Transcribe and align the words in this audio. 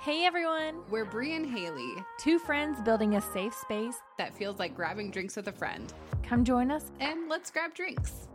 Hey 0.00 0.24
everyone! 0.24 0.80
We're 0.88 1.04
Brie 1.04 1.34
and 1.36 1.44
Haley 1.44 1.94
Two 2.18 2.38
friends 2.38 2.80
building 2.80 3.16
a 3.16 3.20
safe 3.20 3.52
space. 3.54 3.96
that 4.16 4.34
feels 4.34 4.58
like 4.58 4.74
grabbing 4.74 5.10
drinks 5.10 5.36
with 5.36 5.48
a 5.48 5.52
friend. 5.52 5.92
Come 6.22 6.42
join 6.42 6.70
us. 6.70 6.90
And 7.00 7.28
let's 7.28 7.50
grab 7.50 7.74
drinks. 7.74 8.28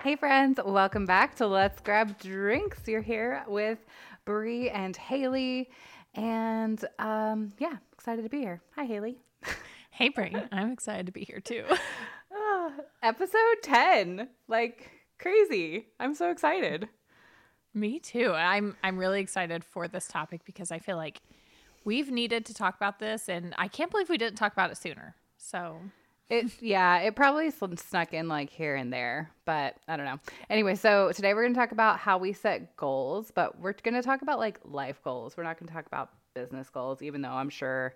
Hey 0.00 0.14
friends, 0.14 0.60
welcome 0.64 1.06
back 1.06 1.34
to 1.36 1.46
Let's 1.48 1.80
Grab 1.80 2.18
Drinks. 2.20 2.86
You're 2.86 3.02
here 3.02 3.42
with 3.48 3.84
Brie 4.24 4.70
and 4.70 4.96
Haley, 4.96 5.70
and 6.14 6.84
um, 7.00 7.52
yeah, 7.58 7.78
excited 7.94 8.22
to 8.22 8.28
be 8.28 8.38
here. 8.38 8.62
Hi, 8.76 8.84
Haley. 8.84 9.18
Hey 9.90 10.10
Brie, 10.10 10.36
I'm 10.52 10.70
excited 10.72 11.06
to 11.06 11.12
be 11.12 11.24
here 11.24 11.40
too. 11.40 11.64
Episode 13.02 13.56
10, 13.62 14.28
like 14.46 14.90
crazy. 15.18 15.86
I'm 15.98 16.14
so 16.14 16.30
excited. 16.30 16.88
Me 17.76 17.98
too. 17.98 18.32
I'm 18.32 18.74
I'm 18.82 18.96
really 18.96 19.20
excited 19.20 19.62
for 19.62 19.86
this 19.86 20.08
topic 20.08 20.46
because 20.46 20.72
I 20.72 20.78
feel 20.78 20.96
like 20.96 21.20
we've 21.84 22.10
needed 22.10 22.46
to 22.46 22.54
talk 22.54 22.74
about 22.74 22.98
this 22.98 23.28
and 23.28 23.54
I 23.58 23.68
can't 23.68 23.90
believe 23.90 24.08
we 24.08 24.16
didn't 24.16 24.36
talk 24.36 24.54
about 24.54 24.70
it 24.70 24.78
sooner. 24.78 25.14
So 25.36 25.78
It 26.30 26.50
yeah, 26.62 27.00
it 27.00 27.14
probably 27.14 27.50
snuck 27.50 28.14
in 28.14 28.28
like 28.28 28.48
here 28.48 28.76
and 28.76 28.90
there, 28.90 29.30
but 29.44 29.76
I 29.86 29.98
don't 29.98 30.06
know. 30.06 30.18
Anyway, 30.48 30.74
so 30.74 31.12
today 31.12 31.34
we're 31.34 31.42
going 31.42 31.52
to 31.52 31.60
talk 31.60 31.72
about 31.72 31.98
how 31.98 32.16
we 32.16 32.32
set 32.32 32.74
goals, 32.78 33.30
but 33.34 33.60
we're 33.60 33.74
going 33.74 33.92
to 33.92 34.02
talk 34.02 34.22
about 34.22 34.38
like 34.38 34.58
life 34.64 35.02
goals. 35.04 35.36
We're 35.36 35.44
not 35.44 35.60
going 35.60 35.68
to 35.68 35.74
talk 35.74 35.84
about 35.86 36.12
business 36.34 36.70
goals, 36.70 37.02
even 37.02 37.20
though 37.20 37.28
I'm 37.28 37.50
sure 37.50 37.94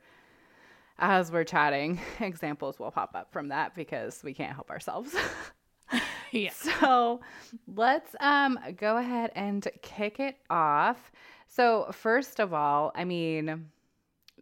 as 0.98 1.32
we're 1.32 1.44
chatting, 1.44 1.98
examples 2.20 2.78
will 2.78 2.90
pop 2.90 3.12
up 3.14 3.32
from 3.32 3.48
that 3.48 3.74
because 3.74 4.22
we 4.22 4.34
can't 4.34 4.54
help 4.54 4.70
ourselves. 4.70 5.16
yeah. 6.32 6.50
So 6.52 7.20
let's 7.66 8.14
um 8.20 8.58
go 8.76 8.96
ahead 8.96 9.32
and 9.34 9.66
kick 9.82 10.20
it 10.20 10.36
off. 10.48 11.10
So 11.48 11.88
first 11.92 12.40
of 12.40 12.52
all, 12.54 12.92
I 12.94 13.04
mean 13.04 13.66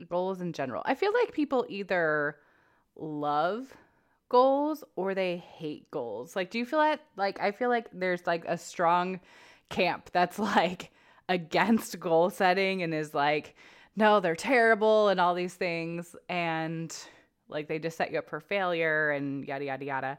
goals 0.09 0.41
in 0.41 0.53
general. 0.53 0.83
I 0.85 0.95
feel 0.95 1.13
like 1.13 1.33
people 1.33 1.67
either 1.69 2.37
love 2.97 3.73
goals 4.29 4.85
or 4.97 5.15
they 5.15 5.39
hate 5.39 5.91
goals. 5.91 6.37
Like 6.37 6.51
do 6.51 6.59
you 6.59 6.67
feel 6.67 6.81
that 6.81 7.01
like 7.17 7.41
I 7.41 7.53
feel 7.53 7.71
like 7.71 7.89
there's 7.93 8.27
like 8.27 8.45
a 8.47 8.59
strong 8.59 9.21
camp 9.71 10.11
that's 10.13 10.39
like 10.39 10.91
against 11.29 11.99
goal 12.01 12.31
setting 12.31 12.83
and 12.83 12.95
is 12.95 13.15
like 13.15 13.57
no, 13.97 14.21
they're 14.21 14.37
terrible 14.37 15.09
and 15.09 15.19
all 15.21 15.35
these 15.35 15.55
things 15.55 16.15
and 16.29 16.97
like 17.49 17.67
they 17.67 17.79
just 17.81 17.97
set 17.97 18.13
you 18.13 18.19
up 18.19 18.29
for 18.29 18.39
failure 18.39 19.11
and 19.11 19.45
yada 19.47 19.65
yada 19.65 19.85
yada 19.85 20.19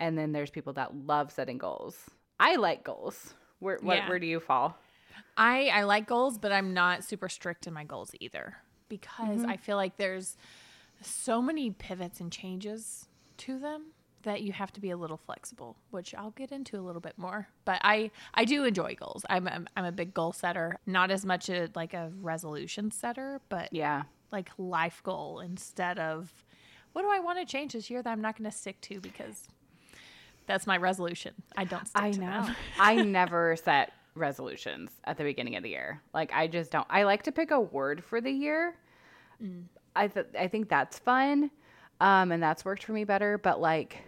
and 0.00 0.16
then 0.16 0.32
there's 0.32 0.50
people 0.50 0.72
that 0.74 0.94
love 0.94 1.30
setting 1.32 1.58
goals. 1.58 1.98
I 2.40 2.56
like 2.56 2.84
goals. 2.84 3.34
Where 3.60 3.78
what, 3.80 3.96
Yeah. 3.98 4.08
where 4.08 4.18
do 4.18 4.26
you 4.26 4.40
fall? 4.40 4.76
I 5.36 5.68
I 5.68 5.82
like 5.84 6.06
goals, 6.06 6.38
but 6.38 6.52
I'm 6.52 6.74
not 6.74 7.04
super 7.04 7.28
strict 7.28 7.66
in 7.66 7.72
my 7.72 7.84
goals 7.84 8.10
either 8.20 8.56
because 8.88 9.40
mm-hmm. 9.40 9.50
I 9.50 9.56
feel 9.56 9.76
like 9.76 9.96
there's 9.96 10.36
so 11.00 11.40
many 11.40 11.70
pivots 11.70 12.20
and 12.20 12.30
changes 12.30 13.08
to 13.38 13.58
them 13.58 13.92
that 14.22 14.42
you 14.42 14.52
have 14.52 14.72
to 14.72 14.80
be 14.80 14.90
a 14.90 14.96
little 14.96 15.16
flexible, 15.16 15.76
which 15.90 16.14
I'll 16.14 16.30
get 16.30 16.52
into 16.52 16.78
a 16.78 16.82
little 16.82 17.00
bit 17.00 17.18
more. 17.18 17.48
But 17.64 17.80
I 17.82 18.10
I 18.34 18.44
do 18.44 18.64
enjoy 18.64 18.94
goals. 18.94 19.24
I'm 19.30 19.48
I'm, 19.48 19.68
I'm 19.76 19.84
a 19.84 19.92
big 19.92 20.14
goal 20.14 20.32
setter, 20.32 20.76
not 20.86 21.10
as 21.10 21.24
much 21.24 21.48
a, 21.48 21.68
like 21.74 21.94
a 21.94 22.10
resolution 22.20 22.90
setter, 22.90 23.40
but 23.48 23.72
Yeah. 23.72 24.02
like 24.30 24.50
life 24.58 25.02
goal 25.02 25.40
instead 25.40 25.98
of 25.98 26.44
what 26.92 27.02
do 27.02 27.08
I 27.10 27.20
want 27.20 27.38
to 27.38 27.44
change 27.46 27.72
this 27.72 27.90
year 27.90 28.02
that 28.02 28.10
I'm 28.10 28.20
not 28.20 28.36
going 28.36 28.50
to 28.50 28.56
stick 28.56 28.80
to 28.82 29.00
because 29.00 29.48
that's 30.46 30.66
my 30.66 30.76
resolution. 30.76 31.34
I 31.56 31.64
don't 31.64 31.86
stick 31.86 32.02
I 32.02 32.10
know. 32.10 32.48
I 32.78 32.96
never 32.96 33.56
set 33.56 33.92
resolutions 34.14 34.90
at 35.04 35.16
the 35.16 35.24
beginning 35.24 35.56
of 35.56 35.62
the 35.62 35.70
year. 35.70 36.02
Like 36.12 36.32
I 36.32 36.46
just 36.46 36.70
don't. 36.70 36.86
I 36.90 37.04
like 37.04 37.22
to 37.24 37.32
pick 37.32 37.50
a 37.50 37.60
word 37.60 38.02
for 38.04 38.20
the 38.20 38.30
year. 38.30 38.74
I 39.96 40.08
th- 40.08 40.26
I 40.38 40.48
think 40.48 40.68
that's 40.68 40.98
fun, 40.98 41.50
um, 42.00 42.32
and 42.32 42.42
that's 42.42 42.64
worked 42.64 42.84
for 42.84 42.92
me 42.92 43.04
better. 43.04 43.38
But 43.38 43.60
like 43.60 43.98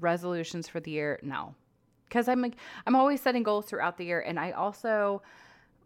resolutions 0.00 0.68
for 0.68 0.80
the 0.80 0.90
year, 0.90 1.18
no, 1.22 1.54
because 2.08 2.28
I'm 2.28 2.42
like 2.42 2.56
I'm 2.86 2.96
always 2.96 3.20
setting 3.20 3.42
goals 3.42 3.66
throughout 3.66 3.98
the 3.98 4.04
year, 4.04 4.20
and 4.20 4.38
I 4.38 4.52
also 4.52 5.22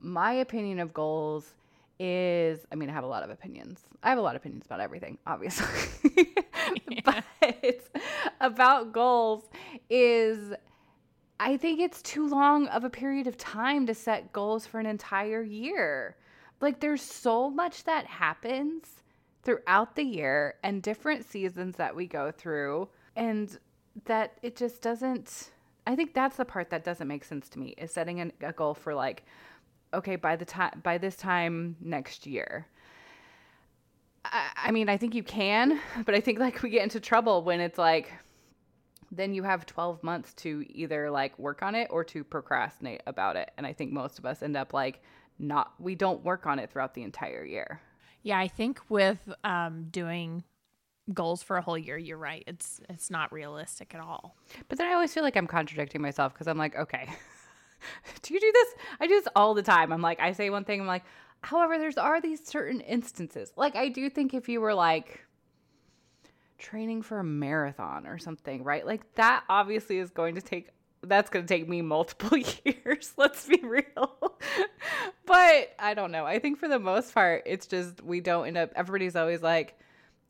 my 0.01 0.33
opinion 0.33 0.79
of 0.79 0.93
goals 0.93 1.55
is 1.99 2.67
I 2.71 2.75
mean 2.75 2.91
I 2.91 2.93
have 2.93 3.05
a 3.05 3.09
lot 3.09 3.23
of 3.23 3.31
opinions. 3.31 3.81
I 4.03 4.11
have 4.11 4.19
a 4.19 4.23
lot 4.23 4.37
of 4.37 4.43
opinions 4.43 4.67
about 4.67 4.81
everything, 4.81 5.19
obviously. 5.27 5.67
but 7.05 7.25
about 8.41 8.93
goals 8.93 9.45
is 9.91 10.53
I 11.39 11.57
think 11.57 11.81
it's 11.81 12.01
too 12.03 12.27
long 12.27 12.67
of 12.69 12.85
a 12.85 12.91
period 12.91 13.27
of 13.27 13.37
time 13.37 13.87
to 13.87 13.95
set 13.95 14.33
goals 14.33 14.67
for 14.67 14.81
an 14.81 14.87
entire 14.87 15.43
year. 15.43 16.17
Like 16.61 16.81
there's 16.81 17.03
so 17.03 17.51
much 17.51 17.85
that 17.85 18.07
happens 18.07 19.03
throughout 19.43 19.95
the 19.95 20.03
year 20.03 20.55
and 20.63 20.83
different 20.83 21.25
seasons 21.25 21.77
that 21.77 21.95
we 21.95 22.07
go 22.07 22.31
through 22.31 22.89
and 23.15 23.59
that 24.07 24.39
it 24.43 24.57
just 24.57 24.83
doesn't 24.83 25.51
I 25.87 25.95
think 25.95 26.15
that's 26.15 26.37
the 26.37 26.45
part 26.45 26.71
that 26.71 26.83
doesn't 26.83 27.07
make 27.07 27.23
sense 27.23 27.49
to 27.51 27.61
me 27.61 27.75
is 27.79 27.93
setting 27.93 28.33
a 28.41 28.53
goal 28.53 28.75
for 28.75 28.93
like 28.93 29.25
okay 29.97 30.17
by 30.17 30.37
the 30.37 30.45
time 30.45 30.81
by 30.83 30.99
this 30.99 31.17
time 31.17 31.77
next 31.81 32.27
year. 32.27 32.67
I, 34.25 34.51
I 34.57 34.71
mean, 34.73 34.89
I 34.89 34.97
think 34.97 35.15
you 35.15 35.23
can, 35.23 35.81
but 36.05 36.15
I 36.15 36.21
think 36.21 36.39
like 36.39 36.63
we 36.63 36.71
get 36.71 36.83
into 36.83 37.01
trouble 37.01 37.43
when 37.43 37.61
it's 37.61 37.79
like 37.79 38.13
then 39.13 39.35
you 39.35 39.45
have 39.45 39.67
12 39.67 40.03
months 40.03 40.35
to 40.35 40.65
either 40.69 41.11
like 41.11 41.39
work 41.39 41.63
on 41.63 41.75
it 41.75 41.89
or 41.91 42.03
to 42.05 42.25
procrastinate 42.25 43.03
about 43.07 43.37
it. 43.37 43.51
And 43.57 43.67
I 43.67 43.73
think 43.73 43.93
most 43.93 44.19
of 44.19 44.27
us 44.27 44.43
end 44.43 44.57
up 44.57 44.73
like 44.73 45.01
not 45.39 45.73
we 45.79 45.95
don't 45.95 46.25
work 46.25 46.47
on 46.47 46.59
it 46.59 46.71
throughout 46.71 46.95
the 46.95 47.03
entire 47.03 47.45
year. 47.45 47.81
Yeah, 48.23 48.39
I 48.39 48.49
think 48.49 48.81
with 48.89 49.19
um, 49.45 49.87
doing 49.91 50.43
goals 51.13 51.43
for 51.43 51.57
a 51.57 51.63
whole 51.63 51.79
year, 51.79 51.97
you're 51.97 52.19
right. 52.19 52.43
It's 52.47 52.81
it's 52.89 53.11
not 53.11 53.33
realistic 53.33 53.95
at 53.95 54.01
all. 54.01 54.37
But 54.69 54.79
then 54.79 54.89
I 54.89 54.95
always 54.95 55.15
feel 55.15 55.23
like 55.23 55.37
I'm 55.37 55.47
contradicting 55.47 56.03
myself 56.03 56.33
because 56.33 56.49
I'm 56.49 56.59
like, 56.59 56.77
okay, 56.77 57.09
do 58.23 58.35
you 58.35 58.41
do 58.41 58.53
this? 58.53 58.69
I 59.01 59.07
do 59.07 59.15
this 59.15 59.29
all 59.35 59.55
the 59.55 59.63
time. 59.63 59.93
I'm 59.93 60.03
like, 60.03 60.21
I 60.21 60.33
say 60.33 60.51
one 60.51 60.65
thing, 60.65 60.81
I'm 60.81 60.87
like, 60.87 61.05
however, 61.41 61.79
there's 61.79 61.97
are 61.97 62.21
these 62.21 62.45
certain 62.45 62.81
instances. 62.81 63.53
Like 63.57 63.77
I 63.77 63.89
do 63.89 64.11
think 64.11 64.35
if 64.35 64.49
you 64.49 64.61
were 64.61 64.75
like 64.75 65.27
training 66.59 67.03
for 67.03 67.19
a 67.19 67.25
marathon 67.25 68.07
or 68.07 68.19
something, 68.19 68.65
right? 68.65 68.85
Like 68.87 69.15
that 69.15 69.45
obviously 69.49 69.99
is 69.99 70.11
going 70.11 70.35
to 70.37 70.41
take 70.41 70.71
that's 71.03 71.31
going 71.31 71.47
to 71.47 71.55
take 71.55 71.69
me 71.69 71.83
multiple 71.83 72.37
years, 72.65 73.13
let's 73.17 73.47
be 73.47 73.61
real. 73.63 74.37
but 75.27 75.75
I 75.79 75.95
don't 75.95 76.11
know. 76.11 76.25
I 76.27 76.39
think 76.39 76.59
for 76.59 76.69
the 76.69 76.79
most 76.79 77.15
part, 77.15 77.43
it's 77.47 77.67
just 77.67 78.03
we 78.03 78.21
don't 78.21 78.47
end 78.47 78.57
up 78.57 78.73
everybody's 78.75 79.17
always 79.17 79.43
like, 79.43 79.79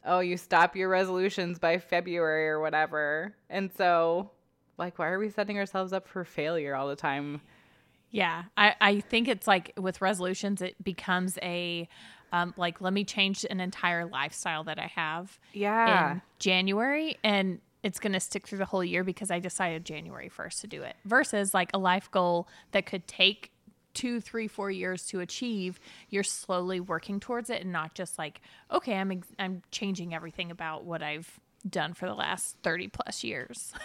"Oh, 0.04 0.20
you 0.20 0.36
stop 0.36 0.76
your 0.76 0.88
resolutions 0.88 1.58
by 1.58 1.78
February 1.78 2.48
or 2.48 2.60
whatever." 2.60 3.34
And 3.48 3.70
so 3.76 4.30
like 4.78 4.98
why 4.98 5.08
are 5.08 5.18
we 5.18 5.30
setting 5.30 5.58
ourselves 5.58 5.92
up 5.92 6.06
for 6.08 6.24
failure 6.24 6.74
all 6.74 6.88
the 6.88 6.96
time? 6.96 7.40
Yeah, 8.10 8.44
I, 8.56 8.74
I 8.80 9.00
think 9.00 9.28
it's 9.28 9.46
like 9.46 9.72
with 9.76 10.00
resolutions, 10.00 10.62
it 10.62 10.82
becomes 10.82 11.38
a 11.42 11.88
um, 12.32 12.54
like 12.56 12.80
let 12.80 12.92
me 12.92 13.04
change 13.04 13.44
an 13.48 13.60
entire 13.60 14.06
lifestyle 14.06 14.64
that 14.64 14.78
I 14.78 14.86
have 14.94 15.38
Yeah. 15.52 16.12
in 16.12 16.22
January, 16.38 17.16
and 17.22 17.60
it's 17.82 18.00
going 18.00 18.12
to 18.14 18.20
stick 18.20 18.46
through 18.46 18.58
the 18.58 18.64
whole 18.64 18.82
year 18.82 19.04
because 19.04 19.30
I 19.30 19.38
decided 19.38 19.84
January 19.84 20.28
first 20.28 20.60
to 20.62 20.66
do 20.66 20.82
it. 20.82 20.96
Versus 21.04 21.54
like 21.54 21.70
a 21.74 21.78
life 21.78 22.10
goal 22.10 22.48
that 22.72 22.84
could 22.86 23.06
take 23.06 23.52
two, 23.94 24.20
three, 24.20 24.48
four 24.48 24.70
years 24.70 25.06
to 25.06 25.20
achieve. 25.20 25.78
You're 26.10 26.22
slowly 26.24 26.80
working 26.80 27.20
towards 27.20 27.48
it, 27.50 27.62
and 27.62 27.72
not 27.72 27.94
just 27.94 28.18
like 28.18 28.40
okay, 28.72 28.94
I'm 28.96 29.12
ex- 29.12 29.28
I'm 29.38 29.62
changing 29.70 30.14
everything 30.14 30.50
about 30.50 30.84
what 30.84 31.02
I've 31.02 31.38
done 31.68 31.92
for 31.94 32.06
the 32.06 32.14
last 32.14 32.56
thirty 32.62 32.88
plus 32.88 33.24
years. 33.24 33.72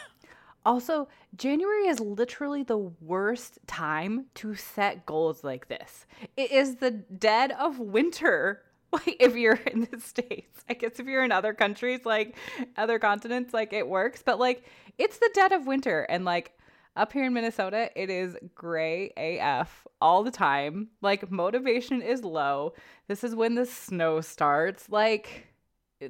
Also, 0.66 1.08
January 1.36 1.88
is 1.88 2.00
literally 2.00 2.64
the 2.64 2.78
worst 2.78 3.60
time 3.68 4.26
to 4.36 4.54
set 4.56 5.06
goals 5.06 5.44
like 5.44 5.68
this. 5.68 6.06
It 6.38 6.52
is 6.52 6.76
the 6.76 6.92
dead 6.92 7.52
of 7.52 7.80
winter. 7.80 8.64
Like 8.94 9.16
if 9.22 9.38
you're 9.38 9.54
in 9.54 9.88
the 9.90 10.02
states, 10.02 10.66
I 10.70 10.74
guess 10.74 11.00
if 11.00 11.08
you're 11.08 11.24
in 11.24 11.32
other 11.32 11.54
countries, 11.54 12.02
like 12.04 12.36
other 12.76 13.00
continents, 13.00 13.54
like 13.54 13.72
it 13.72 13.88
works. 13.88 14.22
But 14.22 14.38
like 14.38 14.66
it's 14.98 15.18
the 15.18 15.30
dead 15.34 15.54
of 15.54 15.66
winter, 15.66 16.02
and 16.10 16.26
like 16.26 16.52
up 16.98 17.14
here 17.14 17.24
in 17.24 17.34
Minnesota, 17.34 17.90
it 17.96 18.10
is 18.10 18.36
gray 18.54 19.14
AF 19.16 19.88
all 20.02 20.24
the 20.24 20.32
time. 20.32 20.90
Like 21.02 21.32
motivation 21.32 22.02
is 22.02 22.26
low. 22.26 22.74
This 23.08 23.24
is 23.24 23.34
when 23.34 23.56
the 23.56 23.66
snow 23.66 24.20
starts. 24.20 24.90
Like 24.90 25.48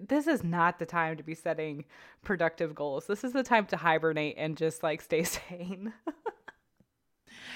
this 0.07 0.27
is 0.27 0.43
not 0.43 0.79
the 0.79 0.85
time 0.85 1.17
to 1.17 1.23
be 1.23 1.35
setting 1.35 1.85
productive 2.23 2.73
goals. 2.75 3.07
This 3.07 3.23
is 3.23 3.33
the 3.33 3.43
time 3.43 3.65
to 3.67 3.77
hibernate 3.77 4.35
and 4.37 4.57
just 4.57 4.83
like 4.83 5.01
stay 5.01 5.23
sane. 5.23 5.93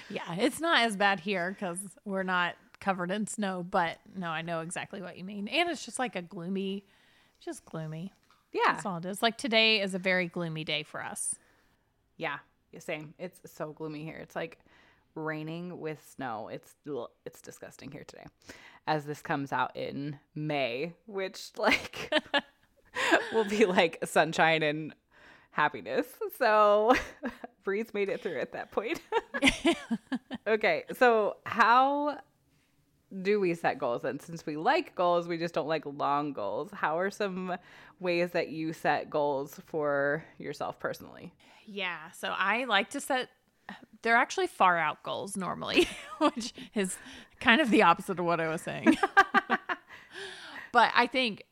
Yeah, 0.09 0.35
it's 0.37 0.59
not 0.59 0.79
as 0.81 0.95
bad 0.95 1.19
here 1.19 1.51
because 1.57 1.79
we're 2.03 2.23
not 2.23 2.55
covered 2.79 3.09
in 3.11 3.25
snow, 3.27 3.65
but 3.67 3.97
no, 4.15 4.27
I 4.29 4.41
know 4.41 4.59
exactly 4.61 5.01
what 5.01 5.17
you 5.17 5.23
mean. 5.23 5.47
And 5.47 5.69
it's 5.69 5.83
just 5.85 5.97
like 5.97 6.15
a 6.15 6.21
gloomy, 6.21 6.85
just 7.43 7.65
gloomy. 7.65 8.13
yeah. 8.53 8.73
That's 8.73 8.85
all 8.85 8.97
it 8.97 9.05
is. 9.05 9.21
Like 9.23 9.37
today 9.37 9.81
is 9.81 9.95
a 9.95 9.99
very 9.99 10.27
gloomy 10.27 10.63
day 10.63 10.83
for 10.83 11.03
us. 11.03 11.35
Yeah. 12.17 12.37
Same. 12.77 13.13
It's 13.17 13.39
so 13.45 13.71
gloomy 13.71 14.03
here. 14.03 14.17
It's 14.17 14.35
like 14.35 14.59
raining 15.15 15.79
with 15.79 16.05
snow. 16.15 16.49
It's 16.49 16.75
it's 17.25 17.41
disgusting 17.41 17.89
here 17.89 18.03
today. 18.05 18.25
As 18.87 19.05
this 19.05 19.21
comes 19.21 19.51
out 19.51 19.75
in 19.75 20.19
May, 20.35 20.93
which 21.07 21.51
like 21.57 22.13
will 23.33 23.45
be 23.45 23.65
like 23.65 23.99
sunshine 24.05 24.63
and 24.63 24.93
happiness. 25.51 26.07
So 26.37 26.93
Brie's 27.63 27.93
made 27.93 28.09
it 28.09 28.21
through 28.21 28.39
at 28.39 28.51
that 28.53 28.71
point. 28.71 29.01
okay, 30.47 30.83
so 30.97 31.37
how 31.45 32.19
do 33.21 33.39
we 33.39 33.53
set 33.53 33.79
goals? 33.79 34.03
And 34.03 34.21
since 34.21 34.45
we 34.45 34.57
like 34.57 34.95
goals, 34.95 35.27
we 35.27 35.37
just 35.37 35.53
don't 35.53 35.67
like 35.67 35.85
long 35.85 36.33
goals. 36.33 36.69
How 36.73 36.99
are 36.99 37.09
some 37.09 37.57
ways 37.99 38.31
that 38.31 38.49
you 38.49 38.73
set 38.73 39.09
goals 39.09 39.59
for 39.65 40.23
yourself 40.37 40.79
personally? 40.79 41.33
Yeah. 41.65 42.11
So 42.11 42.33
I 42.35 42.65
like 42.65 42.89
to 42.91 43.01
set, 43.01 43.29
they're 44.01 44.15
actually 44.15 44.47
far 44.47 44.77
out 44.77 45.03
goals 45.03 45.37
normally, 45.37 45.87
which 46.19 46.53
is 46.73 46.97
kind 47.39 47.61
of 47.61 47.69
the 47.69 47.83
opposite 47.83 48.19
of 48.19 48.25
what 48.25 48.39
I 48.39 48.47
was 48.47 48.61
saying. 48.61 48.97
but 50.71 50.91
I 50.95 51.07
think, 51.07 51.43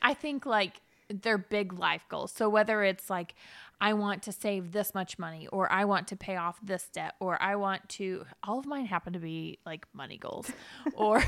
I 0.00 0.14
think 0.14 0.46
like 0.46 0.80
they're 1.08 1.38
big 1.38 1.72
life 1.72 2.04
goals. 2.08 2.32
So 2.32 2.48
whether 2.48 2.82
it's 2.82 3.10
like, 3.10 3.34
I 3.82 3.94
want 3.94 4.22
to 4.22 4.32
save 4.32 4.70
this 4.70 4.94
much 4.94 5.18
money, 5.18 5.48
or 5.48 5.70
I 5.70 5.86
want 5.86 6.06
to 6.08 6.16
pay 6.16 6.36
off 6.36 6.56
this 6.62 6.88
debt, 6.92 7.16
or 7.18 7.40
I 7.42 7.56
want 7.56 7.88
to, 7.90 8.24
all 8.44 8.60
of 8.60 8.64
mine 8.64 8.86
happen 8.86 9.12
to 9.14 9.18
be 9.18 9.58
like 9.66 9.86
money 9.92 10.18
goals, 10.18 10.52
or 10.94 11.24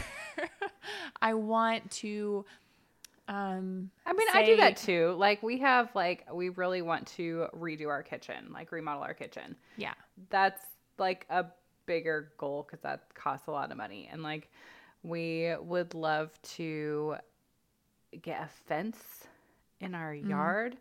I 1.20 1.34
want 1.34 1.90
to, 1.93 2.44
um, 3.26 3.90
I 4.06 4.12
mean, 4.12 4.28
I 4.32 4.44
do 4.44 4.56
that 4.58 4.76
too. 4.76 5.16
Like 5.19 5.43
we 5.43 5.58
have 5.58 5.93
like 5.96 6.32
we 6.32 6.50
really 6.50 6.81
want 6.81 7.08
to 7.16 7.49
redo 7.58 7.88
our 7.88 8.05
kitchen, 8.05 8.50
like 8.52 8.70
remodel 8.70 9.02
our 9.02 9.14
kitchen. 9.14 9.56
yeah. 9.76 9.94
That's 10.31 10.62
like 10.96 11.26
a 11.31 11.46
bigger 11.86 12.32
goal 12.38 12.64
cuz 12.64 12.81
that 12.81 13.14
costs 13.14 13.46
a 13.46 13.50
lot 13.50 13.70
of 13.70 13.76
money. 13.76 14.08
And 14.10 14.22
like 14.22 14.50
we 15.02 15.54
would 15.60 15.94
love 15.94 16.31
to 16.56 17.16
get 18.22 18.42
a 18.42 18.48
fence 18.48 19.26
in 19.81 19.94
our 19.94 20.12
Mm-hmm. 20.14 20.31
yard 20.31 20.76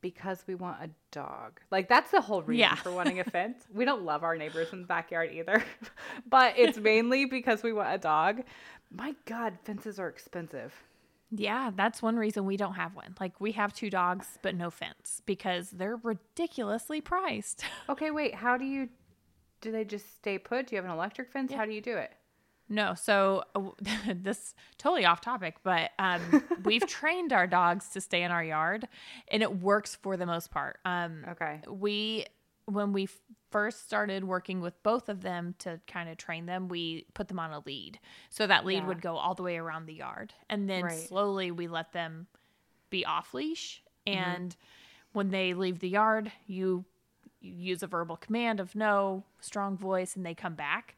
because 0.00 0.44
we 0.48 0.54
want 0.56 0.82
a 0.82 0.90
dog. 1.12 1.60
Like 1.70 1.88
that's 1.88 2.10
the 2.10 2.20
whole 2.20 2.42
reason 2.42 2.58
Yeah. 2.60 2.74
for 2.74 2.92
wanting 3.00 3.20
a 3.20 3.24
fence. 3.24 3.64
We 3.72 3.84
don't 3.84 4.02
love 4.02 4.24
our 4.24 4.36
neighbors 4.36 4.72
in 4.72 4.80
the 4.82 4.86
backyard 4.86 5.30
either. 5.32 5.62
but 6.28 6.54
it's 6.58 6.76
mainly 6.78 7.24
because 7.24 7.62
we 7.62 7.72
want 7.72 7.94
a 7.94 7.98
dog. 7.98 8.42
My 8.90 9.14
god, 9.26 9.58
fences 9.64 9.98
are 9.98 10.08
expensive. 10.08 10.74
Yeah, 11.34 11.70
that's 11.74 12.02
one 12.02 12.16
reason 12.16 12.44
we 12.44 12.58
don't 12.58 12.74
have 12.74 12.94
one. 12.94 13.14
Like 13.18 13.40
we 13.40 13.52
have 13.52 13.72
two 13.72 13.88
dogs, 13.88 14.38
but 14.42 14.54
no 14.54 14.70
fence 14.70 15.22
because 15.24 15.70
they're 15.70 15.96
ridiculously 15.96 17.00
priced. 17.00 17.64
Okay, 17.88 18.10
wait. 18.10 18.34
How 18.34 18.56
do 18.58 18.64
you? 18.64 18.88
Do 19.62 19.72
they 19.72 19.84
just 19.84 20.14
stay 20.16 20.38
put? 20.38 20.66
Do 20.66 20.76
you 20.76 20.82
have 20.82 20.84
an 20.84 20.94
electric 20.94 21.30
fence? 21.30 21.50
How 21.52 21.64
do 21.64 21.72
you 21.72 21.80
do 21.80 21.96
it? 21.96 22.12
no, 22.68 22.94
so 22.94 23.42
uh, 23.54 23.60
this 24.14 24.54
totally 24.78 25.04
off 25.04 25.20
topic, 25.20 25.56
but 25.62 25.90
um, 25.98 26.20
we've 26.64 26.86
trained 26.86 27.32
our 27.32 27.46
dogs 27.46 27.88
to 27.90 28.00
stay 28.00 28.22
in 28.22 28.30
our 28.30 28.42
yard, 28.44 28.88
and 29.28 29.42
it 29.42 29.60
works 29.60 29.96
for 29.96 30.16
the 30.16 30.26
most 30.26 30.50
part. 30.50 30.78
Um, 30.84 31.24
Okay. 31.30 31.60
we 31.68 32.26
when 32.66 32.92
we 32.92 33.04
f- 33.04 33.20
first 33.50 33.84
started 33.84 34.22
working 34.24 34.60
with 34.60 34.80
both 34.84 35.08
of 35.08 35.20
them 35.22 35.54
to 35.58 35.80
kind 35.88 36.08
of 36.08 36.16
train 36.16 36.46
them 36.46 36.68
we 36.68 37.04
put 37.12 37.26
them 37.26 37.40
on 37.40 37.50
a 37.52 37.58
lead 37.66 37.98
so 38.30 38.46
that 38.46 38.64
lead 38.64 38.76
Yeah. 38.76 38.86
would 38.86 39.02
go 39.02 39.16
all 39.16 39.34
the 39.34 39.42
way 39.42 39.56
around 39.58 39.86
the 39.86 39.94
yard 39.94 40.32
and 40.48 40.70
then 40.70 40.84
Right. 40.84 40.96
slowly 41.08 41.50
we 41.50 41.66
let 41.66 41.92
them 41.92 42.28
be 42.88 43.04
off 43.04 43.34
leash 43.34 43.82
Mm-hmm. 44.06 44.18
and 44.18 44.56
when 45.12 45.30
they 45.30 45.54
leave 45.54 45.80
the 45.80 45.88
yard 45.88 46.30
you, 46.46 46.84
you 47.42 47.52
use 47.52 47.82
a 47.82 47.86
verbal 47.86 48.16
command 48.16 48.60
of 48.60 48.74
no 48.74 49.24
strong 49.40 49.76
voice 49.76 50.16
and 50.16 50.24
they 50.24 50.34
come 50.34 50.54
back 50.54 50.96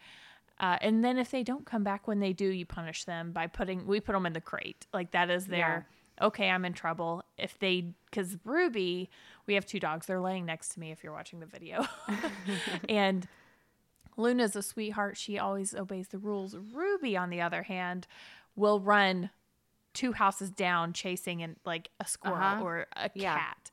uh, 0.60 0.76
and 0.80 1.04
then 1.04 1.18
if 1.18 1.30
they 1.30 1.42
don't 1.42 1.66
come 1.66 1.82
back 1.82 2.06
when 2.06 2.20
they 2.20 2.32
do 2.32 2.46
you 2.46 2.64
punish 2.66 3.04
them 3.04 3.32
by 3.32 3.46
putting 3.46 3.86
we 3.86 3.98
put 4.00 4.12
them 4.12 4.26
in 4.26 4.32
the 4.34 4.40
crate 4.40 4.86
like 4.92 5.10
that 5.12 5.30
is 5.30 5.46
their 5.46 5.86
okay, 6.22 6.48
I'm 6.48 6.64
in 6.64 6.74
trouble. 6.74 7.24
If 7.36 7.58
they, 7.58 7.86
because 8.08 8.36
Ruby, 8.44 9.10
we 9.48 9.54
have 9.54 9.66
two 9.66 9.80
dogs. 9.80 10.06
They're 10.06 10.20
laying 10.20 10.46
next 10.46 10.68
to 10.74 10.78
me 10.78 10.92
if 10.92 11.02
you're 11.02 11.12
watching 11.12 11.40
the 11.40 11.46
video. 11.46 11.84
and 12.88 13.26
Luna's 14.16 14.54
a 14.54 14.62
sweetheart. 14.62 15.16
She 15.16 15.40
always 15.40 15.74
obeys 15.74 16.06
the 16.06 16.18
rules. 16.18 16.54
Ruby, 16.72 17.16
on 17.16 17.30
the 17.30 17.40
other 17.40 17.64
hand, 17.64 18.06
will 18.54 18.78
run 18.78 19.30
two 19.92 20.12
houses 20.12 20.50
down 20.50 20.92
chasing 20.92 21.42
and 21.42 21.56
like 21.64 21.90
a 21.98 22.06
squirrel 22.06 22.36
Uh-huh. 22.36 22.62
or 22.62 22.86
a 22.94 23.10
Yeah. 23.14 23.36
cat. 23.38 23.70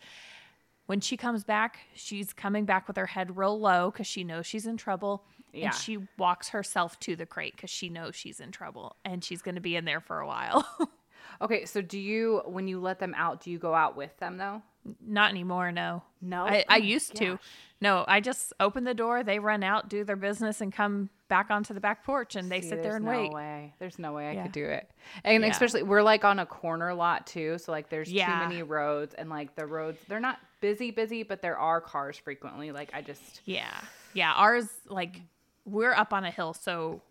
When 0.87 0.99
she 0.99 1.15
comes 1.15 1.43
back, 1.43 1.79
she's 1.93 2.33
coming 2.33 2.65
back 2.65 2.87
with 2.87 2.97
her 2.97 3.05
head 3.05 3.37
real 3.37 3.59
low 3.59 3.91
because 3.91 4.07
she 4.07 4.23
knows 4.23 4.45
she's 4.45 4.65
in 4.65 4.77
trouble. 4.77 5.23
Yeah. 5.53 5.65
And 5.65 5.75
she 5.75 5.99
walks 6.17 6.49
herself 6.49 6.99
to 7.01 7.15
the 7.15 7.25
crate 7.25 7.55
because 7.55 7.69
she 7.69 7.89
knows 7.89 8.15
she's 8.15 8.39
in 8.39 8.51
trouble 8.51 8.95
and 9.03 9.23
she's 9.23 9.41
going 9.41 9.55
to 9.55 9.61
be 9.61 9.75
in 9.75 9.85
there 9.85 10.01
for 10.01 10.19
a 10.19 10.27
while. 10.27 10.67
Okay, 11.41 11.65
so 11.65 11.81
do 11.81 11.97
you 11.97 12.41
when 12.45 12.67
you 12.67 12.79
let 12.79 12.99
them 12.99 13.15
out, 13.17 13.41
do 13.41 13.51
you 13.51 13.57
go 13.57 13.73
out 13.73 13.97
with 13.97 14.15
them 14.17 14.37
though? 14.37 14.61
Not 14.99 15.29
anymore, 15.29 15.71
no. 15.71 16.03
No? 16.21 16.45
I, 16.45 16.59
Oh 16.59 16.63
I 16.69 16.79
my 16.79 16.85
used 16.85 17.15
to. 17.15 17.37
No, 17.81 18.05
I 18.07 18.19
just 18.19 18.53
open 18.59 18.83
the 18.83 18.93
door, 18.93 19.23
they 19.23 19.39
run 19.39 19.63
out, 19.63 19.89
do 19.89 20.03
their 20.03 20.15
business, 20.15 20.61
and 20.61 20.71
come 20.71 21.09
back 21.27 21.49
onto 21.49 21.73
the 21.73 21.79
back 21.79 22.03
porch 22.03 22.35
and 22.35 22.51
they 22.51 22.61
See, 22.61 22.69
sit 22.69 22.83
there 22.83 22.97
and 22.97 23.05
no 23.05 23.11
wait. 23.11 23.31
way. 23.31 23.73
There's 23.79 23.97
no 23.97 24.13
way 24.13 24.29
I 24.29 24.33
Yeah. 24.33 24.43
could 24.43 24.51
do 24.51 24.65
it. 24.65 24.89
And 25.23 25.43
Yeah. 25.43 25.49
especially 25.49 25.81
we're 25.83 26.01
like 26.03 26.23
on 26.25 26.39
a 26.39 26.45
corner 26.45 26.93
lot 26.93 27.25
too, 27.25 27.57
so 27.57 27.71
like 27.71 27.89
there's 27.89 28.11
Yeah. 28.11 28.27
too 28.27 28.47
many 28.49 28.63
roads 28.63 29.13
and 29.15 29.29
like 29.29 29.55
the 29.55 29.65
roads 29.65 29.99
they're 30.07 30.19
not 30.19 30.39
busy 30.59 30.91
busy, 30.91 31.23
but 31.23 31.41
there 31.41 31.57
are 31.57 31.79
cars 31.81 32.17
frequently. 32.17 32.71
Like 32.71 32.91
I 32.93 33.01
just 33.01 33.41
Yeah. 33.45 33.73
Yeah. 34.13 34.33
Ours, 34.33 34.67
like, 34.87 35.21
we're 35.65 35.93
up 35.93 36.11
on 36.11 36.25
a 36.25 36.31
hill, 36.31 36.53
so 36.53 37.01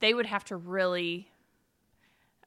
they 0.00 0.14
would 0.14 0.26
have 0.26 0.44
to 0.44 0.56
really. 0.56 1.28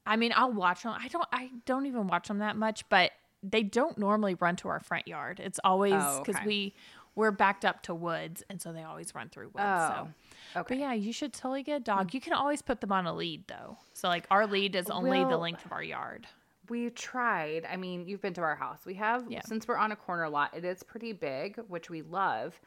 I 0.06 0.16
mean, 0.16 0.32
I'll 0.36 0.54
watch 0.54 0.84
them. 0.84 0.94
I 0.98 1.08
don't. 1.10 1.28
I 1.34 1.50
don't 1.66 1.86
even 1.86 2.08
watch 2.08 2.30
them 2.30 2.38
that 2.40 2.56
much, 2.56 2.88
but 2.88 3.12
they 3.50 3.64
don't 3.64 3.98
normally 3.98 4.36
run 4.36 4.56
to 4.58 4.68
our 4.70 4.80
front 4.80 5.08
yard. 5.08 5.40
It's 5.44 5.60
always 5.64 5.94
Oh, 5.96 6.22
because 6.24 6.36
okay. 6.40 6.46
we 6.48 6.76
we're 7.16 7.32
backed 7.32 7.66
up 7.66 7.82
to 7.84 7.96
woods, 7.96 8.44
and 8.48 8.62
so 8.62 8.72
they 8.72 8.84
always 8.84 9.16
run 9.16 9.30
through 9.30 9.46
woods. 9.48 9.58
Oh, 9.66 10.08
so. 10.54 10.60
okay. 10.62 10.76
But 10.76 10.78
yeah, 10.78 10.94
you 10.94 11.12
should 11.12 11.34
totally 11.34 11.64
get 11.64 11.78
a 11.78 11.84
dog. 11.84 12.14
You 12.14 12.22
can 12.22 12.34
always 12.34 12.62
put 12.62 12.80
them 12.80 12.92
on 12.92 13.08
a 13.08 13.14
lead 13.14 13.46
though. 13.48 13.78
So 13.94 14.08
like 14.08 14.28
our 14.30 14.46
lead 14.46 14.76
is 14.76 14.90
only 14.90 15.24
the 15.24 15.38
length 15.38 15.66
of 15.66 15.72
our 15.72 15.82
yard. 15.82 16.28
We 16.70 16.90
tried. 16.92 17.66
I 17.66 17.76
mean, 17.78 18.08
you've 18.08 18.22
been 18.22 18.34
to 18.36 18.42
our 18.42 18.56
house. 18.56 18.80
We 18.86 18.94
have 18.96 19.26
Yeah. 19.32 19.42
since 19.46 19.68
we're 19.68 19.78
on 19.78 19.92
a 19.94 19.96
corner 19.96 20.30
lot, 20.30 20.56
it 20.56 20.64
is 20.66 20.84
pretty 20.84 21.14
big, 21.14 21.56
which 21.70 21.90
we 21.90 22.02
love. 22.04 22.60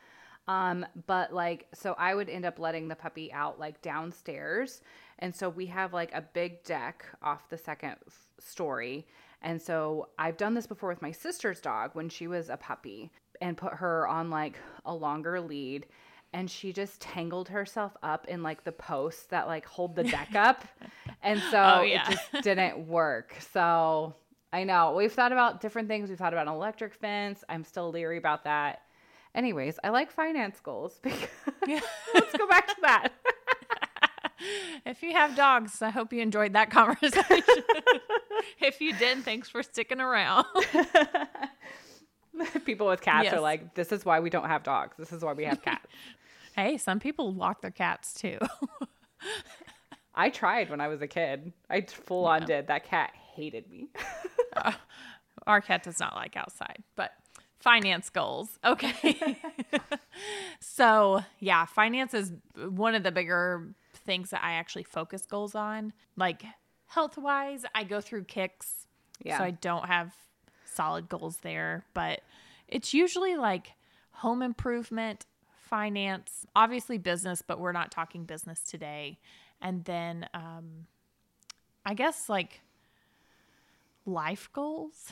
Um, 0.49 0.85
but 1.07 1.33
like 1.33 1.69
so 1.75 1.95
I 1.99 2.15
would 2.15 2.29
end 2.29 2.45
up 2.45 2.59
letting 2.59 2.89
the 2.89 2.97
puppy 2.97 3.33
out 3.33 3.61
like 3.61 3.81
downstairs. 3.83 4.81
And 5.21 5.37
so 5.37 5.49
we 5.49 5.67
have 5.67 5.93
like 5.93 6.13
a 6.15 6.23
big 6.23 6.65
deck 6.65 7.05
off 7.23 7.49
the 7.51 7.59
second 7.59 7.97
f- 8.07 8.27
story. 8.41 9.07
And 9.43 9.61
so 9.61 10.09
I've 10.19 10.37
done 10.37 10.55
this 10.55 10.67
before 10.67 10.89
with 10.91 11.03
my 11.03 11.13
sister's 11.13 11.61
dog 11.61 11.91
when 11.95 12.09
she 12.09 12.27
was 12.27 12.49
a 12.51 12.57
puppy 12.57 13.11
and 13.41 13.57
put 13.57 13.75
her 13.75 14.07
on 14.07 14.29
like 14.31 14.59
a 14.85 14.95
longer 14.95 15.41
lead 15.41 15.87
and 16.33 16.49
she 16.51 16.73
just 16.73 17.01
tangled 17.01 17.49
herself 17.49 17.97
up 18.03 18.29
in 18.29 18.43
like 18.43 18.63
the 18.65 18.71
posts 18.73 19.25
that 19.27 19.47
like 19.49 19.67
hold 19.67 19.97
the 19.97 20.05
deck 20.05 20.35
up. 20.35 20.65
And 21.23 21.39
so 21.51 21.59
Oh, 21.79 21.83
yeah. 21.83 22.09
it 22.09 22.13
just 22.33 22.33
didn't 22.45 22.87
work. 22.87 23.35
So 23.53 24.15
I 24.53 24.65
know 24.65 24.95
we've 24.95 25.13
thought 25.13 25.33
about 25.33 25.61
different 25.61 25.87
things. 25.89 26.09
We've 26.09 26.17
thought 26.19 26.33
about 26.33 26.47
an 26.47 26.53
electric 26.55 26.95
fence. 26.95 27.45
I'm 27.49 27.63
still 27.65 27.91
leery 27.91 28.17
about 28.17 28.45
that. 28.45 28.83
Anyways, 29.35 29.79
I 29.85 29.91
like 29.91 30.11
finance 30.11 30.61
goals. 30.61 30.99
because- 31.03 31.29
Let's 32.15 32.37
go 32.37 32.47
back 32.49 32.69
to 32.69 32.77
that. 32.83 33.13
If 34.87 35.03
you 35.03 35.13
have 35.13 35.37
dogs, 35.37 35.83
I 35.83 35.91
hope 35.91 36.13
you 36.13 36.23
enjoyed 36.23 36.55
that 36.55 36.71
conversation. 36.71 37.25
if 38.61 38.81
you 38.81 38.95
didn't, 38.97 39.25
thanks 39.25 39.49
for 39.49 39.63
sticking 39.63 40.01
around. 40.01 40.47
People 42.65 42.87
with 42.87 43.03
cats 43.03 43.25
Yes. 43.25 43.35
are 43.35 43.41
like, 43.41 43.75
this 43.75 43.93
is 43.93 44.05
why 44.05 44.21
we 44.21 44.31
don't 44.31 44.47
have 44.47 44.63
dogs. 44.63 44.97
This 44.99 45.13
is 45.13 45.23
why 45.23 45.33
we 45.35 45.45
have 45.45 45.61
cats. 45.63 45.87
hey, 46.57 46.79
some 46.79 46.99
people 47.01 47.33
walk 47.33 47.61
their 47.61 47.71
cats 47.71 48.15
too. 48.15 48.39
I 50.15 50.31
tried 50.31 50.71
when 50.71 50.81
I 50.81 50.89
was 50.89 51.03
a 51.03 51.07
kid. 51.07 51.53
I 51.69 51.83
full 51.83 52.25
on 52.27 52.47
did. 52.47 52.69
That 52.69 52.85
cat 52.85 53.13
hated 53.35 53.69
me. 53.71 53.89
Uh, 54.57 54.73
our 55.47 55.61
cat 55.61 55.83
does 55.83 56.01
not 56.01 56.15
like 56.15 56.37
outside, 56.37 56.83
but 56.97 57.13
finance 57.59 58.09
goals. 58.11 58.59
Okay. 58.65 59.37
so, 60.61 61.23
yeah, 61.41 61.67
finance 61.67 62.15
is 62.15 62.33
one 62.57 62.95
of 62.95 63.03
the 63.03 63.13
bigger 63.13 63.75
things 64.05 64.31
that 64.31 64.43
I 64.43 64.53
actually 64.53 64.85
focus 64.85 65.27
goals 65.27 65.55
on. 65.55 65.93
Like 66.17 66.43
health 66.87 67.17
wise, 67.17 67.65
I 67.75 67.85
go 67.85 68.01
through 68.01 68.25
kicks. 68.25 68.87
Yeah. 69.23 69.39
So 69.39 69.45
I 69.45 69.51
don't 69.51 69.87
have 69.87 70.15
solid 70.65 71.09
goals 71.09 71.39
there, 71.43 71.85
but 71.95 72.21
it's 72.69 72.95
usually 72.95 73.37
like 73.37 73.73
home 74.13 74.43
improvement, 74.43 75.27
finance, 75.61 76.47
obviously 76.57 76.99
business, 76.99 77.43
but 77.47 77.59
we're 77.59 77.73
not 77.73 77.91
talking 77.91 78.25
business 78.25 78.61
today. 78.63 79.19
And 79.61 79.85
then 79.85 80.27
um 80.35 80.87
I 81.85 81.95
guess 81.95 82.29
like 82.29 82.61
life 84.07 84.49
goals. 84.53 85.09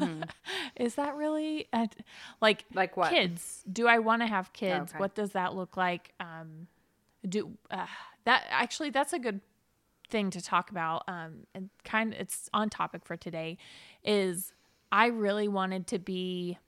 Is 0.76 0.96
that 0.96 1.14
really 1.16 1.68
uh, 1.72 1.86
like 2.40 2.64
Like 2.74 2.96
what? 2.96 3.10
kids? 3.10 3.62
Do 3.72 3.86
I 3.86 3.98
want 4.00 4.22
to 4.22 4.26
have 4.26 4.52
kids? 4.52 4.90
Okay. 4.90 4.98
What 4.98 5.14
does 5.14 5.32
that 5.32 5.54
look 5.54 5.76
like? 5.76 6.12
Um 6.20 6.66
do 7.28 7.52
uh, 7.70 7.86
that 8.26 8.44
actually 8.50 8.90
that's 8.90 9.12
a 9.12 9.18
good 9.18 9.40
thing 10.08 10.30
to 10.30 10.40
talk 10.40 10.70
about 10.70 11.02
um 11.08 11.46
and 11.52 11.68
kind 11.82 12.12
of 12.12 12.20
it's 12.20 12.48
on 12.54 12.70
topic 12.70 13.04
for 13.04 13.16
today 13.16 13.58
is 14.04 14.52
I 14.92 15.06
really 15.06 15.48
wanted 15.48 15.86
to 15.88 15.98
be 15.98 16.58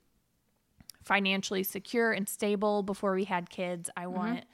financially 1.05 1.63
secure 1.63 2.13
and 2.13 2.29
stable 2.29 2.83
before 2.83 3.15
we 3.15 3.25
had 3.25 3.49
kids. 3.49 3.89
I 3.97 4.07
want 4.09 4.45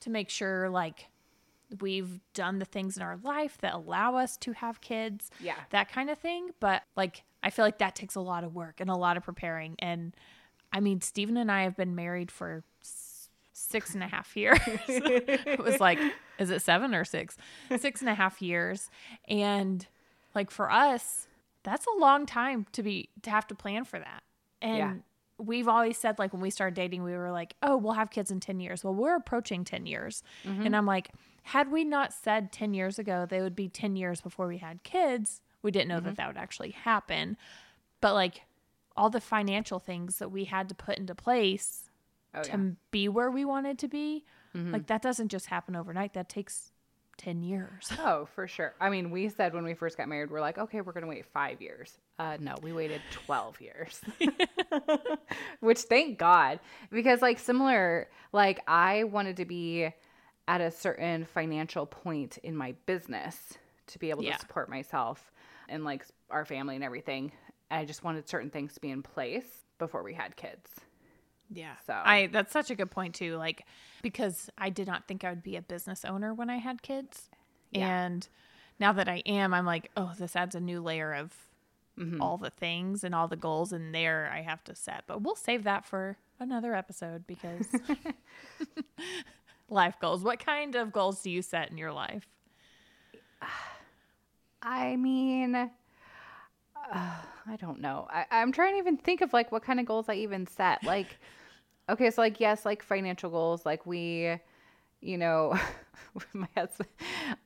to 0.00 0.10
make 0.10 0.28
sure 0.28 0.68
like 0.68 1.08
we've 1.80 2.20
done 2.34 2.58
the 2.58 2.64
things 2.64 2.96
in 2.96 3.02
our 3.02 3.18
life 3.22 3.56
that 3.62 3.72
allow 3.72 4.16
us 4.16 4.36
to 4.38 4.52
have 4.52 4.80
kids. 4.80 5.30
Yeah. 5.40 5.54
That 5.70 5.90
kind 5.90 6.10
of 6.10 6.18
thing. 6.18 6.50
But 6.60 6.82
like 6.96 7.22
I 7.42 7.50
feel 7.50 7.64
like 7.64 7.78
that 7.78 7.94
takes 7.94 8.14
a 8.14 8.20
lot 8.20 8.44
of 8.44 8.54
work 8.54 8.80
and 8.80 8.90
a 8.90 8.94
lot 8.94 9.16
of 9.16 9.22
preparing. 9.22 9.76
And 9.78 10.14
I 10.72 10.80
mean, 10.80 11.00
Stephen 11.00 11.36
and 11.36 11.50
I 11.50 11.62
have 11.62 11.76
been 11.76 11.94
married 11.94 12.30
for 12.30 12.64
six 13.54 13.94
and 13.94 14.02
a 14.02 14.08
half 14.08 14.36
years. 14.36 14.58
it 14.66 15.60
was 15.60 15.80
like, 15.80 15.98
is 16.38 16.50
it 16.50 16.60
seven 16.60 16.94
or 16.94 17.04
six? 17.04 17.38
Six 17.78 18.00
and 18.00 18.10
a 18.10 18.14
half 18.14 18.42
years. 18.42 18.90
And 19.28 19.86
like 20.34 20.50
for 20.50 20.70
us, 20.70 21.28
that's 21.62 21.86
a 21.86 21.98
long 21.98 22.26
time 22.26 22.66
to 22.72 22.82
be 22.82 23.08
to 23.22 23.30
have 23.30 23.46
to 23.46 23.54
plan 23.54 23.84
for 23.84 23.98
that. 23.98 24.22
And 24.60 24.76
Yeah. 24.76 24.94
we've 25.38 25.68
always 25.68 25.96
said 25.96 26.18
like 26.18 26.32
when 26.32 26.42
we 26.42 26.50
started 26.50 26.74
dating, 26.74 27.04
we 27.04 27.16
were 27.16 27.30
like, 27.30 27.54
oh, 27.62 27.76
we'll 27.76 27.94
have 27.94 28.10
kids 28.10 28.30
in 28.30 28.40
10 28.40 28.60
years. 28.60 28.84
Well, 28.84 28.94
we're 28.94 29.16
approaching 29.16 29.64
10 29.64 29.86
years. 29.86 30.22
Mm-hmm. 30.44 30.66
And 30.66 30.76
I'm 30.76 30.86
like, 30.86 31.12
had 31.44 31.70
we 31.70 31.84
not 31.84 32.12
said 32.12 32.52
10 32.52 32.74
years 32.74 32.98
ago 32.98 33.24
they 33.24 33.40
would 33.40 33.56
be 33.56 33.68
10 33.68 33.96
years 33.96 34.20
before 34.20 34.48
we 34.48 34.58
had 34.58 34.82
kids, 34.82 35.40
we 35.62 35.70
didn't 35.70 35.88
know 35.88 36.00
that 36.00 36.10
mm-hmm. 36.10 36.14
that 36.16 36.26
would 36.26 36.36
actually 36.36 36.72
happen. 36.72 37.36
But 38.00 38.14
like 38.14 38.42
all 38.96 39.10
the 39.10 39.20
financial 39.20 39.78
things 39.78 40.18
that 40.18 40.30
we 40.30 40.44
had 40.44 40.68
to 40.68 40.74
put 40.74 40.98
into 40.98 41.14
place 41.14 41.90
Oh, 42.34 42.42
to 42.42 42.48
yeah. 42.50 42.70
be 42.90 43.08
where 43.08 43.30
we 43.30 43.44
wanted 43.44 43.78
to 43.80 43.88
be, 43.88 44.24
like 44.54 44.86
that 44.86 45.02
doesn't 45.02 45.28
just 45.28 45.46
happen 45.46 45.74
overnight. 45.74 46.14
That 46.14 46.28
takes 46.28 46.70
10 47.18 47.42
years. 47.42 47.90
Oh, 47.98 48.26
for 48.34 48.46
sure. 48.46 48.74
I 48.80 48.88
mean, 48.90 49.10
we 49.10 49.28
said 49.28 49.52
when 49.54 49.64
we 49.64 49.74
first 49.74 49.96
got 49.96 50.08
married, 50.08 50.30
we're 50.30 50.40
like, 50.40 50.58
okay, 50.58 50.80
we're 50.80 50.92
going 50.92 51.02
to 51.02 51.08
wait 51.08 51.26
five 51.26 51.60
years. 51.60 51.98
Uh, 52.18 52.36
no, 52.40 52.54
we 52.62 52.72
waited 52.72 53.00
12 53.12 53.60
years, 53.60 54.00
which 55.60 55.80
thank 55.80 56.18
God, 56.18 56.60
because 56.90 57.22
like 57.22 57.38
similar, 57.38 58.08
like 58.32 58.60
I 58.68 59.04
wanted 59.04 59.36
to 59.38 59.44
be 59.44 59.88
at 60.46 60.60
a 60.60 60.70
certain 60.70 61.24
financial 61.24 61.86
point 61.86 62.38
in 62.42 62.56
my 62.56 62.74
business 62.86 63.54
to 63.88 63.98
be 63.98 64.10
able 64.10 64.22
Yeah. 64.22 64.34
to 64.34 64.40
support 64.40 64.68
myself 64.68 65.32
and 65.68 65.84
like 65.84 66.04
our 66.30 66.44
family 66.44 66.74
and 66.74 66.84
everything. 66.84 67.32
I 67.70 67.84
just 67.84 68.04
wanted 68.04 68.28
certain 68.28 68.50
things 68.50 68.74
to 68.74 68.80
be 68.80 68.90
in 68.90 69.02
place 69.02 69.46
before 69.78 70.02
we 70.02 70.14
had 70.14 70.36
kids. 70.36 70.70
Yeah. 71.50 71.74
So- 71.86 71.92
I 71.94 72.26
that's 72.28 72.52
such 72.52 72.70
a 72.70 72.74
good 72.74 72.90
point 72.90 73.14
too. 73.14 73.36
Like 73.36 73.64
because 74.02 74.50
I 74.58 74.70
did 74.70 74.86
not 74.86 75.06
think 75.08 75.24
I 75.24 75.30
would 75.30 75.42
be 75.42 75.56
a 75.56 75.62
business 75.62 76.04
owner 76.04 76.32
when 76.34 76.50
I 76.50 76.56
had 76.58 76.82
kids. 76.82 77.30
Yeah. 77.70 78.04
And 78.04 78.28
now 78.80 78.92
that 78.92 79.08
I 79.08 79.22
am, 79.26 79.54
I'm 79.54 79.64
like, 79.66 79.90
oh, 79.96 80.12
this 80.18 80.36
adds 80.36 80.54
a 80.54 80.60
new 80.60 80.80
layer 80.80 81.12
of 81.14 81.32
Mm-hmm. 81.96 82.20
all 82.20 82.38
the 82.38 82.50
things 82.50 83.04
and 83.04 83.14
all 83.14 83.28
the 83.28 83.36
goals 83.36 83.72
in 83.72 83.92
there 83.92 84.28
I 84.34 84.42
have 84.42 84.64
to 84.64 84.74
set. 84.74 85.04
But 85.06 85.22
we'll 85.22 85.36
save 85.36 85.62
that 85.62 85.84
for 85.86 86.18
another 86.40 86.74
episode 86.74 87.24
because 87.24 87.68
life 89.68 89.94
goals. 90.00 90.24
What 90.24 90.44
kind 90.44 90.74
of 90.74 90.92
goals 90.92 91.22
do 91.22 91.30
you 91.30 91.40
set 91.40 91.70
in 91.70 91.78
your 91.78 91.92
life? 91.92 92.26
I 94.60 94.96
mean, 94.96 95.70
uh, 96.92 97.16
I 97.46 97.56
don't 97.56 97.80
know. 97.80 98.06
I, 98.10 98.24
I'm 98.30 98.52
trying 98.52 98.74
to 98.74 98.78
even 98.78 98.96
think 98.96 99.20
of 99.20 99.32
like 99.32 99.52
what 99.52 99.62
kind 99.62 99.80
of 99.80 99.86
goals 99.86 100.08
I 100.08 100.14
even 100.14 100.46
set. 100.46 100.82
Like, 100.84 101.18
okay, 101.88 102.10
so 102.10 102.22
like 102.22 102.40
yes, 102.40 102.64
like 102.64 102.82
financial 102.82 103.30
goals. 103.30 103.66
Like 103.66 103.86
we, 103.86 104.36
you 105.00 105.18
know, 105.18 105.58
my 106.32 106.48
husband. 106.56 106.88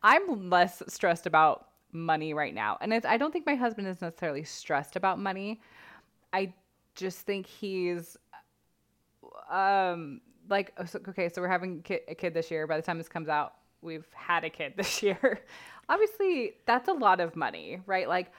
I'm 0.02 0.50
less 0.50 0.82
stressed 0.88 1.26
about 1.26 1.68
money 1.92 2.34
right 2.34 2.54
now, 2.54 2.78
and 2.80 2.92
it's. 2.92 3.06
I 3.06 3.16
don't 3.16 3.32
think 3.32 3.46
my 3.46 3.54
husband 3.54 3.88
is 3.88 4.00
necessarily 4.00 4.44
stressed 4.44 4.96
about 4.96 5.18
money. 5.18 5.60
I 6.32 6.52
just 6.94 7.20
think 7.20 7.46
he's 7.46 8.16
um 9.50 10.20
like 10.50 10.72
oh, 10.78 10.84
okay 11.08 11.28
so 11.28 11.40
we're 11.40 11.48
having 11.48 11.82
a 12.08 12.14
kid 12.14 12.34
this 12.34 12.50
year 12.50 12.66
by 12.66 12.76
the 12.76 12.82
time 12.82 12.98
this 12.98 13.08
comes 13.08 13.28
out 13.28 13.54
we've 13.82 14.06
had 14.14 14.44
a 14.44 14.50
kid 14.50 14.72
this 14.76 15.02
year 15.02 15.40
obviously 15.88 16.54
that's 16.66 16.88
a 16.88 16.92
lot 16.92 17.20
of 17.20 17.36
money 17.36 17.80
right 17.86 18.08
like 18.08 18.32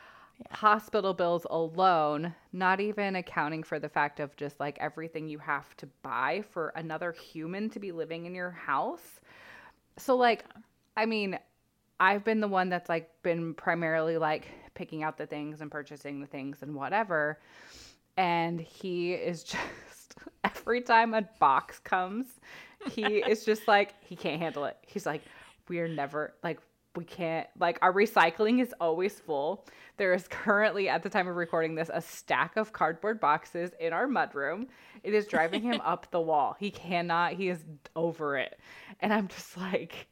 hospital 0.51 1.13
bills 1.13 1.46
alone 1.50 2.34
not 2.53 2.79
even 2.79 3.15
accounting 3.15 3.63
for 3.63 3.79
the 3.79 3.89
fact 3.89 4.19
of 4.19 4.36
just 4.36 4.60
like 4.60 4.77
everything 4.79 5.27
you 5.27 5.38
have 5.38 5.75
to 5.77 5.88
buy 6.01 6.43
for 6.51 6.69
another 6.75 7.12
human 7.12 7.69
to 7.69 7.79
be 7.79 7.91
living 7.91 8.25
in 8.25 8.34
your 8.34 8.51
house. 8.51 9.19
So 9.98 10.15
like 10.15 10.46
i 10.98 11.05
mean 11.05 11.38
i've 12.00 12.24
been 12.24 12.39
the 12.39 12.48
one 12.48 12.69
that's 12.69 12.89
like 12.89 13.10
been 13.22 13.53
primarily 13.53 14.17
like 14.17 14.48
picking 14.74 15.03
out 15.03 15.17
the 15.17 15.25
things 15.25 15.62
and 15.62 15.69
purchasing 15.69 16.22
the 16.22 16.27
things 16.27 16.62
and 16.62 16.74
whatever. 16.74 17.39
And 18.17 18.60
he 18.60 19.13
is 19.13 19.43
just 19.43 20.15
every 20.43 20.81
time 20.81 21.13
a 21.13 21.22
box 21.39 21.79
comes 21.79 22.27
he 22.91 23.17
is 23.17 23.43
just 23.46 23.67
like 23.67 23.93
he 24.03 24.15
can't 24.15 24.41
handle 24.41 24.65
it. 24.65 24.77
He's 24.88 25.05
like 25.05 25.22
we're 25.67 25.88
never 25.88 26.34
like 26.43 26.60
we 26.96 27.03
can't 27.05 27.48
like 27.60 27.77
our 27.81 27.93
recycling 27.93 28.62
is 28.62 28.74
always 28.79 29.19
full 29.19 29.65
there 29.98 30.13
is 30.13 30.27
currently 30.27 30.89
at 30.89 31.03
the 31.03 31.10
time 31.10 31.27
of 31.27 31.36
recording 31.36 31.75
this 31.75 31.89
a 31.93 32.01
stack 32.01 32.58
of 32.58 32.74
cardboard 32.74 33.19
boxes 33.19 33.72
in 33.79 33.93
our 33.93 34.08
mudroom 34.08 34.67
it 35.03 35.13
is 35.13 35.27
driving 35.27 35.62
him 35.62 35.79
up 35.86 36.10
the 36.12 36.19
wall 36.19 36.55
he 36.60 36.72
cannot 36.72 37.34
he 37.34 37.48
is 37.50 37.63
over 37.96 38.38
it 38.38 38.60
and 39.01 39.13
i'm 39.13 39.27
just 39.27 39.55
like 39.55 40.08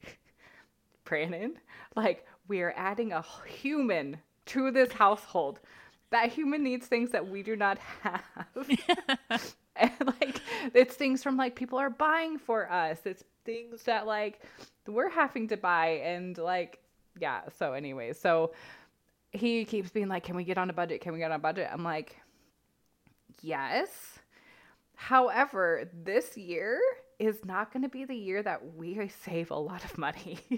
Brandon, 1.08 1.58
like 1.96 2.26
we 2.48 2.62
are 2.62 2.74
adding 2.76 3.14
a 3.14 3.24
human 3.46 4.18
to 4.48 4.72
this 4.72 4.92
household. 4.92 5.60
That 6.12 6.32
human 6.32 6.64
needs 6.64 6.88
things 6.88 7.12
that 7.12 7.28
we 7.28 7.44
do 7.44 7.56
not 7.56 7.78
have. 8.02 8.22
and 9.80 9.92
like 10.22 10.42
it's 10.74 10.96
things 10.96 11.24
from 11.24 11.38
like 11.38 11.56
people 11.56 11.80
are 11.80 11.90
buying 11.90 12.38
for 12.38 12.72
us. 12.72 13.00
It's 13.06 13.24
things 13.46 13.84
that 13.84 14.06
like 14.06 14.42
we're 14.88 15.10
having 15.10 15.48
to 15.50 15.58
buy 15.58 16.02
and 16.04 16.38
like 16.38 16.80
yeah, 17.20 17.42
so 17.58 17.74
anyway, 17.74 18.14
so 18.14 18.52
he 19.32 19.66
keeps 19.66 19.90
being 19.90 20.08
like, 20.08 20.24
Can 20.24 20.36
we 20.36 20.44
get 20.44 20.58
on 20.58 20.70
a 20.70 20.74
budget? 20.74 21.02
Can 21.02 21.14
we 21.14 21.20
get 21.20 21.32
on 21.32 21.38
a 21.38 21.40
budget? 21.40 21.70
I'm 21.72 21.84
like, 21.84 22.16
Yes. 23.42 23.90
However, 24.96 25.90
this 26.04 26.36
year 26.38 26.80
is 27.20 27.46
not 27.46 27.72
going 27.72 27.84
to 27.84 27.90
be 27.90 28.06
the 28.06 28.16
year 28.16 28.42
that 28.44 28.76
we 28.76 29.10
save 29.24 29.52
a 29.52 29.56
lot 29.56 29.84
of 29.84 29.98
money. 29.98 30.40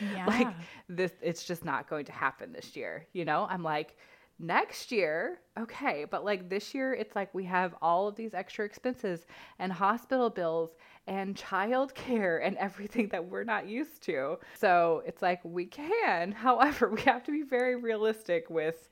yeah. 0.00 0.26
like 0.26 0.48
this 0.88 1.12
it's 1.22 1.44
just 1.44 1.64
not 1.64 1.88
going 1.88 2.04
to 2.06 2.12
happen 2.12 2.52
this 2.52 2.76
year, 2.76 3.06
you 3.12 3.24
know? 3.24 3.46
I'm 3.48 3.62
like 3.62 3.96
next 4.38 4.92
year, 4.92 5.38
okay, 5.58 6.04
but 6.10 6.24
like 6.24 6.48
this 6.48 6.74
year 6.74 6.92
it's 6.92 7.16
like 7.16 7.32
we 7.34 7.44
have 7.44 7.74
all 7.80 8.06
of 8.08 8.16
these 8.16 8.34
extra 8.34 8.64
expenses 8.64 9.26
and 9.58 9.72
hospital 9.72 10.28
bills 10.30 10.70
and 11.06 11.36
childcare 11.36 12.40
and 12.44 12.56
everything 12.56 13.08
that 13.08 13.24
we're 13.24 13.44
not 13.44 13.66
used 13.68 14.02
to. 14.02 14.38
So, 14.58 15.02
it's 15.06 15.22
like 15.22 15.40
we 15.44 15.66
can. 15.66 16.32
However, 16.46 16.90
we 16.90 17.00
have 17.02 17.22
to 17.24 17.30
be 17.32 17.42
very 17.42 17.76
realistic 17.76 18.50
with 18.50 18.88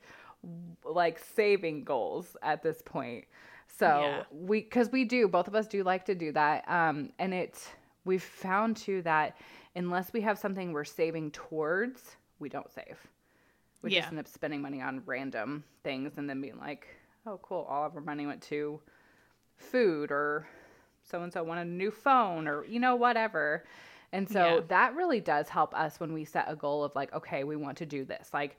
like 0.83 1.19
saving 1.19 1.83
goals 1.83 2.37
at 2.41 2.61
this 2.63 2.81
point. 2.83 3.25
So 3.67 3.87
Yeah. 3.87 4.23
we, 4.31 4.61
because 4.61 4.91
we 4.91 5.03
do, 5.05 5.27
both 5.27 5.47
of 5.47 5.55
us 5.55 5.67
do 5.67 5.83
like 5.83 6.05
to 6.05 6.15
do 6.15 6.31
that. 6.33 6.69
Um, 6.69 7.09
and 7.19 7.33
it's, 7.33 7.69
we've 8.05 8.23
found 8.23 8.77
too 8.77 9.01
that 9.01 9.37
unless 9.75 10.13
we 10.13 10.21
have 10.21 10.37
something 10.37 10.71
we're 10.71 10.83
saving 10.85 11.31
towards, 11.31 12.15
we 12.39 12.47
don't 12.49 12.71
save. 12.71 12.97
We 13.85 13.91
Yeah. 13.91 14.01
just 14.01 14.11
end 14.11 14.19
up 14.19 14.27
spending 14.27 14.61
money 14.61 14.81
on 14.81 15.01
random 15.05 15.63
things 15.83 16.17
and 16.17 16.29
then 16.29 16.41
being 16.41 16.57
like, 16.59 16.87
oh, 17.25 17.39
cool, 17.41 17.65
all 17.69 17.85
of 17.85 17.95
our 17.95 18.01
money 18.01 18.25
went 18.25 18.41
to 18.43 18.81
food 19.57 20.11
or 20.11 20.47
so 21.03 21.21
and 21.21 21.31
so 21.31 21.43
wanted 21.43 21.67
a 21.67 21.69
new 21.69 21.91
phone 21.91 22.47
or, 22.47 22.65
you 22.65 22.79
know, 22.79 22.95
whatever. 22.95 23.63
And 24.11 24.27
so 24.27 24.39
Yeah. 24.39 24.61
that 24.69 24.95
really 24.95 25.21
does 25.21 25.49
help 25.49 25.73
us 25.75 25.99
when 25.99 26.13
we 26.13 26.25
set 26.25 26.45
a 26.47 26.55
goal 26.55 26.83
of 26.83 26.95
like, 26.95 27.13
okay, 27.13 27.43
we 27.43 27.55
want 27.55 27.77
to 27.77 27.85
do 27.85 28.05
this. 28.05 28.29
Like, 28.33 28.57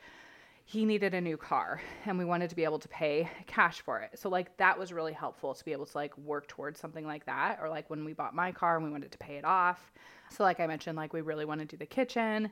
he 0.68 0.84
needed 0.84 1.14
a 1.14 1.20
new 1.20 1.36
car 1.36 1.80
and 2.06 2.18
we 2.18 2.24
wanted 2.24 2.50
to 2.50 2.56
be 2.56 2.64
able 2.64 2.80
to 2.80 2.88
pay 2.88 3.30
cash 3.46 3.80
for 3.82 4.00
it. 4.00 4.18
So 4.18 4.28
like 4.28 4.56
that 4.56 4.76
was 4.76 4.92
really 4.92 5.12
helpful 5.12 5.54
to 5.54 5.64
be 5.64 5.70
able 5.70 5.86
to 5.86 5.96
like 5.96 6.16
work 6.18 6.48
towards 6.48 6.80
something 6.80 7.06
like 7.06 7.24
that 7.26 7.60
or 7.62 7.68
like 7.68 7.88
when 7.88 8.04
we 8.04 8.14
bought 8.14 8.34
my 8.34 8.50
car 8.50 8.74
and 8.76 8.84
we 8.84 8.90
wanted 8.90 9.12
to 9.12 9.18
pay 9.18 9.36
it 9.36 9.44
off. 9.44 9.92
So 10.28 10.42
like 10.42 10.58
I 10.58 10.66
mentioned 10.66 10.96
like 10.96 11.12
we 11.12 11.20
really 11.20 11.44
want 11.44 11.60
to 11.60 11.66
do 11.66 11.76
the 11.76 11.86
kitchen. 11.86 12.50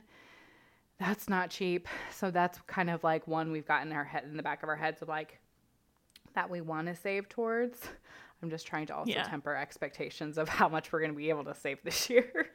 That's 0.99 1.27
not 1.27 1.49
cheap. 1.49 1.87
So 2.11 2.31
that's 2.31 2.59
kind 2.67 2.89
of 2.89 3.03
like 3.03 3.27
one 3.27 3.51
we've 3.51 3.67
got 3.67 3.85
in 3.85 3.91
our 3.91 4.03
head 4.05 4.23
in 4.23 4.37
the 4.37 4.43
back 4.43 4.63
of 4.63 4.69
our 4.69 4.75
heads 4.75 5.01
of 5.01 5.07
like 5.09 5.39
that 6.33 6.49
we 6.49 6.61
want 6.61 6.87
to 6.87 6.95
save 6.95 7.27
towards. 7.29 7.81
I'm 8.41 8.49
just 8.49 8.67
trying 8.67 8.87
to 8.87 8.95
also 8.95 9.11
Yeah. 9.11 9.23
temper 9.23 9.55
expectations 9.55 10.37
of 10.37 10.47
how 10.49 10.69
much 10.69 10.91
we're 10.91 10.99
going 10.99 11.11
to 11.11 11.17
be 11.17 11.29
able 11.29 11.45
to 11.45 11.55
save 11.55 11.79
this 11.83 12.09
year. 12.09 12.47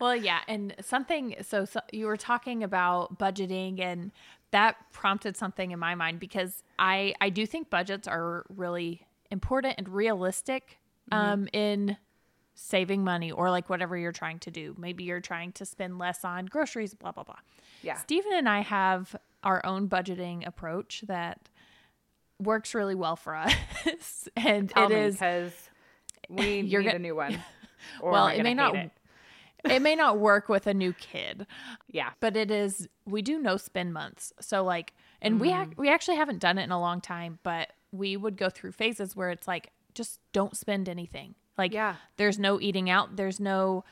Well, 0.00 0.14
yeah, 0.14 0.40
and 0.46 0.74
something. 0.80 1.34
So, 1.42 1.64
so 1.64 1.80
you 1.92 2.06
were 2.06 2.16
talking 2.16 2.62
about 2.62 3.18
budgeting, 3.18 3.80
and 3.80 4.12
that 4.52 4.76
prompted 4.92 5.36
something 5.36 5.72
in 5.72 5.78
my 5.78 5.94
mind 5.96 6.20
because 6.20 6.62
I 6.78 7.14
I 7.20 7.30
do 7.30 7.46
think 7.46 7.68
budgets 7.68 8.06
are 8.06 8.44
really 8.48 9.06
important 9.30 9.74
and 9.76 9.88
realistic 9.88 10.78
um, 11.10 11.48
in 11.52 11.96
saving 12.60 13.04
money 13.04 13.30
or 13.30 13.50
like 13.50 13.70
whatever 13.70 13.96
you're 13.96 14.10
trying 14.10 14.40
to 14.40 14.50
do. 14.50 14.74
Maybe 14.76 15.04
you're 15.04 15.20
trying 15.20 15.52
to 15.52 15.64
spend 15.64 15.96
less 15.98 16.24
on 16.24 16.46
groceries, 16.46 16.92
blah, 16.92 17.12
blah, 17.12 17.22
blah. 17.22 17.36
Yeah. 17.82 17.94
Stephen 17.98 18.32
and 18.34 18.48
I 18.48 18.60
have 18.62 19.14
our 19.44 19.64
own 19.64 19.88
budgeting 19.88 20.44
approach 20.44 21.04
that 21.06 21.48
works 22.40 22.74
really 22.74 22.96
well 22.96 23.14
for 23.16 23.34
us. 23.36 23.54
and 24.36 24.70
Tell 24.70 24.86
it 24.86 24.92
is 24.92 25.14
because 25.14 25.52
we 26.28 26.60
You're 26.62 26.82
need 26.82 26.90
go- 26.90 26.96
a 26.96 26.98
new 26.98 27.14
one. 27.16 27.42
Or 28.02 28.10
well, 28.10 28.26
it 28.26 28.42
may 28.42 28.54
not 28.54 28.74
it. 28.74 28.90
it? 29.64 29.80
may 29.80 29.94
not 29.94 30.18
work 30.18 30.48
with 30.48 30.66
a 30.66 30.74
new 30.74 30.92
kid, 30.92 31.46
Yeah. 31.88 32.10
but 32.18 32.36
it 32.36 32.50
is 32.50 32.88
we 33.06 33.22
do 33.22 33.38
no 33.38 33.56
spend 33.56 33.92
months. 33.94 34.32
So 34.40 34.64
like 34.64 34.92
and 35.22 35.40
we 35.40 35.50
Mm. 35.50 35.62
ac- 35.62 35.74
we 35.78 35.88
actually 35.88 36.16
haven't 36.16 36.40
done 36.40 36.58
it 36.58 36.64
in 36.64 36.72
a 36.72 36.80
long 36.80 37.00
time, 37.00 37.38
but 37.44 37.70
we 37.92 38.16
would 38.16 38.36
go 38.36 38.50
through 38.50 38.72
phases 38.72 39.14
where 39.14 39.30
it's 39.30 39.46
like 39.46 39.70
just 39.94 40.18
don't 40.32 40.56
spend 40.56 40.88
anything. 40.88 41.36
Like 41.58 41.74
Yeah. 41.74 41.96
there's 42.16 42.38
no 42.38 42.60
eating 42.60 42.88
out, 42.88 43.16
there's 43.16 43.40
no 43.40 43.84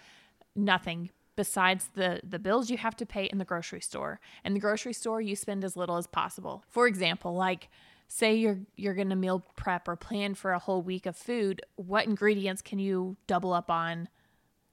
nothing 0.54 1.10
besides 1.34 1.90
the 1.94 2.20
the 2.24 2.38
bills 2.38 2.70
you 2.70 2.78
have 2.78 2.96
to 2.96 3.04
pay 3.04 3.24
in 3.26 3.36
the 3.38 3.44
grocery 3.44 3.80
store. 3.80 4.20
In 4.44 4.54
the 4.54 4.60
grocery 4.60 4.92
store, 4.94 5.20
you 5.20 5.36
spend 5.36 5.64
as 5.64 5.76
little 5.76 5.96
as 5.98 6.06
possible. 6.06 6.64
For 6.68 6.86
example, 6.86 7.34
like 7.34 7.68
say 8.08 8.34
you're 8.36 8.60
you're 8.76 8.94
going 8.94 9.10
to 9.10 9.16
meal 9.16 9.44
prep 9.56 9.88
or 9.88 9.96
plan 9.96 10.34
for 10.34 10.52
a 10.52 10.58
whole 10.60 10.80
week 10.80 11.04
of 11.06 11.16
food, 11.16 11.60
what 11.74 12.06
ingredients 12.06 12.62
can 12.62 12.78
you 12.78 13.16
double 13.26 13.52
up 13.52 13.70
on 13.70 14.08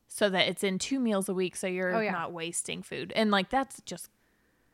so 0.08 0.30
that 0.30 0.48
it's 0.48 0.64
in 0.64 0.78
two 0.78 1.00
meals 1.00 1.28
a 1.28 1.34
week 1.34 1.56
so 1.56 1.66
you're 1.66 1.96
Oh, 1.96 2.00
yeah. 2.00 2.12
not 2.12 2.32
wasting 2.32 2.84
food. 2.84 3.12
And 3.16 3.32
like 3.32 3.50
that's 3.50 3.82
just 3.82 4.10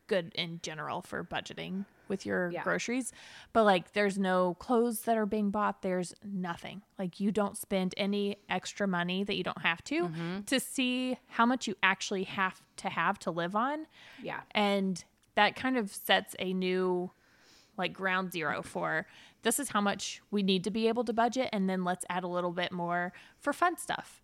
good 0.07 0.33
in 0.35 0.59
general 0.61 1.01
for 1.01 1.23
budgeting 1.23 1.85
with 2.09 2.25
your 2.25 2.49
Yeah. 2.51 2.63
groceries. 2.63 3.13
But 3.53 3.63
like 3.63 3.93
there's 3.93 4.17
no 4.19 4.55
clothes 4.55 5.01
that 5.03 5.15
are 5.17 5.25
being 5.25 5.51
bought, 5.51 5.81
there's 5.81 6.13
nothing. 6.23 6.81
Like 6.97 7.19
you 7.19 7.31
don't 7.31 7.55
spend 7.57 7.93
any 7.95 8.37
extra 8.49 8.87
money 8.87 9.23
that 9.23 9.35
you 9.37 9.43
don't 9.43 9.61
have 9.61 9.83
to 9.85 10.03
Mm-hmm. 10.09 10.41
to 10.47 10.59
see 10.59 11.17
how 11.27 11.45
much 11.45 11.67
you 11.67 11.75
actually 11.83 12.23
have 12.23 12.61
to 12.77 12.89
have 12.89 13.19
to 13.19 13.31
live 13.31 13.55
on. 13.55 13.85
Yeah. 14.21 14.41
And 14.51 15.03
that 15.35 15.55
kind 15.55 15.77
of 15.77 15.89
sets 15.93 16.35
a 16.39 16.51
new 16.53 17.11
like 17.77 17.93
ground 17.93 18.33
zero 18.33 18.61
for 18.61 19.05
this 19.43 19.57
is 19.57 19.69
how 19.69 19.79
much 19.79 20.21
we 20.31 20.43
need 20.43 20.65
to 20.65 20.71
be 20.71 20.89
able 20.89 21.05
to 21.05 21.13
budget 21.13 21.47
and 21.53 21.69
then 21.69 21.85
let's 21.85 22.03
add 22.09 22.25
a 22.25 22.27
little 22.27 22.51
bit 22.51 22.73
more 22.73 23.13
for 23.39 23.53
fun 23.53 23.77
stuff. 23.77 24.21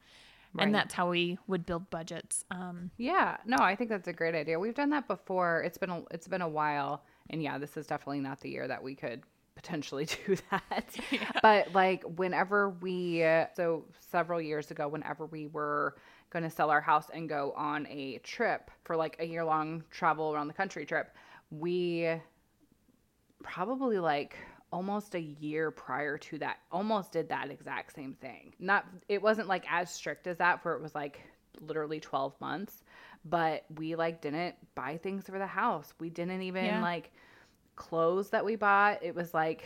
Right. 0.54 0.66
And 0.66 0.76
that's 0.76 0.94
how 0.94 1.10
we 1.10 1.38
would 1.48 1.66
build 1.66 1.90
budgets. 1.90 2.44
Um, 2.52 2.92
Yeah, 2.98 3.38
no, 3.46 3.58
I 3.60 3.76
think 3.76 3.90
that's 3.90 4.08
a 4.10 4.14
great 4.14 4.36
idea. 4.36 4.60
We've 4.60 4.74
done 4.76 4.90
that 4.92 5.08
before. 5.08 5.62
It's 5.64 5.78
been 5.78 5.90
a, 5.90 6.04
it's 6.12 6.28
been 6.28 6.42
a 6.42 6.48
while, 6.50 7.04
and 7.30 7.42
yeah, 7.42 7.58
this 7.58 7.78
is 7.78 7.88
definitely 7.88 8.22
not 8.22 8.40
the 8.42 8.50
year 8.50 8.68
that 8.68 8.84
we 8.84 8.96
could 8.96 9.22
potentially 9.56 10.06
do 10.28 10.36
that. 10.52 10.96
But 11.42 11.74
like 11.74 12.04
whenever 12.04 12.70
we, 12.70 13.20
so 13.56 13.86
several 14.00 14.42
years 14.42 14.72
ago, 14.72 14.88
whenever 14.88 15.26
we 15.26 15.48
were 15.48 15.96
going 16.30 16.44
to 16.44 16.50
sell 16.50 16.70
our 16.70 16.82
house 16.82 17.08
and 17.14 17.30
go 17.30 17.54
on 17.56 17.88
a 17.88 18.20
trip 18.20 18.72
for 18.84 18.96
like 18.96 19.16
a 19.20 19.26
year 19.26 19.44
long 19.46 19.84
travel 19.92 20.34
around 20.34 20.48
the 20.48 20.54
country 20.54 20.86
trip, 20.86 21.16
we 21.52 22.10
probably 23.44 24.00
like 24.00 24.36
almost 24.72 25.16
a 25.16 25.22
year 25.22 25.72
prior 25.72 26.18
to 26.18 26.38
that 26.40 26.58
almost 26.72 27.12
did 27.12 27.30
that 27.30 27.50
exact 27.50 27.94
same 27.94 28.14
thing 28.16 28.54
not 28.60 28.86
it 29.08 29.22
wasn't 29.22 29.48
like 29.48 29.64
as 29.72 29.90
strict 29.90 30.28
as 30.28 30.38
that 30.38 30.62
for 30.62 30.74
it 30.74 30.82
was 30.82 30.94
like 30.96 31.22
literally 31.62 32.00
12 32.00 32.40
months 32.40 32.84
but 33.26 33.66
we 33.78 33.96
like 33.96 34.22
didn't 34.22 34.56
buy 34.76 34.98
things 34.98 35.26
for 35.26 35.40
the 35.40 35.48
house. 35.48 35.94
We 36.00 36.10
didn't 36.10 36.44
even 36.44 36.66
Yeah. 36.66 36.82
like 36.82 37.12
clothes 37.76 38.30
that 38.30 38.46
we 38.46 38.56
bought. 38.56 39.04
It 39.04 39.16
was 39.16 39.34
like 39.34 39.64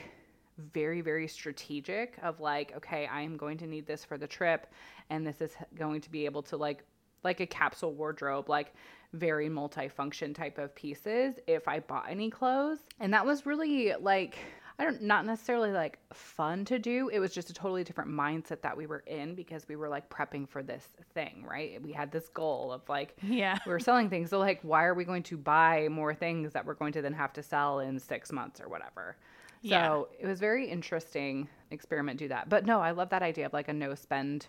very 0.72 1.00
very 1.00 1.26
strategic 1.28 2.18
of 2.22 2.42
like 2.42 2.76
okay 2.76 3.08
i 3.08 3.22
am 3.22 3.38
going 3.38 3.58
to 3.58 3.66
need 3.66 3.88
this 3.88 4.04
for 4.04 4.18
the 4.18 4.28
trip 4.28 4.68
and 5.10 5.26
this 5.26 5.40
is 5.40 5.56
going 5.74 6.02
to 6.02 6.12
be 6.12 6.26
able 6.26 6.42
to 6.42 6.58
like 6.58 6.84
like 7.24 7.40
a 7.40 7.46
capsule 7.46 7.94
wardrobe 7.94 8.50
like 8.50 8.74
very 9.14 9.50
multifunction 9.50 10.36
type 10.36 10.58
of 10.58 10.76
pieces 10.76 11.36
if 11.48 11.66
i 11.70 11.80
bought 11.80 12.06
any 12.10 12.30
clothes. 12.30 12.80
And 13.00 13.14
that 13.14 13.26
was 13.26 13.46
really 13.46 13.94
like 14.02 14.38
i 14.80 14.84
don't 14.84 15.02
not 15.02 15.26
necessarily 15.26 15.72
like 15.72 16.00
fun 16.14 16.66
to 16.66 16.80
do 16.80 17.10
it 17.10 17.20
was 17.20 17.34
just 17.34 17.50
a 17.50 17.54
totally 17.54 17.84
different 17.84 18.10
mindset 18.10 18.62
that 18.62 18.76
we 18.76 18.88
were 18.88 19.04
in 19.06 19.36
because 19.36 19.68
we 19.68 19.76
were 19.76 19.90
like 19.90 20.10
prepping 20.10 20.48
for 20.48 20.64
this 20.64 20.88
thing 21.14 21.46
right 21.48 21.82
we 21.84 21.92
had 21.92 22.12
this 22.12 22.28
goal 22.30 22.72
of 22.72 22.82
like 22.90 23.16
yeah. 23.22 23.58
we 23.66 23.72
were 23.72 23.80
selling 23.80 24.10
things. 24.10 24.30
So 24.30 24.40
like, 24.40 24.60
why 24.62 24.84
are 24.86 24.94
we 24.94 25.04
going 25.04 25.24
to 25.24 25.38
buy 25.38 25.88
more 25.90 26.14
things 26.14 26.54
that 26.54 26.66
we're 26.66 26.74
going 26.74 26.94
to 26.94 27.02
then 27.02 27.14
have 27.14 27.34
to 27.34 27.44
sell 27.44 27.80
in 27.80 28.00
six 28.00 28.32
months 28.32 28.60
or 28.60 28.68
whatever? 28.68 29.16
Yeah. 29.62 29.88
So 29.88 30.10
it 30.20 30.28
was 30.28 30.40
very 30.40 30.70
interesting 30.70 31.48
experiment 31.72 32.20
do 32.20 32.28
that. 32.30 32.50
But 32.50 32.66
no, 32.66 32.80
I 32.80 32.92
love 32.92 33.10
that 33.10 33.22
idea 33.22 33.46
of 33.46 33.54
like 33.54 33.68
a 33.68 33.74
no 33.74 33.96
spend 33.96 34.48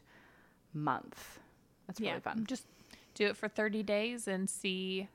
month. 0.72 1.38
That's 1.86 2.00
really 2.00 2.12
yeah. 2.12 2.20
fun. 2.20 2.44
Just 2.46 2.66
do 3.14 3.26
it 3.26 3.36
for 3.36 3.48
30 3.48 3.82
days 3.82 4.28
and 4.28 4.48
see 4.48 5.08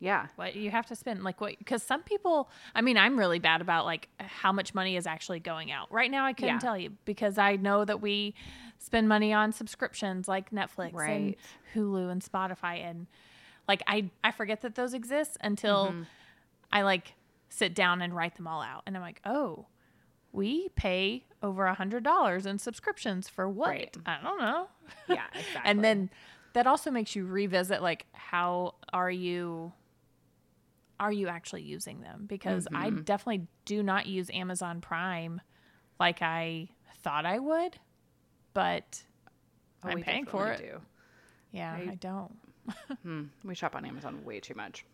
Yeah. 0.00 0.26
what 0.36 0.54
you 0.54 0.70
have 0.70 0.86
to 0.86 0.94
spend 0.94 1.24
like 1.24 1.40
what 1.40 1.58
because 1.58 1.82
some 1.82 2.02
people 2.02 2.48
i 2.74 2.80
mean 2.80 2.96
i'm 2.96 3.18
really 3.18 3.38
bad 3.40 3.60
about 3.60 3.84
like 3.84 4.08
how 4.20 4.52
much 4.52 4.72
money 4.74 4.96
is 4.96 5.06
actually 5.06 5.40
going 5.40 5.72
out 5.72 5.90
right 5.92 6.10
now 6.10 6.24
i 6.24 6.32
couldn't 6.32 6.54
Yeah. 6.56 6.58
tell 6.60 6.78
you 6.78 6.90
because 7.04 7.36
i 7.38 7.56
know 7.56 7.84
that 7.84 8.00
we 8.00 8.34
spend 8.78 9.08
money 9.08 9.32
on 9.32 9.52
subscriptions 9.52 10.28
like 10.28 10.50
netflix 10.50 10.88
and 10.90 10.94
Right. 10.94 11.38
hulu 11.74 12.10
and 12.12 12.22
spotify 12.22 12.84
and 12.88 13.06
like 13.66 13.82
i 13.88 14.08
i 14.22 14.30
forget 14.30 14.60
that 14.62 14.74
those 14.76 14.94
exist 14.94 15.36
until 15.40 15.86
Mm-hmm. 15.88 16.02
i 16.72 16.82
like 16.82 17.14
sit 17.48 17.74
down 17.74 18.00
and 18.02 18.14
write 18.14 18.36
them 18.36 18.46
all 18.46 18.62
out 18.62 18.82
and 18.86 18.96
i'm 18.96 19.02
like 19.02 19.20
oh 19.24 19.66
we 20.32 20.68
pay 20.76 21.24
over 21.42 21.66
a 21.66 21.74
hundred 21.74 22.04
dollars 22.04 22.46
in 22.46 22.58
subscriptions 22.58 23.28
for 23.28 23.48
what 23.48 23.70
Right. 23.70 23.96
i 24.06 24.18
don't 24.22 24.38
know 24.38 24.68
Yeah, 25.08 25.24
exactly. 25.34 25.60
and 25.64 25.82
then 25.82 26.10
that 26.54 26.66
also 26.66 26.90
makes 26.90 27.14
you 27.16 27.24
revisit 27.26 27.82
like 27.82 28.06
how 28.12 28.74
are 28.92 29.10
you 29.10 29.72
are 31.00 31.12
you 31.12 31.28
actually 31.28 31.62
using 31.62 32.00
them 32.00 32.24
because 32.26 32.66
i 32.74 32.90
Mm-hmm. 32.90 33.02
definitely 33.02 33.46
do 33.64 33.82
not 33.82 34.06
use 34.06 34.30
amazon 34.32 34.80
prime 34.80 35.40
like 36.00 36.22
i 36.22 36.68
thought 37.02 37.24
i 37.26 37.38
would 37.38 37.76
but 38.54 39.02
Oh, 39.84 39.88
i'm 39.90 40.02
paying 40.02 40.24
for 40.26 40.48
it 40.48 40.58
do. 40.60 40.80
yeah 41.52 41.72
I- 41.72 41.90
i 41.92 41.94
don't 42.00 42.36
Hmm. 43.02 43.24
We 43.44 43.54
shop 43.54 43.74
on 43.74 43.84
Amazon 43.86 44.22
way 44.24 44.40
too 44.40 44.54
much, 44.54 44.84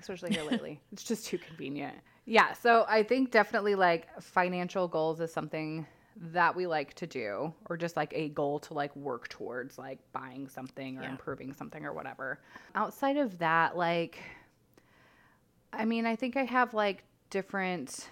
especially 0.00 0.30
here 0.30 0.44
lately. 0.44 0.80
It's 0.92 1.02
just 1.04 1.26
too 1.26 1.36
convenient. 1.38 1.94
Yeah. 2.24 2.52
So 2.54 2.86
I 2.88 3.02
think 3.02 3.30
definitely 3.30 3.74
like 3.74 4.08
financial 4.22 4.88
goals 4.88 5.20
is 5.20 5.30
something 5.30 5.86
that 6.32 6.56
we 6.56 6.66
like 6.66 6.94
to 6.94 7.06
do, 7.06 7.52
or 7.68 7.76
just 7.76 7.96
like 7.96 8.12
a 8.14 8.30
goal 8.30 8.60
to 8.60 8.74
like 8.74 8.94
work 8.96 9.28
towards, 9.28 9.76
like 9.76 9.98
buying 10.12 10.48
something 10.48 10.96
or 10.98 11.02
Yeah. 11.02 11.10
improving 11.10 11.52
something 11.52 11.84
or 11.84 11.92
whatever. 11.92 12.40
Outside 12.74 13.16
of 13.18 13.38
that, 13.38 13.76
like, 13.76 14.22
I 15.72 15.84
mean, 15.84 16.06
I 16.06 16.16
think 16.16 16.36
I 16.36 16.44
have 16.44 16.74
like 16.74 17.04
different, 17.30 18.08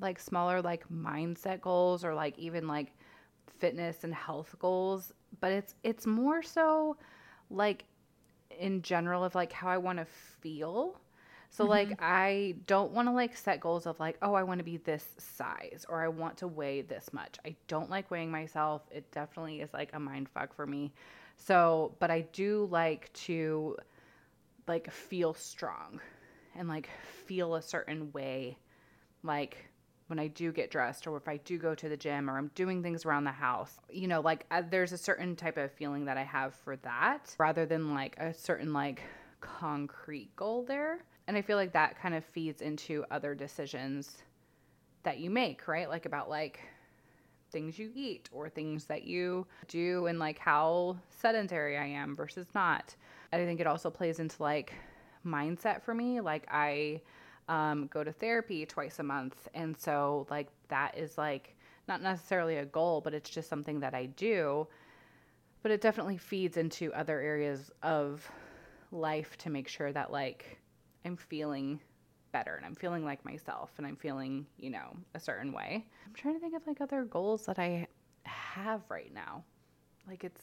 like 0.00 0.18
smaller, 0.18 0.60
like 0.60 0.88
mindset 0.88 1.60
goals 1.60 2.04
or 2.04 2.14
like 2.14 2.38
even 2.38 2.66
like 2.66 2.92
fitness 3.58 4.04
and 4.04 4.14
health 4.14 4.54
goals, 4.58 5.12
but 5.40 5.52
it's 5.52 5.74
it's 5.82 6.06
more 6.06 6.42
so 6.42 6.96
like 7.50 7.84
in 8.58 8.82
general 8.82 9.24
of 9.24 9.34
like 9.34 9.52
how 9.52 9.68
I 9.68 9.78
want 9.78 9.98
to 9.98 10.06
feel. 10.40 10.98
So 11.52 11.64
like 11.64 11.88
mm-hmm. 11.88 12.04
I 12.04 12.54
don't 12.66 12.92
want 12.92 13.08
to 13.08 13.12
like 13.12 13.36
set 13.36 13.60
goals 13.60 13.86
of 13.86 13.98
like 13.98 14.16
oh 14.22 14.34
I 14.34 14.42
want 14.42 14.58
to 14.58 14.64
be 14.64 14.76
this 14.76 15.04
size 15.18 15.84
or 15.88 16.02
I 16.02 16.08
want 16.08 16.36
to 16.38 16.48
weigh 16.48 16.82
this 16.82 17.12
much. 17.12 17.36
I 17.44 17.56
don't 17.68 17.90
like 17.90 18.10
weighing 18.10 18.30
myself. 18.30 18.82
It 18.90 19.10
definitely 19.10 19.60
is 19.60 19.72
like 19.72 19.90
a 19.92 20.00
mind 20.00 20.28
fuck 20.28 20.54
for 20.54 20.66
me. 20.66 20.92
So, 21.36 21.96
but 21.98 22.10
I 22.10 22.22
do 22.32 22.68
like 22.70 23.12
to 23.14 23.76
like 24.68 24.90
feel 24.90 25.34
strong 25.34 26.00
and 26.56 26.68
like 26.68 26.88
feel 27.26 27.54
a 27.54 27.62
certain 27.62 28.10
way 28.12 28.58
like 29.22 29.56
when 30.10 30.18
I 30.18 30.26
do 30.26 30.50
get 30.50 30.72
dressed 30.72 31.06
or 31.06 31.16
if 31.16 31.28
I 31.28 31.36
do 31.38 31.56
go 31.56 31.72
to 31.72 31.88
the 31.88 31.96
gym 31.96 32.28
or 32.28 32.36
I'm 32.36 32.50
doing 32.56 32.82
things 32.82 33.06
around 33.06 33.22
the 33.22 33.30
house, 33.30 33.78
you 33.88 34.08
know, 34.08 34.20
like 34.20 34.44
uh, 34.50 34.62
there's 34.68 34.92
a 34.92 34.98
certain 34.98 35.36
type 35.36 35.56
of 35.56 35.70
feeling 35.70 36.04
that 36.06 36.16
I 36.16 36.24
have 36.24 36.52
for 36.52 36.74
that 36.78 37.32
rather 37.38 37.64
than 37.64 37.94
like 37.94 38.16
a 38.18 38.34
certain 38.34 38.72
like 38.72 39.02
concrete 39.40 40.34
goal 40.34 40.64
there. 40.64 41.04
And 41.28 41.36
I 41.36 41.42
feel 41.42 41.56
like 41.56 41.72
that 41.74 41.96
kind 41.96 42.16
of 42.16 42.24
feeds 42.24 42.60
into 42.60 43.04
other 43.12 43.36
decisions 43.36 44.24
that 45.04 45.18
you 45.18 45.30
make, 45.30 45.68
right? 45.68 45.88
Like 45.88 46.06
about 46.06 46.28
like 46.28 46.58
things 47.52 47.78
you 47.78 47.92
eat 47.94 48.28
or 48.32 48.48
things 48.48 48.86
that 48.86 49.04
you 49.04 49.46
do 49.68 50.06
and 50.06 50.18
like 50.18 50.40
how 50.40 50.96
sedentary 51.10 51.78
I 51.78 51.86
am 51.86 52.16
versus 52.16 52.48
not. 52.52 52.96
I 53.32 53.36
think 53.36 53.60
it 53.60 53.66
also 53.68 53.90
plays 53.90 54.18
into 54.18 54.42
like 54.42 54.72
mindset 55.26 55.82
for 55.82 55.94
me. 55.94 56.20
Like 56.20 56.46
I 56.50 57.00
um, 57.48 57.88
go 57.88 58.04
to 58.04 58.12
therapy 58.12 58.64
twice 58.64 58.98
a 58.98 59.02
month. 59.02 59.48
And 59.54 59.76
so 59.76 60.26
like 60.30 60.48
that 60.68 60.96
is 60.96 61.18
like 61.18 61.56
not 61.88 62.02
necessarily 62.02 62.56
a 62.56 62.64
goal, 62.64 63.00
but 63.00 63.14
it's 63.14 63.30
just 63.30 63.48
something 63.48 63.80
that 63.80 63.94
I 63.94 64.06
do. 64.06 64.66
But 65.62 65.72
it 65.72 65.80
definitely 65.80 66.16
feeds 66.16 66.56
into 66.56 66.92
other 66.94 67.20
areas 67.20 67.70
of 67.82 68.30
life 68.92 69.36
to 69.38 69.50
make 69.50 69.68
sure 69.68 69.92
that 69.92 70.10
like 70.10 70.58
I'm 71.04 71.16
feeling 71.16 71.80
better 72.32 72.54
and 72.54 72.64
I'm 72.64 72.74
feeling 72.74 73.04
like 73.04 73.24
myself 73.24 73.72
and 73.76 73.86
I'm 73.86 73.96
feeling, 73.96 74.46
you 74.58 74.70
know, 74.70 74.96
a 75.14 75.20
certain 75.20 75.52
way. 75.52 75.84
I'm 76.06 76.14
trying 76.14 76.34
to 76.34 76.40
think 76.40 76.54
of 76.54 76.66
like 76.66 76.80
other 76.80 77.04
goals 77.04 77.46
that 77.46 77.58
I 77.58 77.88
have 78.24 78.82
right 78.88 79.12
now. 79.12 79.44
like 80.06 80.24
it's 80.24 80.42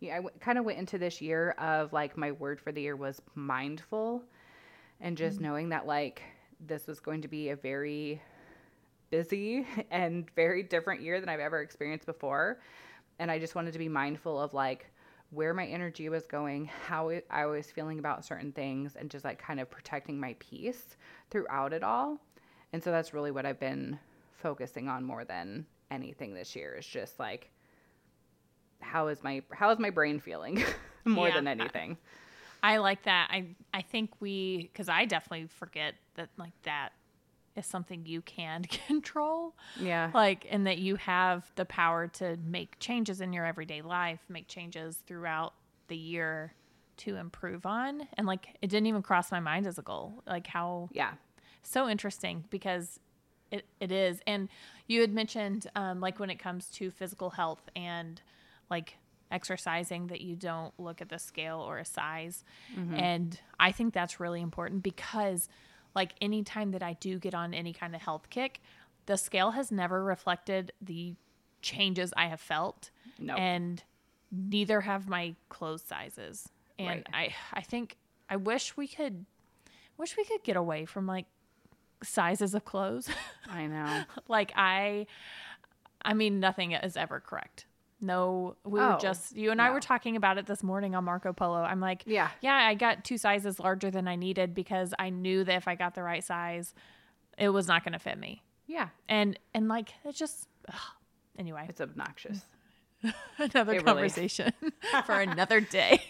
yeah, 0.00 0.14
I 0.14 0.16
w- 0.16 0.34
kind 0.40 0.58
of 0.58 0.64
went 0.64 0.78
into 0.78 0.98
this 0.98 1.20
year 1.20 1.50
of 1.58 1.92
like 1.92 2.16
my 2.16 2.32
word 2.32 2.60
for 2.60 2.72
the 2.72 2.80
year 2.82 2.96
was 2.96 3.20
mindful 3.34 4.22
and 5.00 5.16
just 5.16 5.38
mm. 5.38 5.42
knowing 5.42 5.68
that 5.70 5.86
like 5.86 6.22
this 6.60 6.86
was 6.86 7.00
going 7.00 7.22
to 7.22 7.28
be 7.28 7.50
a 7.50 7.56
very 7.56 8.20
busy 9.10 9.66
and 9.90 10.30
very 10.34 10.62
different 10.62 11.00
year 11.00 11.20
than 11.20 11.28
I've 11.28 11.40
ever 11.40 11.60
experienced 11.60 12.06
before. 12.06 12.60
And 13.18 13.30
I 13.30 13.38
just 13.38 13.54
wanted 13.54 13.72
to 13.72 13.78
be 13.78 13.88
mindful 13.88 14.40
of 14.40 14.54
like 14.54 14.86
where 15.30 15.52
my 15.52 15.66
energy 15.66 16.08
was 16.08 16.26
going, 16.26 16.70
how 16.86 17.08
it, 17.08 17.26
I 17.30 17.46
was 17.46 17.70
feeling 17.70 17.98
about 17.98 18.24
certain 18.24 18.52
things, 18.52 18.96
and 18.96 19.10
just 19.10 19.24
like 19.24 19.38
kind 19.38 19.60
of 19.60 19.68
protecting 19.70 20.18
my 20.18 20.34
peace 20.38 20.96
throughout 21.30 21.72
it 21.72 21.82
all. 21.82 22.18
And 22.72 22.82
so 22.82 22.90
that's 22.90 23.12
really 23.12 23.30
what 23.30 23.44
I've 23.44 23.60
been 23.60 23.98
focusing 24.32 24.88
on 24.88 25.04
more 25.04 25.24
than 25.24 25.66
anything 25.90 26.32
this 26.32 26.54
year 26.54 26.74
is 26.78 26.86
just 26.86 27.18
like 27.18 27.50
how 28.80 29.08
is 29.08 29.22
my 29.22 29.42
how 29.52 29.70
is 29.70 29.78
my 29.78 29.90
brain 29.90 30.20
feeling 30.20 30.62
more 31.04 31.28
Yeah. 31.28 31.34
than 31.34 31.48
anything. 31.48 31.96
I 32.62 32.78
like 32.78 33.04
that. 33.04 33.28
I 33.30 33.54
I 33.72 33.82
think 33.82 34.10
we 34.20 34.68
because 34.72 34.88
I 34.88 35.04
definitely 35.04 35.46
forget 35.48 35.94
that 36.14 36.28
like 36.36 36.52
that 36.64 36.90
is 37.56 37.66
something 37.66 38.04
you 38.06 38.20
can 38.22 38.62
control. 38.86 39.54
Yeah. 39.80 40.10
Like 40.14 40.46
and 40.50 40.66
that 40.66 40.78
you 40.78 40.96
have 40.96 41.50
the 41.56 41.64
power 41.64 42.08
to 42.14 42.36
make 42.44 42.78
changes 42.78 43.20
in 43.20 43.32
your 43.32 43.44
everyday 43.46 43.82
life, 43.82 44.20
make 44.28 44.48
changes 44.48 44.98
throughout 45.06 45.54
the 45.88 45.96
year 45.96 46.54
to 46.98 47.16
improve 47.16 47.64
on. 47.64 48.08
And 48.16 48.26
like 48.26 48.56
it 48.60 48.68
didn't 48.70 48.86
even 48.86 49.02
cross 49.02 49.30
my 49.30 49.40
mind 49.40 49.66
as 49.66 49.78
a 49.78 49.82
goal. 49.82 50.22
Like 50.26 50.46
how 50.48 50.88
Yeah. 50.92 51.12
so 51.62 51.88
interesting 51.88 52.44
because 52.50 52.98
it, 53.50 53.64
it 53.80 53.90
is 53.90 54.20
and 54.26 54.48
you 54.88 55.00
had 55.00 55.12
mentioned 55.14 55.70
um, 55.74 56.00
like 56.00 56.18
when 56.18 56.28
it 56.28 56.38
comes 56.38 56.68
to 56.72 56.90
physical 56.90 57.30
health 57.30 57.62
and 57.74 58.20
like 58.70 58.98
exercising 59.30 60.06
that 60.06 60.20
you 60.20 60.34
don't 60.34 60.72
look 60.78 61.00
at 61.02 61.08
the 61.08 61.18
scale 61.18 61.58
or 61.60 61.78
a 61.78 61.84
size 61.84 62.44
mm-hmm. 62.74 62.94
and 62.94 63.40
i 63.60 63.70
think 63.70 63.92
that's 63.92 64.18
really 64.18 64.40
important 64.40 64.82
because 64.82 65.48
like 65.94 66.14
anytime 66.20 66.70
that 66.70 66.82
i 66.82 66.94
do 66.94 67.18
get 67.18 67.34
on 67.34 67.52
any 67.52 67.72
kind 67.72 67.94
of 67.94 68.00
health 68.00 68.30
kick 68.30 68.60
the 69.06 69.16
scale 69.16 69.50
has 69.50 69.70
never 69.70 70.02
reflected 70.02 70.72
the 70.80 71.14
changes 71.60 72.14
i 72.16 72.26
have 72.26 72.40
felt 72.40 72.90
No. 73.18 73.34
and 73.34 73.82
neither 74.32 74.80
have 74.80 75.08
my 75.08 75.34
clothes 75.50 75.82
sizes 75.82 76.48
and 76.78 77.06
i 77.12 77.34
i 77.52 77.60
think 77.60 77.96
i 78.30 78.36
wish 78.36 78.76
we 78.76 78.88
could 78.88 79.26
wish 79.98 80.16
we 80.16 80.24
could 80.24 80.42
get 80.42 80.56
away 80.56 80.86
from 80.86 81.06
like 81.06 81.26
sizes 82.02 82.54
of 82.54 82.64
clothes. 82.64 83.08
I 83.48 83.66
know. 83.66 84.02
like 84.28 84.52
I 84.56 85.06
I 86.02 86.14
mean 86.14 86.40
nothing 86.40 86.72
is 86.72 86.96
ever 86.96 87.20
correct. 87.20 87.66
No, 88.00 88.56
we 88.64 88.78
were 88.78 88.94
Oh, 88.94 88.98
just 89.00 89.36
you 89.36 89.50
and 89.50 89.60
I 89.60 89.70
were 89.70 89.80
talking 89.80 90.14
about 90.16 90.38
it 90.38 90.46
this 90.46 90.62
morning 90.62 90.94
on 90.94 91.04
Marco 91.04 91.32
Polo. 91.32 91.58
I'm 91.62 91.80
like, 91.80 92.02
Yeah. 92.06 92.28
yeah, 92.40 92.54
I 92.54 92.74
got 92.74 93.04
two 93.04 93.18
sizes 93.18 93.58
larger 93.58 93.90
than 93.90 94.06
I 94.06 94.14
needed 94.16 94.54
because 94.54 94.94
I 94.98 95.10
knew 95.10 95.42
that 95.44 95.56
if 95.56 95.66
I 95.66 95.74
got 95.74 95.94
the 95.96 96.02
right 96.04 96.22
size, 96.22 96.74
it 97.36 97.48
was 97.48 97.66
not 97.66 97.82
going 97.84 97.94
to 97.94 97.98
fit 97.98 98.16
me. 98.18 98.42
Yeah. 98.66 98.88
And 99.08 99.38
and 99.54 99.66
like 99.68 99.90
it's 100.04 100.18
just 100.18 100.48
ugh. 100.68 100.74
anyway, 101.38 101.66
It's 101.68 101.80
obnoxious. 101.80 102.42
another 103.38 103.72
it 103.72 103.76
really- 103.76 103.82
conversation 103.82 104.52
for 105.06 105.14
another 105.20 105.60
day. 105.60 106.00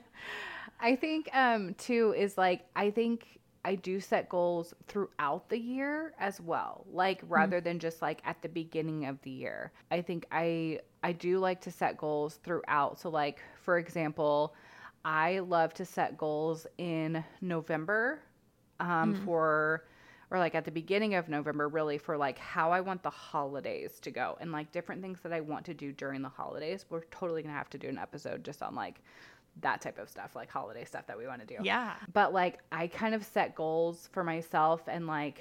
I 0.80 0.94
think 0.96 1.28
um 1.34 1.74
too 1.74 2.14
is 2.16 2.38
like 2.38 2.64
I 2.76 2.90
think 2.90 3.37
I 3.64 3.74
do 3.74 4.00
set 4.00 4.28
goals 4.28 4.74
throughout 4.86 5.48
the 5.48 5.58
year 5.58 6.14
as 6.18 6.40
well. 6.40 6.86
Like 6.90 7.20
rather 7.28 7.60
than 7.60 7.78
just 7.78 8.00
like 8.02 8.20
at 8.24 8.40
the 8.42 8.48
beginning 8.48 9.06
of 9.06 9.20
the 9.22 9.30
year. 9.30 9.72
I 9.90 10.00
think 10.00 10.26
I 10.30 10.80
I 11.02 11.12
do 11.12 11.38
like 11.38 11.60
to 11.62 11.70
set 11.70 11.96
goals 11.98 12.36
throughout. 12.42 12.98
So 12.98 13.10
like 13.10 13.40
for 13.60 13.78
example, 13.78 14.54
I 15.04 15.40
love 15.40 15.74
to 15.74 15.84
set 15.84 16.16
goals 16.16 16.66
in 16.78 17.24
November 17.40 18.20
um 18.80 19.14
for 19.24 19.84
or 20.30 20.38
like 20.38 20.54
at 20.54 20.64
the 20.64 20.70
beginning 20.70 21.14
of 21.14 21.28
November 21.28 21.68
really 21.68 21.98
for 21.98 22.16
like 22.16 22.38
how 22.38 22.70
I 22.70 22.80
want 22.80 23.02
the 23.02 23.10
holidays 23.10 23.98
to 24.00 24.10
go 24.10 24.36
and 24.40 24.52
like 24.52 24.70
different 24.72 25.00
things 25.00 25.20
that 25.22 25.32
I 25.32 25.40
want 25.40 25.64
to 25.66 25.74
do 25.74 25.92
during 25.92 26.22
the 26.22 26.28
holidays. 26.28 26.84
We're 26.90 27.04
totally 27.04 27.42
going 27.42 27.52
to 27.54 27.58
have 27.58 27.70
to 27.70 27.78
do 27.78 27.88
an 27.88 27.98
episode 27.98 28.44
just 28.44 28.62
on 28.62 28.74
like 28.74 29.00
that 29.60 29.80
type 29.80 29.98
of 29.98 30.08
stuff, 30.08 30.34
like 30.36 30.50
holiday 30.50 30.84
stuff 30.84 31.06
that 31.06 31.18
we 31.18 31.26
want 31.26 31.40
to 31.40 31.46
do. 31.46 31.62
yeah. 31.62 31.94
But 32.12 32.32
like 32.32 32.60
I 32.72 32.86
kind 32.86 33.14
of 33.14 33.24
set 33.24 33.54
goals 33.54 34.08
for 34.12 34.24
myself 34.24 34.82
and 34.86 35.06
like 35.06 35.40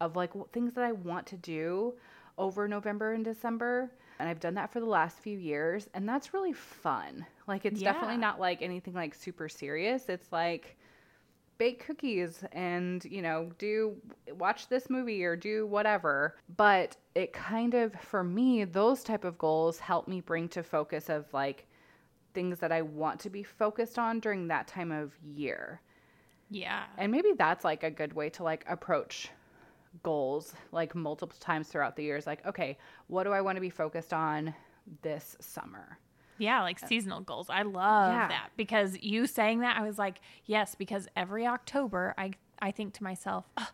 of 0.00 0.16
like 0.16 0.32
things 0.52 0.74
that 0.74 0.84
I 0.84 0.92
want 0.92 1.26
to 1.28 1.36
do 1.36 1.94
over 2.38 2.66
November 2.66 3.12
and 3.12 3.24
December. 3.24 3.90
And 4.18 4.28
I've 4.28 4.40
done 4.40 4.54
that 4.54 4.70
for 4.70 4.80
the 4.80 4.86
last 4.86 5.18
few 5.18 5.38
years 5.38 5.88
and 5.94 6.08
that's 6.08 6.34
really 6.34 6.52
fun. 6.52 7.24
Like 7.46 7.64
it's 7.64 7.80
definitely 7.80 8.18
not 8.18 8.38
like 8.38 8.62
anything 8.62 8.94
like 8.94 9.14
super 9.14 9.48
serious. 9.48 10.08
It's 10.08 10.30
like 10.30 10.76
bake 11.60 11.84
cookies 11.84 12.42
and 12.52 13.04
you 13.04 13.20
know 13.20 13.50
do 13.58 13.94
watch 14.38 14.68
this 14.68 14.88
movie 14.88 15.22
or 15.22 15.36
do 15.36 15.66
whatever 15.66 16.34
but 16.56 16.96
it 17.14 17.34
kind 17.34 17.74
of 17.74 17.92
for 18.00 18.24
me 18.24 18.64
those 18.64 19.04
type 19.04 19.24
of 19.24 19.36
goals 19.36 19.78
help 19.78 20.08
me 20.08 20.22
bring 20.22 20.48
to 20.48 20.62
focus 20.62 21.10
of 21.10 21.26
like 21.34 21.66
things 22.34 22.58
that 22.58 22.72
i 22.72 22.82
want 22.82 23.20
to 23.20 23.30
be 23.30 23.42
focused 23.42 23.98
on 23.98 24.20
during 24.20 24.48
that 24.48 24.66
time 24.66 24.90
of 24.92 25.12
year 25.22 25.80
Yeah. 26.50 26.84
and 26.98 27.10
maybe 27.12 27.32
that's 27.36 27.64
like 27.64 27.82
a 27.84 27.90
good 27.90 28.12
way 28.12 28.30
to 28.30 28.42
like 28.42 28.64
approach 28.68 29.30
goals 30.02 30.54
like 30.72 30.94
multiple 30.94 31.36
times 31.40 31.68
throughout 31.68 31.96
the 31.96 32.02
years 32.04 32.26
like 32.26 32.44
okay 32.46 32.78
what 33.08 33.24
do 33.24 33.32
i 33.32 33.40
want 33.40 33.56
to 33.56 33.60
be 33.60 33.70
focused 33.70 34.12
on 34.12 34.54
this 35.02 35.36
summer 35.40 35.98
Yeah, 36.38 36.62
like 36.62 36.82
uh, 36.82 36.86
seasonal 36.86 37.20
goals. 37.20 37.50
I 37.50 37.62
love 37.62 38.12
Yeah. 38.14 38.28
that 38.28 38.48
because 38.56 38.96
you 39.02 39.26
saying 39.26 39.60
that, 39.60 39.76
I 39.76 39.82
was 39.82 39.98
like, 39.98 40.20
yes, 40.46 40.74
because 40.74 41.06
every 41.14 41.46
October, 41.46 42.14
I 42.16 42.32
I 42.62 42.70
think 42.70 42.94
to 42.94 43.02
myself, 43.04 43.44
"Ugh, 43.58 43.68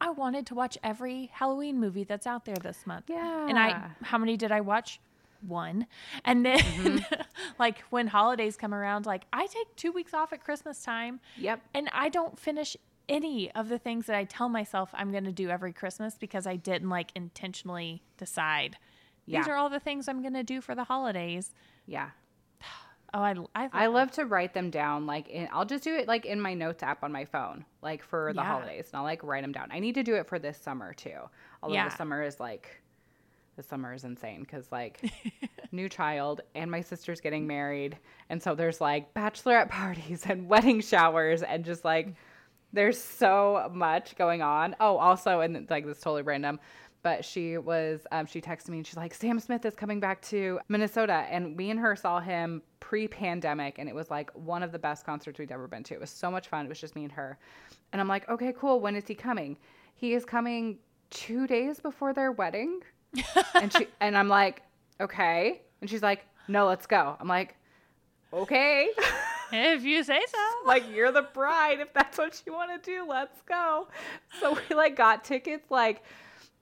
I 0.00 0.10
wanted 0.10 0.46
to 0.46 0.54
watch 0.54 0.78
every 0.84 1.30
Halloween 1.32 1.80
movie 1.80 2.04
that's 2.04 2.26
out 2.26 2.44
there 2.44 2.54
this 2.56 2.86
month. 2.86 3.06
Yeah. 3.08 3.48
And 3.48 3.58
I, 3.58 3.90
how 4.02 4.18
many 4.18 4.36
did 4.36 4.52
I 4.52 4.60
watch? 4.60 5.00
One. 5.46 5.86
And 6.24 6.44
then, 6.46 6.58
Mm-hmm. 6.58 7.20
like 7.58 7.80
when 7.90 8.06
holidays 8.06 8.56
come 8.56 8.72
around, 8.74 9.06
like 9.06 9.24
I 9.32 9.46
take 9.46 9.74
two 9.76 9.92
weeks 9.92 10.14
off 10.14 10.32
at 10.32 10.42
Christmas 10.44 10.82
time. 10.82 11.20
Yep. 11.38 11.60
And 11.74 11.88
I 11.92 12.08
don't 12.08 12.38
finish 12.38 12.76
any 13.08 13.50
of 13.52 13.68
the 13.68 13.78
things 13.78 14.06
that 14.06 14.16
I 14.16 14.24
tell 14.24 14.48
myself 14.48 14.90
I'm 14.94 15.10
going 15.10 15.24
to 15.24 15.32
do 15.32 15.48
every 15.50 15.72
Christmas 15.72 16.16
because 16.18 16.46
I 16.46 16.56
didn't 16.56 16.88
like 16.88 17.10
intentionally 17.14 18.02
decide. 18.16 18.76
These 19.26 19.48
are 19.48 19.54
all 19.54 19.70
the 19.70 19.80
things 19.80 20.08
I'm 20.08 20.20
going 20.20 20.34
to 20.34 20.42
do 20.42 20.60
for 20.60 20.74
the 20.74 20.84
holidays. 20.84 21.52
yeah 21.86 22.10
Oh, 23.14 23.20
I, 23.20 23.34
I, 23.54 23.68
I 23.72 23.86
love 23.88 24.10
to 24.12 24.24
write 24.24 24.54
them 24.54 24.70
down. 24.70 25.04
Like, 25.06 25.28
in, 25.28 25.46
I'll 25.52 25.66
just 25.66 25.84
do 25.84 25.94
it 25.94 26.08
like 26.08 26.24
in 26.24 26.40
my 26.40 26.54
notes 26.54 26.82
app 26.82 27.04
on 27.04 27.12
my 27.12 27.26
phone, 27.26 27.64
like 27.82 28.02
for 28.02 28.32
the 28.32 28.40
Yeah. 28.40 28.46
holidays, 28.46 28.86
and 28.90 28.96
I'll 28.98 29.04
like 29.04 29.22
write 29.22 29.42
them 29.42 29.52
down. 29.52 29.68
I 29.70 29.80
need 29.80 29.94
to 29.96 30.02
do 30.02 30.14
it 30.14 30.26
for 30.26 30.38
this 30.38 30.56
summer 30.56 30.94
too. 30.94 31.18
Although 31.62 31.74
Yeah. 31.74 31.88
the 31.90 31.96
summer 31.96 32.22
is 32.22 32.40
like, 32.40 32.81
the 33.56 33.62
summer 33.62 33.92
is 33.92 34.04
insane 34.04 34.40
because 34.40 34.70
like, 34.72 35.00
new 35.72 35.88
child 35.88 36.40
and 36.54 36.70
my 36.70 36.80
sister's 36.80 37.20
getting 37.20 37.46
married, 37.46 37.98
and 38.28 38.42
so 38.42 38.54
there's 38.54 38.80
like 38.80 39.12
bachelorette 39.14 39.68
parties 39.70 40.24
and 40.28 40.48
wedding 40.48 40.80
showers 40.80 41.42
and 41.42 41.64
just 41.64 41.84
like, 41.84 42.14
there's 42.72 42.98
so 42.98 43.70
much 43.72 44.16
going 44.16 44.42
on. 44.42 44.74
Oh, 44.80 44.96
also, 44.96 45.40
and 45.40 45.68
like 45.70 45.86
this 45.86 45.98
is 45.98 46.02
totally 46.02 46.22
random. 46.22 46.58
But 47.02 47.24
she 47.24 47.58
was, 47.58 48.06
um, 48.12 48.26
she 48.26 48.40
texted 48.40 48.68
me 48.68 48.78
and 48.78 48.86
she's 48.86 48.96
like, 48.96 49.12
Sam 49.12 49.40
Smith 49.40 49.64
is 49.64 49.74
coming 49.74 49.98
back 49.98 50.22
to 50.22 50.60
Minnesota. 50.68 51.26
And 51.28 51.56
me 51.56 51.70
and 51.70 51.80
her 51.80 51.96
saw 51.96 52.20
him 52.20 52.62
pre 52.78 53.08
pandemic. 53.08 53.78
And 53.80 53.88
it 53.88 53.94
was 53.94 54.08
like 54.08 54.30
one 54.34 54.62
of 54.62 54.70
the 54.70 54.78
best 54.78 55.04
concerts 55.04 55.38
we'd 55.38 55.50
ever 55.50 55.66
been 55.66 55.82
to. 55.84 55.94
It 55.94 56.00
was 56.00 56.10
so 56.10 56.30
much 56.30 56.46
fun. 56.46 56.64
It 56.64 56.68
was 56.68 56.80
just 56.80 56.94
me 56.94 57.02
and 57.02 57.12
her. 57.12 57.38
And 57.92 58.00
I'm 58.00 58.06
like, 58.06 58.28
okay, 58.28 58.54
cool. 58.56 58.78
When 58.78 58.94
is 58.94 59.08
he 59.08 59.16
coming? 59.16 59.58
He 59.94 60.14
is 60.14 60.24
coming 60.24 60.78
two 61.10 61.48
days 61.48 61.80
before 61.80 62.14
their 62.14 62.30
wedding. 62.30 62.80
And 63.54 63.72
she, 63.72 63.88
and 64.00 64.16
I'm 64.16 64.28
like, 64.28 64.62
okay. 65.00 65.62
And 65.80 65.90
she's 65.90 66.02
like, 66.02 66.26
no, 66.48 66.66
let's 66.66 66.86
go. 66.86 67.16
I'm 67.20 67.28
like, 67.28 67.56
okay. 68.32 68.88
if 69.52 69.84
you 69.84 70.02
say 70.02 70.20
so. 70.28 70.38
like 70.66 70.84
you're 70.90 71.12
the 71.12 71.28
bride 71.34 71.80
if 71.80 71.92
that's 71.92 72.18
what 72.18 72.42
you 72.46 72.52
want 72.52 72.70
to 72.82 72.90
do 72.90 73.06
let's 73.06 73.42
go 73.42 73.88
so 74.40 74.56
we 74.68 74.76
like 74.76 74.96
got 74.96 75.24
tickets 75.24 75.70
like 75.70 76.02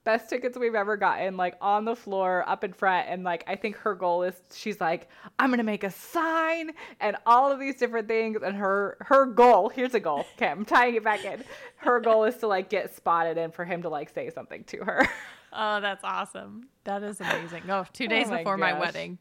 best 0.03 0.29
tickets 0.29 0.57
we've 0.57 0.73
ever 0.73 0.97
gotten 0.97 1.37
like 1.37 1.55
on 1.61 1.85
the 1.85 1.95
floor 1.95 2.43
up 2.47 2.63
in 2.63 2.73
front 2.73 3.07
and 3.07 3.23
like 3.23 3.43
i 3.47 3.55
think 3.55 3.75
her 3.75 3.93
goal 3.93 4.23
is 4.23 4.41
she's 4.51 4.81
like 4.81 5.07
i'm 5.37 5.51
gonna 5.51 5.63
make 5.63 5.83
a 5.83 5.91
sign 5.91 6.71
and 6.99 7.15
all 7.25 7.51
of 7.51 7.59
these 7.59 7.75
different 7.75 8.07
things 8.07 8.37
and 8.43 8.55
her 8.55 8.97
her 9.01 9.25
goal 9.25 9.69
here's 9.69 9.93
a 9.93 9.99
goal 9.99 10.25
okay 10.35 10.47
i'm 10.47 10.65
tying 10.65 10.95
it 10.95 11.03
back 11.03 11.23
in 11.23 11.43
her 11.75 11.99
goal 11.99 12.23
is 12.23 12.35
to 12.37 12.47
like 12.47 12.67
get 12.69 12.93
spotted 12.95 13.37
and 13.37 13.53
for 13.53 13.63
him 13.63 13.83
to 13.83 13.89
like 13.89 14.09
say 14.09 14.29
something 14.31 14.63
to 14.63 14.77
her 14.77 15.07
Oh, 15.53 15.81
that's 15.81 16.03
awesome. 16.03 16.67
That 16.85 17.03
is 17.03 17.19
amazing. 17.21 17.63
Oh, 17.69 17.85
two 17.93 18.03
oh 18.05 18.07
days 18.07 18.29
my 18.29 18.37
before 18.37 18.57
my 18.57 18.79
wedding. 18.79 19.19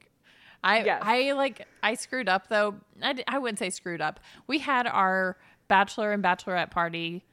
I 0.62 0.85
Yes. 0.85 1.03
I 1.05 1.33
like 1.33 1.66
I 1.83 1.95
screwed 1.95 2.29
up 2.29 2.49
though. 2.49 2.75
I 3.03 3.14
I 3.27 3.38
wouldn't 3.38 3.59
say 3.59 3.71
screwed 3.71 4.01
up. 4.01 4.21
We 4.47 4.59
had 4.59 4.87
our 4.87 5.37
bachelor 5.69 6.12
and 6.12 6.23
bachelorette 6.23 6.71
party 6.71 7.25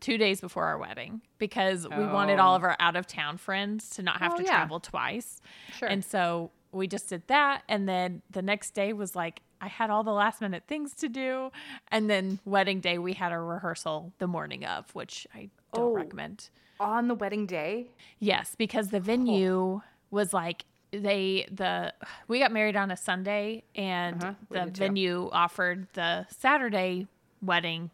two 0.00 0.18
days 0.18 0.40
before 0.40 0.64
our 0.64 0.78
wedding 0.78 1.20
because 1.38 1.88
we 1.88 2.06
wanted 2.06 2.38
all 2.38 2.52
Oh. 2.52 2.56
of 2.56 2.62
our 2.64 2.76
out 2.80 2.96
of 2.96 3.06
town 3.06 3.38
friends 3.38 3.90
to 3.90 4.02
not 4.02 4.18
have 4.20 4.34
Oh, 4.34 4.36
to 4.38 4.42
yeah. 4.44 4.50
travel 4.50 4.78
twice. 4.80 5.40
Sure. 5.78 5.88
And 5.88 6.04
so 6.04 6.50
we 6.72 6.86
just 6.86 7.08
did 7.08 7.26
that. 7.28 7.62
And 7.68 7.88
then 7.88 8.22
the 8.30 8.42
next 8.42 8.72
day 8.72 8.92
was 8.92 9.16
like, 9.16 9.40
I 9.60 9.68
had 9.68 9.88
all 9.88 10.04
the 10.04 10.12
last 10.12 10.40
minute 10.42 10.64
things 10.68 10.92
to 10.96 11.08
do. 11.08 11.50
And 11.90 12.10
then 12.10 12.40
wedding 12.44 12.80
day, 12.80 12.98
we 12.98 13.14
had 13.14 13.32
a 13.32 13.38
rehearsal 13.38 14.12
the 14.18 14.26
morning 14.26 14.64
of, 14.66 14.94
which 14.94 15.26
I 15.34 15.48
don't 15.72 15.84
Oh. 15.92 15.94
recommend. 15.94 16.50
On 16.78 17.08
the 17.08 17.14
wedding 17.14 17.46
day? 17.46 17.86
Yes, 18.18 18.54
because 18.56 18.88
the 18.90 19.00
venue 19.00 19.80
was 20.10 20.32
like 20.32 20.64
they 20.92 21.46
the 21.50 21.92
we 22.28 22.38
got 22.38 22.52
married 22.52 22.76
on 22.76 22.90
a 22.90 22.96
Sunday 22.96 23.64
and 23.74 24.22
Uh-huh, 24.22 24.34
the 24.50 24.60
did 24.66 24.74
too. 24.74 24.78
venue 24.80 25.28
offered 25.32 25.88
the 25.94 26.26
Saturday 26.30 27.06
wedding 27.42 27.90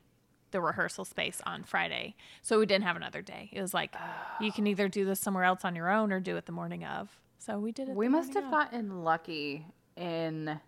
the 0.51 0.61
rehearsal 0.61 1.05
space 1.05 1.41
on 1.47 1.65
Friday. 1.65 2.15
So 2.43 2.59
we 2.59 2.67
didn't 2.67 2.85
have 2.85 2.97
another 2.97 3.23
day. 3.23 3.49
It 3.53 3.61
was 3.63 3.73
like 3.73 3.95
you 4.41 4.53
can 4.53 4.67
either 4.67 4.89
do 4.89 5.05
this 5.05 5.19
somewhere 5.19 5.45
else 5.45 5.65
on 5.65 5.75
your 5.75 5.91
own 5.91 6.13
or 6.13 6.21
do 6.21 6.37
it 6.37 6.47
the 6.47 6.53
morning 6.53 6.85
of. 6.85 7.19
So 7.39 7.59
we 7.59 7.73
did 7.73 7.89
it. 7.89 7.95
We 7.97 8.09
must 8.09 8.35
have 8.35 8.45
of. 8.45 8.51
gotten 8.51 9.03
lucky 9.03 9.67
in 9.97 10.61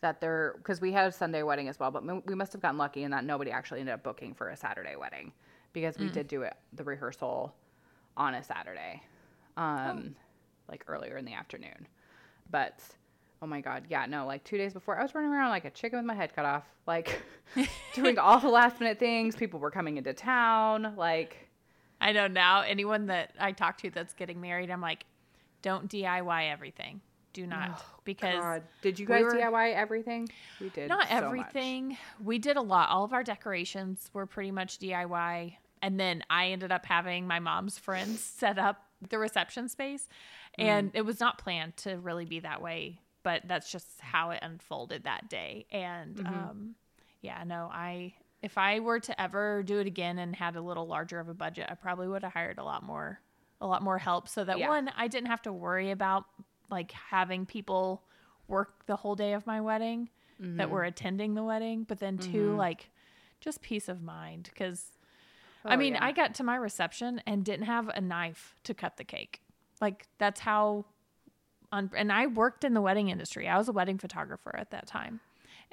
that 0.00 0.20
there 0.20 0.54
because 0.58 0.80
we 0.80 0.92
had 0.92 1.08
a 1.08 1.12
Sunday 1.12 1.42
wedding 1.42 1.68
as 1.68 1.78
well, 1.80 1.90
but 1.90 2.04
we 2.26 2.34
must 2.36 2.52
have 2.52 2.62
gotten 2.62 2.78
lucky 2.78 3.02
in 3.02 3.10
that 3.10 3.24
nobody 3.24 3.50
actually 3.50 3.80
ended 3.80 3.94
up 3.94 4.02
booking 4.04 4.32
for 4.34 4.48
a 4.48 4.56
Saturday 4.56 4.94
wedding 4.96 5.32
because 5.80 5.96
Mm. 5.96 6.00
we 6.00 6.08
did 6.10 6.28
do 6.28 6.42
it 6.42 6.54
the 6.72 6.84
rehearsal 6.84 7.54
on 8.16 8.34
a 8.34 8.42
Saturday, 8.42 9.02
Oh. 9.56 9.62
um, 9.62 10.16
like 10.68 10.84
earlier 10.88 11.16
in 11.16 11.24
the 11.24 11.34
afternoon. 11.34 11.86
But 12.50 12.80
oh 13.42 13.46
my 13.46 13.60
god, 13.60 13.84
yeah, 13.88 14.06
no, 14.06 14.26
like 14.26 14.42
two 14.44 14.58
days 14.58 14.72
before, 14.72 14.98
I 14.98 15.02
was 15.02 15.14
running 15.14 15.30
around 15.32 15.50
like 15.50 15.64
a 15.64 15.70
chicken 15.70 15.98
with 15.98 16.06
my 16.06 16.14
head 16.14 16.34
cut 16.34 16.44
off, 16.44 16.64
like 16.86 17.22
doing 17.94 18.18
all 18.18 18.40
the 18.40 18.48
last 18.48 18.80
minute 18.80 18.98
things. 18.98 19.36
People 19.36 19.60
were 19.60 19.70
coming 19.70 19.96
into 19.96 20.12
town, 20.12 20.94
like. 20.96 21.44
I 22.00 22.12
know 22.12 22.28
now 22.28 22.60
anyone 22.60 23.06
that 23.06 23.32
I 23.40 23.50
talk 23.50 23.78
to 23.78 23.90
that's 23.90 24.14
getting 24.14 24.40
married, 24.40 24.70
I'm 24.70 24.80
like, 24.80 25.04
don't 25.62 25.90
DIY 25.90 26.48
everything. 26.48 27.00
Do 27.32 27.44
not 27.44 27.84
because 28.04 28.36
Oh, 28.36 28.40
God. 28.40 28.62
Did 28.82 29.00
you 29.00 29.06
we 29.08 29.24
were- 29.24 29.32
DIY 29.32 29.74
everything? 29.74 30.28
We 30.60 30.68
did. 30.68 30.88
Not 30.88 31.08
so 31.08 31.14
much. 31.14 31.22
everything. 31.24 31.98
We 32.22 32.38
did 32.38 32.56
a 32.56 32.60
lot. 32.62 32.90
All 32.90 33.02
of 33.02 33.12
our 33.12 33.24
decorations 33.24 34.10
were 34.12 34.26
pretty 34.26 34.52
much 34.52 34.78
DIY. 34.78 35.56
And 35.82 35.98
then 35.98 36.22
I 36.30 36.48
ended 36.48 36.72
up 36.72 36.84
having 36.86 37.26
my 37.26 37.38
mom's 37.40 37.78
friends 37.78 38.20
set 38.38 38.58
up 38.58 38.84
the 39.08 39.18
reception 39.18 39.68
space. 39.68 40.08
Mm. 40.58 40.64
And 40.64 40.90
it 40.94 41.02
was 41.02 41.20
not 41.20 41.38
planned 41.38 41.76
to 41.78 41.96
really 41.98 42.24
be 42.24 42.40
that 42.40 42.60
way, 42.62 43.00
but 43.22 43.42
that's 43.46 43.70
just 43.70 44.00
how 44.00 44.30
it 44.30 44.40
unfolded 44.42 45.04
that 45.04 45.28
day. 45.28 45.66
And 45.70 46.16
Mm-hmm. 46.16 46.26
um, 46.34 46.74
yeah, 47.20 47.42
no, 47.44 47.68
I 47.72 48.14
if 48.40 48.56
I 48.56 48.78
were 48.78 49.00
to 49.00 49.20
ever 49.20 49.64
do 49.64 49.80
it 49.80 49.86
again 49.88 50.18
and 50.18 50.34
had 50.36 50.54
a 50.54 50.60
little 50.60 50.86
larger 50.86 51.18
of 51.18 51.28
a 51.28 51.34
budget, 51.34 51.66
I 51.68 51.74
probably 51.74 52.06
would 52.06 52.22
have 52.22 52.32
hired 52.32 52.58
a 52.58 52.64
lot 52.64 52.84
more 52.84 53.20
a 53.60 53.66
lot 53.66 53.82
more 53.82 53.98
help 53.98 54.28
so 54.28 54.44
that 54.44 54.58
Yeah. 54.60 54.68
one, 54.68 54.88
I 54.96 55.08
didn't 55.08 55.26
have 55.26 55.42
to 55.42 55.52
worry 55.52 55.90
about 55.90 56.24
like 56.70 56.92
having 56.92 57.44
people 57.46 58.04
work 58.46 58.86
the 58.86 58.94
whole 58.94 59.16
day 59.16 59.32
of 59.32 59.46
my 59.46 59.60
wedding 59.60 60.10
Mm-hmm. 60.40 60.56
that 60.58 60.70
were 60.70 60.84
attending 60.84 61.34
the 61.34 61.42
wedding, 61.42 61.82
but 61.82 61.98
then 61.98 62.16
2 62.18 62.54
like 62.54 62.90
just 63.40 63.60
peace 63.60 63.88
of 63.88 64.00
mind 64.02 64.48
because 64.52 64.92
I 65.68 65.74
Oh, 65.74 65.76
mean, 65.76 65.94
yeah. 65.94 66.04
I 66.04 66.12
got 66.12 66.34
to 66.36 66.44
my 66.44 66.56
reception 66.56 67.20
and 67.26 67.44
didn't 67.44 67.66
have 67.66 67.88
a 67.88 68.00
knife 68.00 68.54
to 68.64 68.74
cut 68.74 68.96
the 68.96 69.04
cake. 69.04 69.40
Like 69.80 70.06
that's 70.18 70.40
how 70.40 70.86
un- 71.72 71.90
and 71.96 72.12
I 72.12 72.26
worked 72.26 72.64
in 72.64 72.74
the 72.74 72.80
wedding 72.80 73.08
industry. 73.08 73.48
I 73.48 73.56
was 73.58 73.68
a 73.68 73.72
wedding 73.72 73.98
photographer 73.98 74.54
at 74.56 74.70
that 74.70 74.86
time. 74.86 75.20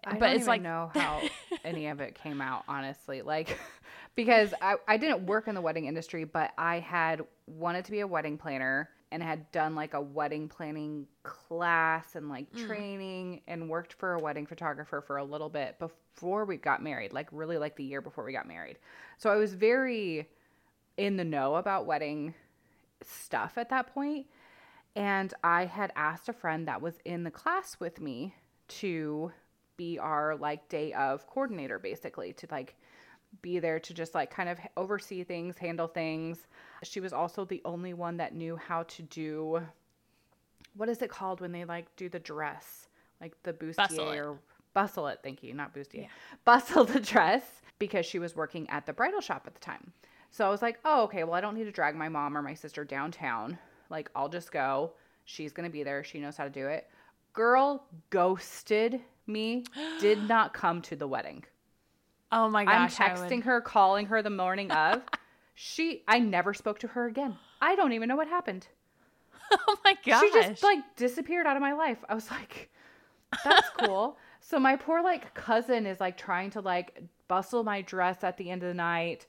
I 0.04 0.14
but 0.20 0.28
don't 0.28 0.36
it's 0.36 0.48
like 0.48 0.62
know 0.62 0.92
how 0.94 1.22
any 1.64 1.88
of 1.88 2.00
it 2.02 2.16
came 2.16 2.42
out, 2.42 2.64
honestly. 2.68 3.22
Like, 3.24 3.58
because 4.16 4.54
I, 4.62 4.76
I 4.88 4.98
didn't 4.98 5.26
work 5.26 5.48
in 5.48 5.56
the 5.56 5.62
wedding 5.62 5.86
industry, 5.86 6.24
but 6.26 6.52
I 6.58 6.80
had 6.80 7.22
wanted 7.48 7.86
to 7.86 7.92
be 7.92 8.02
a 8.02 8.08
wedding 8.08 8.38
planner 8.38 8.90
and 9.16 9.24
had 9.24 9.50
done 9.54 9.76
like 9.76 9.94
a 9.94 10.02
wedding 10.02 10.50
planning 10.50 11.08
class 11.24 12.16
and 12.16 12.28
like 12.28 12.52
Mm. 12.52 12.68
training 12.68 13.42
and 13.48 13.70
worked 13.70 13.94
for 13.94 14.14
a 14.14 14.20
wedding 14.20 14.46
photographer 14.46 15.00
for 15.00 15.16
a 15.16 15.24
little 15.24 15.48
bit 15.48 15.80
before 15.80 16.44
we 16.44 16.58
got 16.58 16.84
married, 16.84 17.14
like 17.14 17.30
really 17.32 17.58
like 17.58 17.78
the 17.78 17.84
year 17.86 18.02
before 18.02 18.26
we 18.26 18.34
got 18.34 18.46
married. 18.46 18.78
So 19.18 19.30
I 19.32 19.38
was 19.38 19.54
very 19.54 20.28
in 20.98 21.16
the 21.16 21.24
know 21.24 21.56
about 21.56 21.86
wedding 21.86 22.34
stuff 23.02 23.58
at 23.58 23.70
that 23.70 23.94
point. 23.94 24.28
And 24.98 25.34
I 25.46 25.64
had 25.64 25.94
asked 25.96 26.28
a 26.28 26.34
friend 26.34 26.68
that 26.68 26.82
was 26.82 26.96
in 27.06 27.24
the 27.24 27.32
class 27.32 27.80
with 27.80 28.02
me 28.02 28.36
to 28.68 29.32
be 29.78 29.98
our 29.98 30.36
like 30.36 30.68
day 30.68 30.92
of 30.92 31.26
coordinator, 31.26 31.80
basically, 31.80 32.34
to 32.34 32.48
like 32.52 32.76
be 33.42 33.60
there 33.60 33.80
to 33.80 33.94
just 33.94 34.16
like 34.16 34.30
kind 34.30 34.50
of 34.50 34.58
oversee 34.78 35.24
things, 35.24 35.58
handle 35.58 35.88
things. 35.88 36.48
She 36.84 37.00
was 37.00 37.14
also 37.14 37.46
the 37.46 37.62
only 37.66 37.94
one 37.94 38.18
that 38.18 38.36
knew 38.36 38.56
how 38.56 38.84
to 38.84 39.02
do 39.04 39.62
what 40.76 40.90
is 40.90 41.02
it 41.02 41.10
called 41.10 41.42
when 41.42 41.52
they 41.52 41.66
like 41.66 41.94
do 41.96 42.10
the 42.10 42.20
dress, 42.20 42.88
like 43.22 43.34
the 43.44 43.54
bustier 43.54 43.76
Bustle 43.76 44.12
it. 44.12 44.18
or 44.18 44.38
bustle 44.74 45.08
it. 45.08 45.20
Thank 45.24 45.44
you, 45.44 45.54
not 45.54 45.74
bustier. 45.74 46.08
Bustle 46.46 46.86
the 46.86 47.00
dress 47.00 47.44
because 47.80 48.06
she 48.06 48.20
was 48.20 48.36
working 48.36 48.70
at 48.70 48.86
the 48.86 48.94
bridal 48.94 49.22
shop 49.22 49.44
at 49.48 49.54
the 49.54 49.60
time. 49.60 49.94
So 50.32 50.46
I 50.46 50.50
was 50.50 50.62
like, 50.62 50.80
oh, 50.84 51.04
okay, 51.04 51.24
well, 51.24 51.34
I 51.34 51.42
don't 51.42 51.56
need 51.56 51.64
to 51.64 51.72
drag 51.72 51.96
my 51.96 52.10
mom 52.10 52.38
or 52.38 52.42
my 52.42 52.54
sister 52.54 52.84
downtown. 52.84 53.58
Like, 53.90 54.10
I'll 54.16 54.28
just 54.28 54.52
go. 54.52 54.92
She's 55.24 55.54
going 55.54 55.68
to 55.68 55.72
be 55.72 55.84
there. 55.84 56.04
She 56.04 56.20
knows 56.20 56.36
how 56.36 56.44
to 56.44 56.50
do 56.50 56.68
it. 56.68 56.90
Girl 57.32 57.86
ghosted 58.10 59.00
me, 59.28 59.64
did 60.02 60.28
not 60.28 60.54
come 60.54 60.82
to 60.84 60.96
the 60.96 61.08
wedding. 61.08 61.46
Oh 62.32 62.50
my 62.50 62.62
I'm 62.62 62.66
gosh. 62.88 63.00
I 63.00 63.14
would- 63.14 63.30
texting 63.32 63.44
her, 63.44 63.62
calling 63.62 64.08
her 64.08 64.22
the 64.22 64.30
morning 64.30 64.72
of. 64.72 65.02
She, 65.58 66.04
I 66.06 66.20
never 66.20 66.54
spoke 66.54 66.80
to 66.80 66.88
her 66.90 67.06
again. 67.06 67.38
I 67.62 67.78
don't 67.78 67.94
even 67.94 68.10
know 68.10 68.18
what 68.18 68.28
happened. 68.28 68.68
Oh 69.52 69.78
my 69.86 69.96
gosh. 70.06 70.20
She 70.22 70.32
just 70.34 70.64
like 70.64 70.80
disappeared 70.98 71.46
out 71.48 71.56
of 71.56 71.62
my 71.62 71.72
life. 71.72 72.00
I 72.10 72.14
was 72.14 72.30
like, 72.30 72.70
that's 73.46 73.70
cool. 73.78 74.18
so 74.42 74.60
my 74.60 74.76
poor 74.76 75.02
like 75.02 75.34
cousin 75.34 75.86
is 75.86 76.02
like 76.02 76.18
trying 76.18 76.50
to 76.52 76.62
like 76.62 77.02
bustle 77.30 77.64
my 77.64 77.82
dress 77.84 78.24
at 78.26 78.36
the 78.38 78.50
end 78.50 78.64
of 78.64 78.68
the 78.68 78.74
night. 78.74 79.28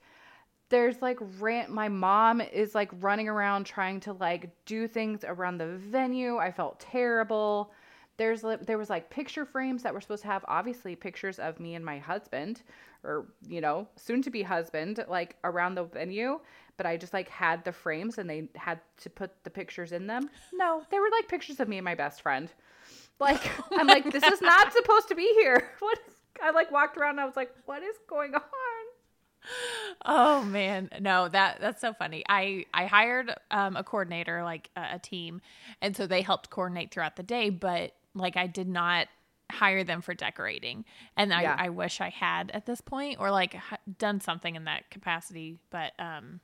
There's 0.68 1.00
like 1.00 1.18
rant. 1.38 1.70
My 1.70 1.88
mom 1.88 2.40
is 2.40 2.74
like 2.74 2.90
running 3.00 3.28
around 3.28 3.64
trying 3.66 4.00
to 4.00 4.12
like 4.14 4.50
do 4.64 4.88
things 4.88 5.22
around 5.22 5.58
the 5.58 5.76
venue. 5.76 6.38
I 6.38 6.50
felt 6.50 6.80
terrible. 6.80 7.70
There's 8.16 8.42
there 8.62 8.78
was 8.78 8.90
like 8.90 9.10
picture 9.10 9.44
frames 9.44 9.82
that 9.82 9.92
were 9.92 10.00
supposed 10.00 10.22
to 10.22 10.28
have 10.28 10.44
obviously 10.48 10.96
pictures 10.96 11.38
of 11.38 11.60
me 11.60 11.74
and 11.74 11.84
my 11.84 11.98
husband 11.98 12.62
or 13.04 13.26
you 13.46 13.60
know 13.60 13.86
soon 13.96 14.22
to 14.22 14.30
be 14.30 14.42
husband 14.42 15.04
like 15.08 15.36
around 15.44 15.74
the 15.74 15.84
venue 15.84 16.40
but 16.76 16.86
I 16.86 16.96
just 16.96 17.12
like 17.12 17.28
had 17.28 17.64
the 17.64 17.72
frames 17.72 18.18
and 18.18 18.28
they 18.28 18.48
had 18.54 18.80
to 18.98 19.10
put 19.10 19.30
the 19.44 19.50
pictures 19.50 19.92
in 19.92 20.06
them. 20.06 20.28
No, 20.52 20.82
they 20.90 20.98
were 20.98 21.08
like 21.10 21.28
pictures 21.28 21.60
of 21.60 21.68
me 21.68 21.78
and 21.78 21.84
my 21.84 21.94
best 21.94 22.22
friend. 22.22 22.52
Like 23.18 23.50
I'm 23.72 23.86
like 23.86 24.10
this 24.10 24.24
is 24.24 24.40
not 24.40 24.72
supposed 24.72 25.08
to 25.08 25.14
be 25.14 25.30
here. 25.34 25.70
What 25.78 25.98
is 26.06 26.14
I 26.42 26.50
like 26.50 26.70
walked 26.70 26.98
around 26.98 27.12
and 27.12 27.20
I 27.20 27.24
was 27.24 27.36
like 27.36 27.54
what 27.64 27.82
is 27.82 27.96
going 28.08 28.34
on? 28.34 28.42
Oh 30.04 30.42
man, 30.44 30.90
no 31.00 31.28
that 31.28 31.58
that's 31.60 31.80
so 31.80 31.92
funny. 31.92 32.24
I 32.28 32.66
I 32.74 32.86
hired 32.86 33.34
um, 33.50 33.76
a 33.76 33.84
coordinator, 33.84 34.42
like 34.42 34.70
a, 34.76 34.94
a 34.94 34.98
team, 34.98 35.40
and 35.80 35.96
so 35.96 36.06
they 36.06 36.22
helped 36.22 36.50
coordinate 36.50 36.90
throughout 36.90 37.16
the 37.16 37.22
day. 37.22 37.50
But 37.50 37.92
like 38.16 38.36
I 38.36 38.46
did 38.46 38.68
not 38.68 39.06
hire 39.52 39.84
them 39.84 40.02
for 40.02 40.12
decorating, 40.14 40.84
and 41.16 41.32
I, 41.32 41.42
Yeah. 41.42 41.56
I 41.58 41.68
wish 41.68 42.00
I 42.00 42.08
had 42.08 42.50
at 42.52 42.66
this 42.66 42.80
point, 42.80 43.18
or 43.20 43.30
like 43.30 43.56
done 43.98 44.20
something 44.20 44.56
in 44.56 44.64
that 44.64 44.90
capacity. 44.90 45.58
But 45.70 45.92
um, 46.00 46.40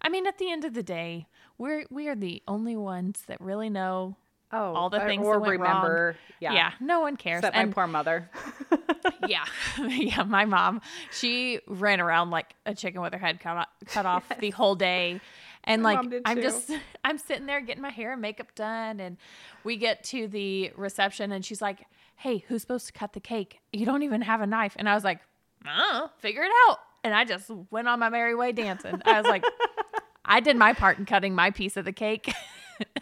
I 0.00 0.08
mean, 0.08 0.26
at 0.26 0.38
the 0.38 0.50
end 0.50 0.64
of 0.64 0.72
the 0.72 0.82
day, 0.82 1.26
we're 1.58 1.84
we 1.90 2.08
are 2.08 2.16
the 2.16 2.42
only 2.48 2.76
ones 2.76 3.22
that 3.26 3.40
really 3.40 3.68
know 3.68 4.16
Oh, 4.52 4.74
all 4.74 4.90
the 4.90 5.00
uh, 5.00 5.06
things 5.06 5.24
or 5.24 5.34
that 5.34 5.40
went 5.42 5.60
remember. 5.60 6.06
wrong. 6.06 6.14
Yeah. 6.40 6.52
Yeah, 6.54 6.70
no 6.80 7.00
one 7.00 7.16
cares. 7.16 7.38
Except 7.40 7.54
and 7.56 7.70
my 7.70 7.74
poor 7.74 7.86
mother. 7.86 8.30
yeah, 9.28 9.44
yeah. 9.78 10.22
My 10.24 10.44
mom, 10.44 10.80
she 11.12 11.60
ran 11.68 12.00
around 12.00 12.30
like 12.30 12.54
a 12.66 12.74
chicken 12.74 13.00
with 13.00 13.12
her 13.12 13.18
head 13.18 13.38
cut 13.38 13.58
off, 13.58 13.68
cut 13.86 14.06
off 14.06 14.24
the 14.40 14.50
whole 14.50 14.74
day, 14.74 15.20
and 15.64 15.82
My 15.82 15.94
like 15.94 16.22
I'm 16.24 16.36
too. 16.36 16.42
just, 16.42 16.70
I'm 17.04 17.18
sitting 17.18 17.46
there 17.46 17.60
getting 17.60 17.82
my 17.82 17.90
hair 17.90 18.12
and 18.12 18.22
makeup 18.22 18.54
done, 18.54 19.00
and 19.00 19.16
we 19.64 19.76
get 19.76 20.04
to 20.04 20.28
the 20.28 20.72
reception, 20.76 21.32
and 21.32 21.44
she's 21.44 21.60
like, 21.62 21.86
"Hey, 22.16 22.44
who's 22.48 22.62
supposed 22.62 22.86
to 22.86 22.92
cut 22.92 23.12
the 23.12 23.20
cake? 23.20 23.60
You 23.72 23.86
don't 23.86 24.02
even 24.02 24.22
have 24.22 24.40
a 24.40 24.46
knife." 24.46 24.74
And 24.76 24.88
I 24.88 24.94
was 24.94 25.04
like, 25.04 25.20
"Oh, 25.66 26.10
figure 26.18 26.42
it 26.42 26.52
out." 26.68 26.78
And 27.02 27.14
I 27.14 27.24
just 27.24 27.50
went 27.70 27.88
on 27.88 27.98
my 27.98 28.08
merry 28.10 28.34
way 28.34 28.52
dancing. 28.52 29.00
I 29.04 29.18
was 29.20 29.26
like, 29.26 29.44
I 30.24 30.40
did 30.40 30.56
my 30.56 30.74
part 30.74 30.98
in 30.98 31.06
cutting 31.06 31.34
my 31.34 31.50
piece 31.50 31.76
of 31.76 31.84
the 31.84 31.92
cake. 31.92 32.32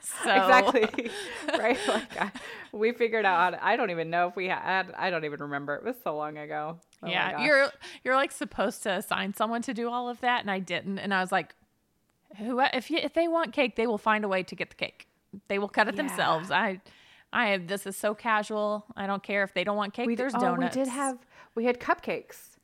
so 0.01 0.35
exactly 0.35 1.09
right 1.57 1.79
like 1.87 2.21
I, 2.21 2.33
we 2.73 2.91
figured 2.91 3.25
out 3.25 3.57
i 3.63 3.77
don't 3.77 3.91
even 3.91 4.11
know 4.11 4.27
if 4.27 4.35
we 4.35 4.47
had 4.47 4.93
i 4.99 5.09
don't 5.09 5.25
even 5.25 5.39
remember 5.39 5.77
it 5.77 5.85
was 5.85 5.95
so 6.03 6.17
long 6.17 6.37
ago 6.37 6.81
Oh 7.03 7.09
yeah, 7.09 7.45
you're 7.45 7.69
you're 8.03 8.17
like 8.17 8.33
supposed 8.33 8.83
to 8.83 8.91
assign 8.91 9.35
someone 9.35 9.63
to 9.63 9.75
do 9.75 9.89
all 9.89 10.09
of 10.09 10.21
that, 10.21 10.41
and 10.41 10.51
I 10.51 10.59
didn't. 10.59 10.99
And 10.99 11.15
I 11.15 11.21
was 11.21 11.31
like, 11.31 11.55
who 12.37 12.61
if 12.61 12.91
you 12.91 12.99
if 12.99 13.15
they 13.15 13.29
want 13.29 13.53
cake, 13.53 13.77
they 13.77 13.87
will 13.87 13.99
find 13.99 14.25
a 14.25 14.29
way 14.29 14.43
to 14.43 14.55
get 14.55 14.71
the 14.71 14.77
cake. 14.77 15.09
They 15.49 15.59
will 15.59 15.69
cut 15.69 15.89
it 15.89 15.95
Yeah. 15.95 16.03
themselves. 16.03 16.51
I 16.51 16.81
I 17.33 17.57
this 17.59 17.87
is 17.87 17.97
so 17.97 18.15
casual. 18.15 18.85
I 18.97 19.07
don't 19.07 19.23
care 19.23 19.43
if 19.43 19.55
they 19.55 19.65
don't 19.65 19.77
want 19.77 19.95
cake. 19.95 20.07
we, 20.07 20.15
There's 20.15 20.35
oh, 20.35 20.41
donuts. 20.41 20.77
we 20.77 20.83
did 20.85 20.91
have 20.91 21.19
we 21.55 21.65
had 21.65 21.81
cupcakes 21.81 22.57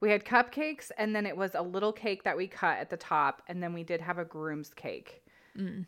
we 0.00 0.10
had 0.10 0.24
cupcakes 0.24 0.90
and 0.96 1.14
then 1.14 1.26
it 1.26 1.36
was 1.36 1.54
a 1.54 1.60
little 1.60 1.92
cake 1.92 2.22
that 2.24 2.34
we 2.34 2.46
cut 2.46 2.78
at 2.78 2.88
the 2.88 2.96
top 2.96 3.42
and 3.48 3.62
then 3.62 3.74
we 3.74 3.82
did 3.82 4.00
have 4.00 4.18
a 4.18 4.24
groom's 4.24 4.72
cake 4.72 5.22
Mm. 5.58 5.84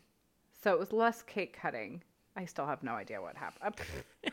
so 0.61 0.73
it 0.73 0.79
was 0.79 0.91
less 0.91 1.21
cake 1.23 1.57
cutting 1.59 2.03
I 2.35 2.45
still 2.45 2.65
have 2.67 2.83
no 2.83 2.91
idea 2.93 3.21
what 3.21 3.37
happened. 3.37 3.75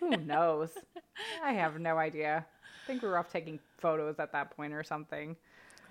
Who 0.01 0.11
knows? 0.17 0.71
I 1.45 1.53
have 1.53 1.79
no 1.79 1.99
idea. 1.99 2.45
I 2.49 2.87
think 2.87 3.03
we 3.03 3.09
were 3.09 3.17
off 3.19 3.31
taking 3.31 3.61
photos 3.79 4.19
at 4.19 4.33
that 4.33 4.51
point 4.57 4.73
or 4.73 4.83
something. 4.83 5.37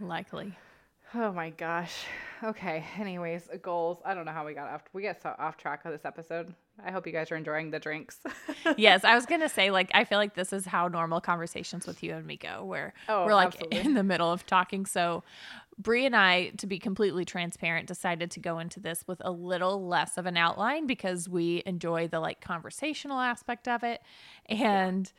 Likely. 0.02 0.54
Oh 1.16 1.32
my 1.32 1.50
gosh. 1.50 2.06
Okay. 2.44 2.86
Anyways, 3.00 3.50
goals. 3.62 3.98
I 4.06 4.14
don't 4.14 4.26
know 4.26 4.32
how 4.32 4.46
we 4.46 4.54
got 4.54 4.70
off. 4.70 4.84
We 4.94 5.02
got 5.02 5.22
so 5.22 5.34
off 5.40 5.58
track 5.58 5.84
of 5.86 5.92
this 5.92 6.06
episode. 6.06 6.54
I 6.86 6.92
hope 6.92 7.08
you 7.08 7.12
guys 7.12 7.32
are 7.32 7.36
enjoying 7.36 7.72
the 7.72 7.80
drinks. 7.80 8.20
yes, 8.78 9.04
I 9.04 9.16
was 9.16 9.26
gonna 9.26 9.50
say 9.50 9.72
like 9.72 9.90
I 9.94 10.04
feel 10.04 10.18
like 10.20 10.36
this 10.36 10.54
is 10.54 10.66
how 10.66 10.88
normal 10.88 11.20
conversations 11.20 11.88
with 11.88 12.04
you 12.04 12.14
and 12.14 12.26
me 12.26 12.38
go, 12.38 12.64
where 12.64 12.94
Oh, 13.10 13.26
we're 13.26 13.34
like 13.34 13.48
absolutely. 13.56 13.80
in 13.80 13.94
the 13.96 14.04
middle 14.04 14.32
of 14.32 14.46
talking. 14.46 14.86
So, 14.86 15.24
Brie 15.78 16.06
and 16.06 16.16
I, 16.16 16.50
to 16.58 16.68
be 16.68 16.78
completely 16.80 17.26
transparent, 17.26 17.88
decided 17.88 18.32
to 18.32 18.40
go 18.40 18.60
into 18.60 18.80
this 18.80 19.04
with 19.08 19.22
a 19.26 19.32
little 19.32 19.88
less 19.88 20.18
of 20.18 20.26
an 20.28 20.38
outline 20.38 20.86
because 20.88 21.28
we 21.28 21.64
enjoy 21.66 22.08
the 22.08 22.20
like 22.20 22.40
conversational 22.40 23.20
aspect 23.20 23.68
of 23.68 23.84
it, 23.84 24.02
and 24.46 25.12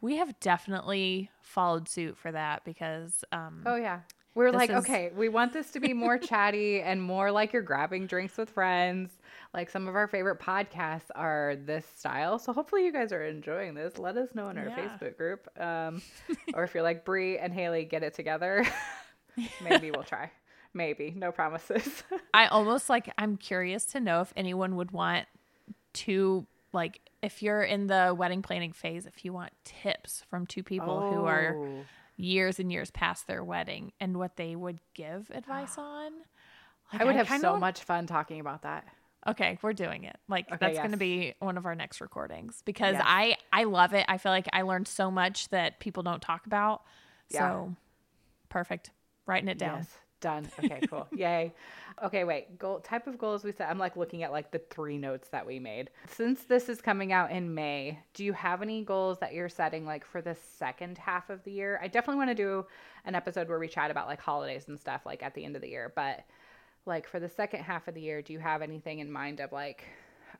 we 0.00 0.16
have 0.16 0.38
definitely 0.40 1.30
followed 1.42 1.88
suit 1.88 2.16
for 2.16 2.32
that 2.32 2.64
because 2.64 3.24
um, 3.32 3.64
Oh 3.66 3.76
yeah. 3.76 4.00
We're 4.34 4.50
This 4.50 4.58
like, 4.58 4.70
is- 4.70 4.76
okay, 4.76 5.10
we 5.14 5.28
want 5.28 5.52
this 5.52 5.70
to 5.72 5.80
be 5.80 5.92
more 5.92 6.16
chatty 6.30 6.80
and 6.80 7.02
more 7.02 7.30
like 7.30 7.52
you're 7.52 7.62
grabbing 7.62 8.06
drinks 8.06 8.36
with 8.38 8.48
friends. 8.50 9.10
Like 9.52 9.68
some 9.68 9.86
of 9.88 9.94
our 9.94 10.08
favorite 10.08 10.40
podcasts 10.40 11.10
are 11.14 11.56
this 11.66 11.84
style. 11.96 12.38
So 12.38 12.54
hopefully 12.54 12.86
you 12.86 12.92
guys 12.92 13.12
are 13.12 13.22
enjoying 13.22 13.74
this. 13.74 13.98
Let 13.98 14.16
us 14.16 14.34
know 14.34 14.48
in 14.48 14.56
our 14.56 14.68
Yeah. 14.68 14.76
Facebook 14.98 15.16
group. 15.18 15.48
Um, 15.60 16.00
or 16.54 16.64
if 16.64 16.72
you're 16.72 16.82
like 16.82 17.04
Brie 17.04 17.36
and 17.38 17.52
Haley, 17.52 17.84
get 17.84 18.02
it 18.02 18.14
together. 18.14 18.64
Maybe 19.62 19.90
we'll 19.90 20.04
try. 20.04 20.30
Maybe. 20.74 21.12
No 21.14 21.32
promises. 21.32 22.02
I 22.32 22.46
almost 22.46 22.88
like 22.88 23.12
I'm 23.18 23.36
curious 23.36 23.84
to 23.86 24.00
know 24.00 24.22
if 24.22 24.32
anyone 24.36 24.76
would 24.76 24.90
want 24.92 25.26
to 25.94 26.46
like 26.72 27.00
if 27.20 27.42
you're 27.42 27.62
in 27.62 27.86
the 27.86 28.14
wedding 28.16 28.40
planning 28.40 28.72
phase 28.72 29.04
if 29.04 29.26
you 29.26 29.32
want 29.34 29.52
tips 29.64 30.24
from 30.30 30.46
two 30.46 30.62
people 30.62 31.10
who 31.12 31.26
are 31.26 31.54
Oh. 31.58 31.84
Years 32.16 32.58
and 32.58 32.70
years 32.70 32.90
past 32.90 33.26
their 33.26 33.42
wedding 33.42 33.92
and 34.00 34.16
what 34.16 34.36
they 34.36 34.54
would 34.56 34.80
give 34.94 35.30
advice 35.34 35.74
on. 35.78 36.12
Like, 36.92 37.02
I 37.02 37.04
would 37.04 37.16
have 37.16 37.26
kinda 37.26 37.48
so 37.48 37.56
much 37.56 37.82
fun 37.84 38.06
talking 38.06 38.40
about 38.40 38.62
that. 38.62 38.86
Okay, 39.26 39.58
we're 39.62 39.72
doing 39.72 40.04
it. 40.04 40.16
Like 40.28 40.46
Okay, 40.48 40.58
that's 40.60 40.78
going 40.78 40.90
to 40.92 40.96
be 40.96 41.34
one 41.38 41.56
of 41.56 41.64
our 41.64 41.74
next 41.76 42.00
recordings 42.00 42.60
because 42.64 42.94
Yes. 42.94 43.04
I 43.06 43.36
I 43.52 43.64
love 43.64 43.94
it. 43.94 44.04
I 44.08 44.18
feel 44.18 44.32
like 44.32 44.48
I 44.52 44.62
learned 44.62 44.88
so 44.88 45.10
much 45.10 45.48
that 45.50 45.78
people 45.78 46.02
don't 46.02 46.20
talk 46.20 46.46
about. 46.46 46.82
Yeah. 47.30 47.38
So 47.50 47.76
perfect. 48.48 48.90
Writing 49.26 49.48
it 49.48 49.58
down. 49.58 49.78
Yes. 49.78 49.88
Done. 50.22 50.48
Okay, 50.58 50.80
cool. 50.88 51.08
Yay. 51.16 51.52
Okay, 52.02 52.22
wait. 52.22 52.58
Goal 52.58 52.78
type 52.78 53.08
of 53.08 53.18
goals 53.18 53.42
we 53.42 53.50
set. 53.50 53.68
I'm 53.68 53.78
like 53.78 53.96
looking 53.96 54.22
at 54.22 54.30
like 54.30 54.52
the 54.52 54.60
three 54.70 54.96
notes 54.96 55.28
that 55.30 55.44
we 55.44 55.58
made. 55.58 55.90
Since 56.06 56.44
this 56.44 56.68
is 56.68 56.80
coming 56.80 57.12
out 57.12 57.32
in 57.32 57.52
May, 57.52 57.98
do 58.14 58.24
you 58.24 58.32
have 58.32 58.62
any 58.62 58.82
goals 58.84 59.18
that 59.18 59.34
you're 59.34 59.48
setting 59.48 59.84
like 59.84 60.06
for 60.06 60.22
the 60.22 60.36
second 60.56 60.96
half 60.96 61.28
of 61.28 61.42
the 61.42 61.50
year? 61.50 61.78
I 61.82 61.88
definitely 61.88 62.18
want 62.18 62.30
to 62.30 62.36
do 62.36 62.64
an 63.04 63.16
episode 63.16 63.48
where 63.48 63.58
we 63.58 63.66
chat 63.66 63.90
about 63.90 64.06
like 64.06 64.20
holidays 64.20 64.68
and 64.68 64.78
stuff 64.78 65.02
like 65.04 65.24
at 65.24 65.34
the 65.34 65.44
end 65.44 65.56
of 65.56 65.62
the 65.62 65.68
year, 65.68 65.92
but 65.96 66.24
like 66.86 67.08
for 67.08 67.18
the 67.18 67.28
second 67.28 67.64
half 67.64 67.88
of 67.88 67.94
the 67.94 68.00
year, 68.00 68.22
do 68.22 68.32
you 68.32 68.38
have 68.38 68.62
anything 68.62 69.00
in 69.00 69.10
mind 69.10 69.40
of 69.40 69.50
like 69.50 69.84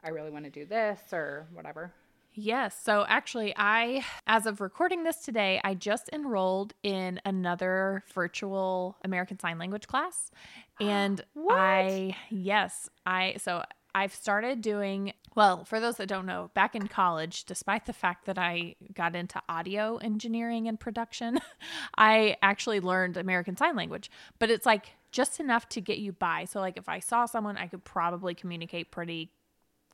I 0.05 0.11
really 0.11 0.31
want 0.31 0.45
to 0.45 0.51
do 0.51 0.65
this 0.65 1.01
or 1.13 1.49
whatever? 1.53 1.93
Yes. 2.35 2.79
So 2.83 3.05
actually, 3.09 3.53
I, 3.57 4.05
as 4.27 4.47
of 4.47 4.61
recording 4.61 5.05
this 5.05 5.19
today, 5.19 5.61
I 5.65 5.75
just 5.75 6.09
enrolled 6.13 6.73
in 6.83 7.21
another 7.25 8.05
virtual 8.15 8.97
American 9.05 9.39
Sign 9.39 9.59
Language 9.59 9.87
class. 9.87 10.31
And 10.81 11.21
I, 11.49 12.17
yes, 12.29 12.91
I, 13.07 13.37
so 13.39 13.63
I've 13.95 14.15
started 14.15 14.63
doing, 14.63 15.13
well, 15.37 15.65
for 15.65 15.79
those 15.79 15.97
that 15.99 16.09
don't 16.09 16.27
know, 16.27 16.51
back 16.55 16.75
in 16.75 16.89
college, 16.89 17.45
despite 17.45 17.87
the 17.87 17.93
fact 17.93 18.25
that 18.25 18.37
I 18.37 18.75
got 18.93 19.15
into 19.15 19.41
audio 19.49 19.99
engineering 19.99 20.67
and 20.67 20.81
production, 20.81 21.39
I 21.97 22.37
actually 22.43 22.81
learned 22.81 23.17
American 23.17 23.57
Sign 23.57 23.77
Language, 23.77 24.11
but 24.41 24.51
it's 24.51 24.67
like 24.67 24.95
just 25.13 25.39
enough 25.39 25.69
to 25.69 25.81
get 25.81 25.99
you 25.99 26.11
by. 26.11 26.47
So, 26.47 26.59
like, 26.59 26.77
if 26.77 26.89
I 26.89 26.99
saw 26.99 27.27
someone, 27.27 27.57
I 27.57 27.69
could 27.69 27.85
probably 27.85 28.35
communicate 28.35 28.91
pretty 28.91 29.31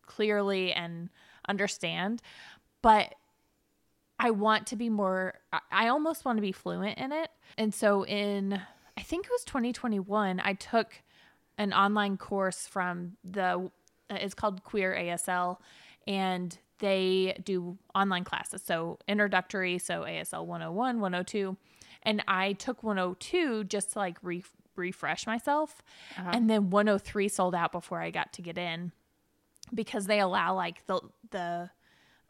clearly 0.06 0.72
and 0.72 1.10
understand 1.48 2.22
but 2.82 3.14
i 4.18 4.30
want 4.30 4.66
to 4.66 4.76
be 4.76 4.88
more 4.88 5.34
I- 5.70 5.88
almost 5.88 6.24
want 6.24 6.36
to 6.38 6.42
be 6.42 6.52
fluent 6.52 6.98
in 6.98 7.12
it. 7.12 7.30
And 7.56 7.72
so 7.74 8.04
in 8.04 8.60
i 8.96 9.00
think 9.02 9.26
it 9.26 9.32
was 9.32 9.44
2021 9.44 10.40
i 10.44 10.52
took 10.54 11.02
an 11.56 11.72
online 11.72 12.16
course 12.16 12.66
from 12.66 13.16
the 13.24 13.70
uh, 14.10 14.14
it's 14.20 14.34
called 14.34 14.62
queer 14.64 14.94
asl 14.94 15.58
and 16.06 16.58
they 16.78 17.36
do 17.44 17.76
online 17.92 18.22
classes. 18.22 18.62
So 18.64 18.98
introductory 19.08 19.78
so 19.78 20.02
asl 20.02 20.44
101 20.46 21.00
102 21.00 21.56
and 22.04 22.22
i 22.28 22.52
took 22.52 22.82
102 22.84 23.64
just 23.64 23.92
to 23.92 23.98
like 23.98 24.18
re- 24.22 24.44
refresh 24.76 25.26
myself. 25.26 25.82
Uh-huh. 26.16 26.30
And 26.32 26.48
then 26.48 26.70
103 26.70 27.28
sold 27.28 27.54
out 27.54 27.72
before 27.72 28.00
i 28.00 28.10
got 28.10 28.32
to 28.34 28.42
get 28.42 28.56
in 28.58 28.92
because 29.74 30.06
they 30.06 30.20
allow 30.20 30.54
like 30.54 30.86
the 30.86 31.00
the 31.30 31.70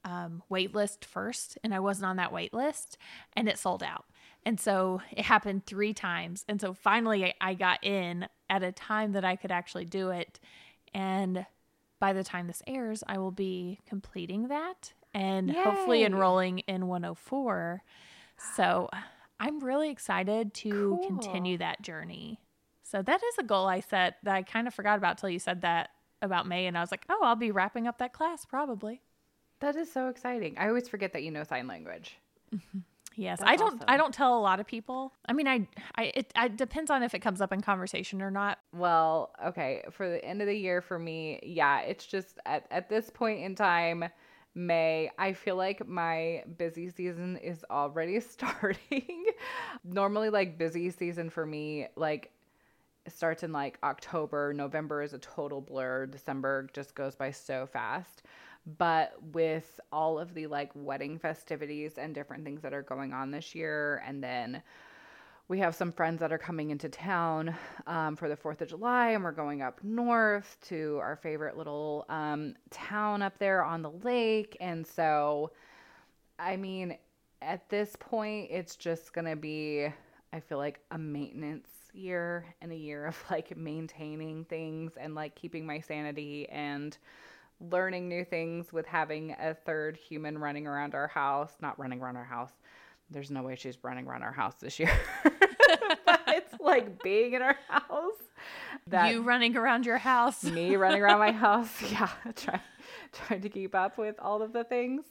um, 0.04 0.42
wait 0.48 0.74
list 0.74 1.04
first, 1.04 1.58
and 1.62 1.74
I 1.74 1.80
wasn't 1.80 2.06
on 2.06 2.16
that 2.16 2.32
wait 2.32 2.54
list, 2.54 2.96
and 3.34 3.48
it 3.48 3.58
sold 3.58 3.82
out. 3.82 4.06
And 4.46 4.58
so 4.58 5.02
it 5.10 5.24
happened 5.24 5.66
three 5.66 5.92
times, 5.92 6.44
and 6.48 6.60
so 6.60 6.72
finally 6.72 7.34
I, 7.40 7.54
got 7.54 7.84
in 7.84 8.28
at 8.48 8.62
a 8.62 8.72
time 8.72 9.12
that 9.12 9.24
I 9.24 9.36
could 9.36 9.50
actually 9.50 9.84
do 9.84 10.10
it. 10.10 10.40
And 10.94 11.44
by 12.00 12.12
the 12.12 12.24
time 12.24 12.46
this 12.46 12.62
airs, 12.66 13.02
I 13.06 13.18
will 13.18 13.32
be 13.32 13.80
completing 13.86 14.48
that 14.48 14.94
and 15.12 15.50
hopefully 15.50 16.04
enrolling 16.04 16.60
in 16.60 16.86
104. 16.86 17.82
So 18.56 18.88
I'm 19.40 19.60
really 19.60 19.90
excited 19.90 20.54
to 20.54 20.70
Cool. 20.70 21.06
continue 21.06 21.58
that 21.58 21.82
journey. 21.82 22.40
So 22.84 23.02
that 23.02 23.20
is 23.22 23.34
a 23.38 23.42
goal 23.42 23.66
I 23.66 23.80
set 23.80 24.16
that 24.22 24.34
I 24.34 24.42
kind 24.42 24.66
of 24.66 24.74
forgot 24.74 24.96
about 24.96 25.18
till 25.18 25.28
you 25.28 25.38
said 25.38 25.62
that 25.62 25.90
about 26.22 26.46
May, 26.46 26.66
and 26.66 26.76
I 26.76 26.80
was 26.80 26.90
like, 26.90 27.04
oh, 27.08 27.20
I'll 27.22 27.36
be 27.36 27.50
wrapping 27.50 27.86
up 27.86 27.98
that 27.98 28.12
class 28.12 28.44
probably. 28.44 29.02
That 29.60 29.76
is 29.76 29.90
so 29.90 30.08
exciting. 30.08 30.56
I 30.58 30.68
always 30.68 30.88
forget 30.88 31.12
that 31.12 31.22
you 31.22 31.30
know 31.30 31.44
sign 31.44 31.66
language. 31.66 32.16
Mm-hmm. 32.54 32.78
Yes, 33.18 33.40
That's 33.40 33.50
I 33.50 33.56
don't. 33.56 33.84
I 33.88 33.96
don't 33.96 34.14
tell 34.14 34.38
a 34.38 34.40
lot 34.40 34.60
of 34.60 34.66
people. 34.66 35.12
I 35.28 35.32
mean, 35.32 35.48
I, 35.48 35.66
I, 35.96 36.12
it, 36.14 36.32
it 36.36 36.56
depends 36.56 36.88
on 36.88 37.02
if 37.02 37.14
it 37.14 37.18
comes 37.18 37.40
up 37.40 37.52
in 37.52 37.60
conversation 37.60 38.22
or 38.22 38.30
not. 38.30 38.58
Well, 38.72 39.32
okay, 39.44 39.82
for 39.90 40.08
the 40.08 40.24
end 40.24 40.40
of 40.40 40.46
the 40.46 40.54
year 40.54 40.80
for 40.80 41.00
me, 41.00 41.40
yeah, 41.42 41.80
it's 41.80 42.06
just 42.06 42.38
at, 42.46 42.66
at 42.70 42.88
this 42.88 43.10
point 43.10 43.40
in 43.40 43.56
time, 43.56 44.04
May, 44.54 45.10
I 45.18 45.32
feel 45.32 45.56
like 45.56 45.86
my 45.86 46.44
busy 46.56 46.90
season 46.90 47.36
is 47.38 47.64
already 47.68 48.20
starting. 48.20 49.26
Normally, 49.84 50.30
like, 50.30 50.56
busy 50.56 50.90
season 50.90 51.28
for 51.28 51.44
me, 51.44 51.88
like, 51.96 52.30
starts 53.12 53.42
in 53.42 53.52
like 53.52 53.78
October. 53.82 54.52
November 54.52 55.02
is 55.02 55.12
a 55.12 55.18
total 55.18 55.60
blur. 55.60 56.06
December 56.06 56.68
just 56.72 56.94
goes 56.94 57.14
by 57.14 57.30
so 57.30 57.66
fast. 57.66 58.22
But 58.76 59.14
with 59.32 59.80
all 59.92 60.18
of 60.18 60.34
the 60.34 60.46
like 60.46 60.70
wedding 60.74 61.18
festivities 61.18 61.96
and 61.96 62.14
different 62.14 62.44
things 62.44 62.62
that 62.62 62.74
are 62.74 62.82
going 62.82 63.12
on 63.12 63.30
this 63.30 63.54
year, 63.54 64.02
and 64.06 64.22
then 64.22 64.62
we 65.48 65.58
have 65.60 65.74
some 65.74 65.90
friends 65.90 66.20
that 66.20 66.30
are 66.30 66.38
coming 66.38 66.70
into 66.70 66.90
town 66.90 67.54
um, 67.86 68.16
for 68.16 68.28
the 68.28 68.36
4th 68.36 68.60
of 68.60 68.68
July, 68.68 69.10
and 69.10 69.24
we're 69.24 69.32
going 69.32 69.62
up 69.62 69.82
north 69.82 70.58
to 70.68 70.98
our 71.02 71.16
favorite 71.16 71.56
little 71.56 72.04
um, 72.10 72.54
town 72.70 73.22
up 73.22 73.38
there 73.38 73.64
on 73.64 73.80
the 73.80 73.90
lake. 73.90 74.58
And 74.60 74.86
so, 74.86 75.52
I 76.38 76.58
mean, 76.58 76.98
at 77.40 77.66
this 77.70 77.96
point, 77.98 78.48
it's 78.50 78.76
just 78.76 79.14
going 79.14 79.26
to 79.26 79.36
be, 79.36 79.86
I 80.34 80.40
feel 80.40 80.58
like, 80.58 80.80
a 80.90 80.98
maintenance 80.98 81.70
year 81.92 82.54
and 82.60 82.72
a 82.72 82.76
year 82.76 83.06
of 83.06 83.16
like 83.30 83.56
maintaining 83.56 84.44
things 84.44 84.92
and 84.98 85.14
like 85.14 85.34
keeping 85.34 85.66
my 85.66 85.80
sanity 85.80 86.48
and 86.48 86.96
learning 87.60 88.08
new 88.08 88.24
things 88.24 88.72
with 88.72 88.86
having 88.86 89.34
a 89.40 89.54
third 89.54 89.96
human 89.96 90.38
running 90.38 90.66
around 90.66 90.94
our 90.94 91.08
house. 91.08 91.52
Not 91.60 91.78
running 91.78 92.00
around 92.00 92.16
our 92.16 92.24
house. 92.24 92.52
There's 93.10 93.30
no 93.30 93.42
way 93.42 93.56
she's 93.56 93.78
running 93.82 94.06
around 94.06 94.22
our 94.22 94.32
house 94.32 94.54
this 94.60 94.78
year. 94.78 94.92
but 95.24 96.20
it's 96.28 96.60
like 96.60 97.02
being 97.02 97.34
in 97.34 97.42
our 97.42 97.56
house. 97.68 98.12
That 98.86 99.12
you 99.12 99.22
running 99.22 99.56
around 99.56 99.86
your 99.86 99.98
house. 99.98 100.44
me 100.44 100.76
running 100.76 101.02
around 101.02 101.18
my 101.18 101.32
house 101.32 101.70
yeah 101.90 102.10
trying 102.36 102.60
trying 103.12 103.40
to 103.40 103.48
keep 103.48 103.74
up 103.74 103.98
with 103.98 104.14
all 104.20 104.42
of 104.42 104.52
the 104.52 104.64
things 104.64 105.04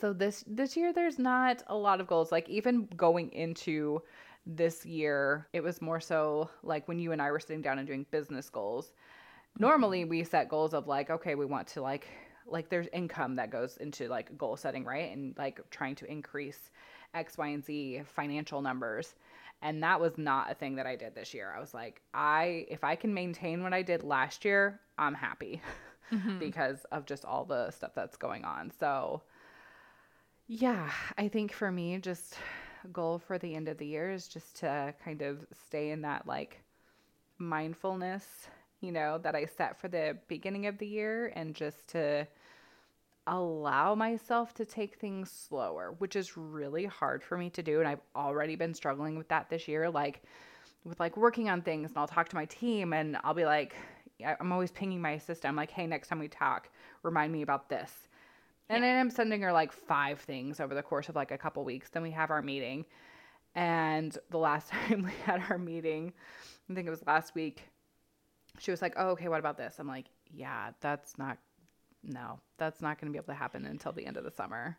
so 0.00 0.12
this 0.12 0.42
this 0.46 0.76
year 0.76 0.92
there's 0.92 1.18
not 1.18 1.62
a 1.68 1.76
lot 1.76 2.00
of 2.00 2.06
goals 2.06 2.32
like 2.32 2.48
even 2.48 2.88
going 2.96 3.30
into 3.32 4.02
this 4.46 4.86
year 4.86 5.48
it 5.52 5.62
was 5.62 5.82
more 5.82 6.00
so 6.00 6.48
like 6.62 6.86
when 6.86 6.98
you 6.98 7.12
and 7.12 7.20
I 7.20 7.30
were 7.30 7.40
sitting 7.40 7.62
down 7.62 7.78
and 7.78 7.86
doing 7.86 8.06
business 8.10 8.48
goals. 8.48 8.92
Normally 9.58 10.04
we 10.04 10.22
set 10.24 10.48
goals 10.48 10.74
of 10.74 10.86
like 10.86 11.10
okay 11.10 11.34
we 11.34 11.46
want 11.46 11.66
to 11.68 11.82
like 11.82 12.06
like 12.46 12.68
there's 12.68 12.86
income 12.92 13.36
that 13.36 13.50
goes 13.50 13.76
into 13.78 14.08
like 14.08 14.36
goal 14.38 14.56
setting 14.56 14.84
right? 14.84 15.12
And 15.12 15.34
like 15.36 15.60
trying 15.70 15.96
to 15.96 16.10
increase 16.10 16.70
x 17.14 17.36
y 17.36 17.48
and 17.48 17.64
z 17.64 18.02
financial 18.04 18.62
numbers. 18.62 19.14
And 19.62 19.82
that 19.82 20.00
was 20.00 20.18
not 20.18 20.50
a 20.50 20.54
thing 20.54 20.76
that 20.76 20.86
i 20.86 20.96
did 20.96 21.14
this 21.14 21.34
year. 21.34 21.52
I 21.56 21.60
was 21.60 21.74
like 21.74 22.00
i 22.14 22.66
if 22.68 22.84
i 22.84 22.94
can 22.94 23.12
maintain 23.12 23.62
what 23.62 23.72
i 23.72 23.82
did 23.82 24.02
last 24.04 24.44
year 24.44 24.80
i'm 24.98 25.14
happy 25.14 25.60
mm-hmm. 26.12 26.38
because 26.38 26.84
of 26.92 27.06
just 27.06 27.24
all 27.24 27.44
the 27.44 27.70
stuff 27.70 27.92
that's 27.94 28.16
going 28.16 28.44
on. 28.44 28.70
So, 28.78 29.22
yeah, 30.46 30.90
I 31.18 31.28
think 31.28 31.52
for 31.52 31.70
me, 31.70 31.98
just 31.98 32.36
goal 32.92 33.18
for 33.18 33.38
the 33.38 33.54
end 33.54 33.68
of 33.68 33.78
the 33.78 33.86
year 33.86 34.10
is 34.10 34.28
just 34.28 34.56
to 34.56 34.94
kind 35.04 35.22
of 35.22 35.46
stay 35.66 35.90
in 35.90 36.02
that 36.02 36.26
like 36.26 36.60
mindfulness, 37.38 38.48
you 38.80 38.92
know, 38.92 39.18
that 39.18 39.34
I 39.34 39.46
set 39.46 39.80
for 39.80 39.88
the 39.88 40.16
beginning 40.28 40.66
of 40.66 40.78
the 40.78 40.86
year 40.86 41.32
and 41.34 41.54
just 41.54 41.88
to 41.88 42.26
allow 43.26 43.94
myself 43.94 44.54
to 44.54 44.64
take 44.64 44.96
things 44.96 45.30
slower, 45.30 45.94
which 45.98 46.16
is 46.16 46.36
really 46.36 46.84
hard 46.84 47.22
for 47.22 47.36
me 47.36 47.50
to 47.50 47.62
do. 47.62 47.80
And 47.80 47.88
I've 47.88 48.00
already 48.14 48.56
been 48.56 48.74
struggling 48.74 49.16
with 49.18 49.28
that 49.28 49.50
this 49.50 49.66
year. 49.66 49.90
Like, 49.90 50.22
with 50.84 51.00
like 51.00 51.16
working 51.16 51.50
on 51.50 51.62
things, 51.62 51.90
and 51.90 51.98
I'll 51.98 52.06
talk 52.06 52.28
to 52.28 52.36
my 52.36 52.44
team 52.44 52.92
and 52.92 53.16
I'll 53.24 53.34
be 53.34 53.44
like, 53.44 53.74
I'm 54.24 54.52
always 54.52 54.70
pinging 54.70 55.02
my 55.02 55.12
assistant. 55.12 55.50
I'm 55.50 55.56
like, 55.56 55.70
hey, 55.70 55.86
next 55.86 56.08
time 56.08 56.20
we 56.20 56.28
talk, 56.28 56.70
remind 57.02 57.32
me 57.32 57.42
about 57.42 57.68
this. 57.68 58.08
And 58.68 58.82
then 58.82 58.98
I'm 58.98 59.10
sending 59.10 59.42
her 59.42 59.52
like 59.52 59.72
five 59.72 60.20
things 60.20 60.60
over 60.60 60.74
the 60.74 60.82
course 60.82 61.08
of 61.08 61.14
like 61.14 61.30
a 61.30 61.38
couple 61.38 61.64
weeks. 61.64 61.90
Then 61.90 62.02
we 62.02 62.10
have 62.10 62.30
our 62.30 62.42
meeting. 62.42 62.84
And 63.54 64.16
the 64.30 64.38
last 64.38 64.70
time 64.88 65.02
we 65.02 65.12
had 65.24 65.42
our 65.48 65.58
meeting, 65.58 66.12
I 66.70 66.74
think 66.74 66.86
it 66.86 66.90
was 66.90 67.06
last 67.06 67.34
week, 67.34 67.62
she 68.58 68.70
was 68.70 68.82
like, 68.82 68.94
oh, 68.96 69.10
okay, 69.10 69.28
what 69.28 69.38
about 69.38 69.56
this? 69.56 69.76
I'm 69.78 69.86
like, 69.86 70.06
yeah, 70.32 70.70
that's 70.80 71.18
not, 71.18 71.38
no, 72.02 72.40
that's 72.58 72.80
not 72.80 73.00
going 73.00 73.12
to 73.12 73.12
be 73.12 73.18
able 73.18 73.32
to 73.32 73.38
happen 73.38 73.66
until 73.66 73.92
the 73.92 74.06
end 74.06 74.16
of 74.16 74.24
the 74.24 74.30
summer. 74.30 74.76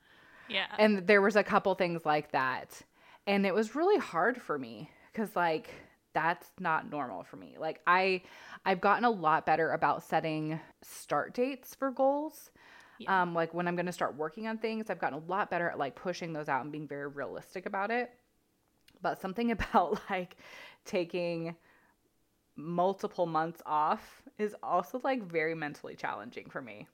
Yeah. 0.49 0.65
And 0.77 1.05
there 1.05 1.21
was 1.21 1.35
a 1.35 1.43
couple 1.43 1.73
things 1.75 2.05
like 2.05 2.31
that. 2.31 2.81
And 3.25 3.45
it 3.45 3.53
was 3.53 3.75
really 3.75 3.99
hard 3.99 4.41
for 4.41 4.57
me 4.57 4.89
because 5.11 5.35
like 5.35 5.69
that's 6.13 6.49
not 6.59 6.89
normal 6.89 7.23
for 7.23 7.35
me. 7.35 7.55
Like 7.59 7.81
I 7.85 8.21
I've 8.65 8.81
gotten 8.81 9.03
a 9.03 9.09
lot 9.09 9.45
better 9.45 9.71
about 9.71 10.03
setting 10.03 10.59
start 10.81 11.33
dates 11.33 11.75
for 11.75 11.91
goals. 11.91 12.51
Yeah. 12.99 13.21
Um 13.21 13.33
like 13.33 13.53
when 13.53 13.67
I'm 13.67 13.75
going 13.75 13.85
to 13.85 13.91
start 13.91 14.15
working 14.15 14.47
on 14.47 14.57
things, 14.57 14.89
I've 14.89 14.99
gotten 14.99 15.19
a 15.19 15.25
lot 15.25 15.49
better 15.49 15.69
at 15.69 15.77
like 15.77 15.95
pushing 15.95 16.33
those 16.33 16.49
out 16.49 16.63
and 16.63 16.71
being 16.71 16.87
very 16.87 17.07
realistic 17.07 17.65
about 17.65 17.91
it. 17.91 18.11
But 19.01 19.21
something 19.21 19.51
about 19.57 19.99
like 20.09 20.37
taking 20.85 21.55
multiple 22.55 23.27
months 23.27 23.61
off 23.65 24.23
is 24.39 24.55
also 24.63 24.99
like 25.03 25.23
very 25.23 25.53
mentally 25.53 25.95
challenging 25.95 26.49
for 26.49 26.61
me 26.61 26.87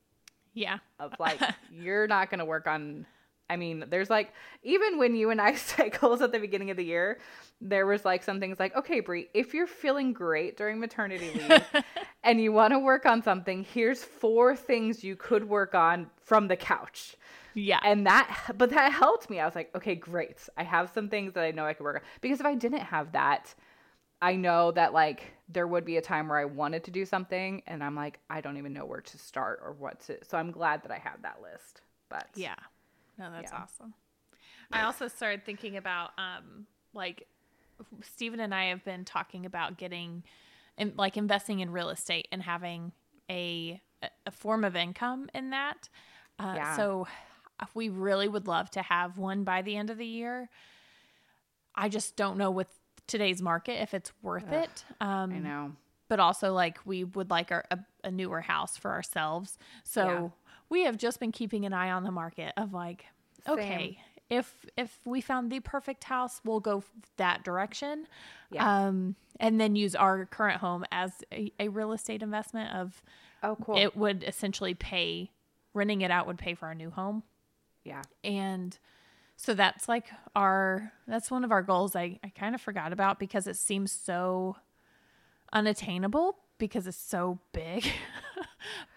yeah. 0.54 0.78
of 0.99 1.14
like 1.20 1.39
you're 1.72 2.08
not 2.08 2.30
going 2.30 2.39
to 2.39 2.45
work 2.45 2.68
on 2.68 3.06
I 3.50 3.58
mean, 3.58 3.86
there's 3.89 4.10
like 4.10 4.34
even 4.64 4.98
when 4.98 5.16
you 5.16 5.30
and 5.30 5.41
I 5.41 5.56
set 5.56 6.00
goals 6.00 6.22
at 6.22 6.32
the 6.32 6.39
beginning 6.39 6.72
of 6.72 6.78
the 6.78 6.86
year, 6.86 7.20
there 7.62 7.86
was 7.86 8.06
like 8.06 8.24
some 8.24 8.39
things 8.39 8.60
like, 8.60 8.76
okay, 8.76 9.00
Brie, 9.00 9.30
if 9.34 9.54
you're 9.54 9.68
feeling 9.68 10.14
great 10.14 10.58
during 10.58 10.80
maternity 10.80 11.32
leave 11.34 11.64
and 12.24 12.41
you 12.41 12.52
want 12.52 12.74
to 12.74 12.80
work 12.80 13.06
on 13.06 13.22
something, 13.22 13.64
here's 13.64 14.04
four 14.04 14.56
things 14.56 15.04
you 15.04 15.16
could 15.16 15.48
work 15.48 15.76
on 15.76 16.08
from 16.22 16.48
the 16.48 16.56
couch. 16.56 17.16
Yeah. 17.54 17.80
And 17.84 18.08
that, 18.08 18.52
but 18.58 18.72
that 18.72 18.91
helped 18.91 19.30
me. 19.30 19.39
I 19.39 19.46
was 19.46 19.56
like, 19.56 19.70
okay, 19.76 19.96
great. 19.96 20.38
I 20.58 20.64
have 20.64 20.89
some 20.89 21.10
things 21.10 21.34
that 21.34 21.44
I 21.44 21.52
know 21.52 21.66
I 21.66 21.74
could 21.74 21.84
work 21.84 21.98
on. 21.98 22.02
Because 22.22 22.39
if 22.39 22.46
I 22.46 22.56
didn't 22.56 22.80
have 22.80 23.12
that, 23.12 23.54
I 24.22 24.36
know 24.36 24.72
that 24.72 24.94
like 24.94 25.34
there 25.50 25.68
would 25.68 25.86
be 25.86 25.98
a 25.98 26.02
time 26.02 26.30
where 26.30 26.39
I 26.39 26.46
wanted 26.46 26.86
to 26.86 26.91
do 26.91 27.06
something 27.06 27.62
and 27.68 27.84
I'm 27.84 27.96
like, 27.96 28.20
I 28.30 28.41
don't 28.41 28.58
even 28.58 28.74
know 28.74 28.86
where 28.86 29.02
to 29.02 29.18
start 29.18 29.60
or 29.64 29.74
what 29.74 30.00
to. 30.08 30.18
So 30.24 30.38
I'm 30.38 30.52
glad 30.52 30.82
that 30.84 30.91
I 30.91 30.98
have 30.98 31.22
that 31.24 31.41
list. 31.41 31.82
But 32.10 32.28
Yeah. 32.36 32.56
No, 33.18 33.32
that's 33.32 33.51
Yeah. 33.51 33.61
awesome. 33.61 33.93
I 34.72 34.84
also 34.84 35.07
started 35.07 35.45
thinking 35.45 35.78
about 35.78 36.11
um 36.18 36.68
like 36.93 37.28
Stephen 38.01 38.39
and 38.39 38.53
I 38.53 38.66
have 38.66 38.84
been 38.84 39.05
talking 39.05 39.45
about 39.45 39.78
getting 39.78 40.24
and 40.78 40.97
like 40.97 41.18
investing 41.18 41.59
in 41.59 41.72
real 41.72 41.89
estate 41.89 42.28
and 42.32 42.41
having 42.41 42.91
a 43.30 43.82
a 44.26 44.32
form 44.32 44.64
of 44.64 44.76
income 44.76 45.30
in 45.34 45.51
that. 45.51 45.89
Uh, 46.39 46.53
Yeah. 46.55 46.76
So 46.76 47.07
we 47.74 47.89
really 47.89 48.28
would 48.28 48.47
love 48.47 48.70
to 48.72 48.82
have 48.82 49.18
one 49.18 49.43
by 49.43 49.61
the 49.61 49.78
end 49.78 49.89
of 49.89 49.97
the 49.97 50.05
year. 50.05 50.49
I 51.76 51.88
just 51.89 52.16
don't 52.16 52.38
know 52.38 52.51
with 52.51 52.68
today's 53.07 53.41
market 53.41 53.82
if 53.82 53.93
it's 53.93 54.11
worth 54.22 54.51
it. 54.51 54.86
Um, 54.99 55.32
I 55.34 55.39
know. 55.39 55.72
but 56.09 56.20
also 56.20 56.53
like 56.53 56.80
we 56.86 57.03
would 57.03 57.30
like 57.30 57.51
our, 57.51 57.64
a, 57.72 57.80
a 58.03 58.11
newer 58.11 58.41
house 58.41 58.76
for 58.78 58.91
ourselves. 58.91 59.57
So. 59.84 60.34
We 60.74 60.84
have 60.86 60.97
just 60.97 61.19
been 61.19 61.32
keeping 61.32 61.65
an 61.65 61.74
eye 61.74 61.91
on 61.91 62.03
the 62.03 62.11
market 62.11 62.51
of 62.57 62.74
like, 62.74 63.05
okay, 63.47 63.99
if 64.30 64.65
if 64.76 64.99
we 65.05 65.21
found 65.21 65.51
the 65.51 65.59
perfect 65.59 66.03
house, 66.03 66.41
we'll 66.43 66.59
go 66.59 66.84
that 67.17 67.43
direction. 67.43 68.07
Yeah. 68.51 68.88
Um, 68.88 69.15
and 69.39 69.61
then 69.61 69.76
use 69.76 69.95
our 69.95 70.26
current 70.26 70.59
home 70.59 70.84
as 70.91 71.11
a, 71.32 71.51
a 71.59 71.67
real 71.67 71.91
estate 71.93 72.21
investment 72.24 72.76
of 72.76 73.03
Oh, 73.43 73.57
cool. 73.61 73.78
it 73.78 73.95
would 73.97 74.24
essentially 74.24 74.74
pay 74.74 75.30
renting 75.74 76.01
it 76.01 76.11
out 76.11 76.28
would 76.28 76.38
pay 76.38 76.53
for 76.53 76.67
our 76.67 76.76
new 76.76 76.89
home 76.91 77.24
yeah. 77.84 78.03
and 78.24 78.78
so 79.36 79.53
that's 79.53 79.89
like 79.89 80.05
our 80.34 80.93
that's 81.07 81.30
one 81.30 81.43
of 81.43 81.51
our 81.51 81.61
goals 81.61 81.93
i, 81.95 82.19
I 82.24 82.30
kind 82.30 82.55
of 82.55 82.61
forgot 82.61 82.93
about 82.93 83.19
because 83.19 83.47
it 83.47 83.57
seems 83.57 83.91
so 83.91 84.55
unattainable 85.51 86.38
because 86.57 86.88
it's 86.88 86.95
so 86.95 87.39
big 87.51 87.86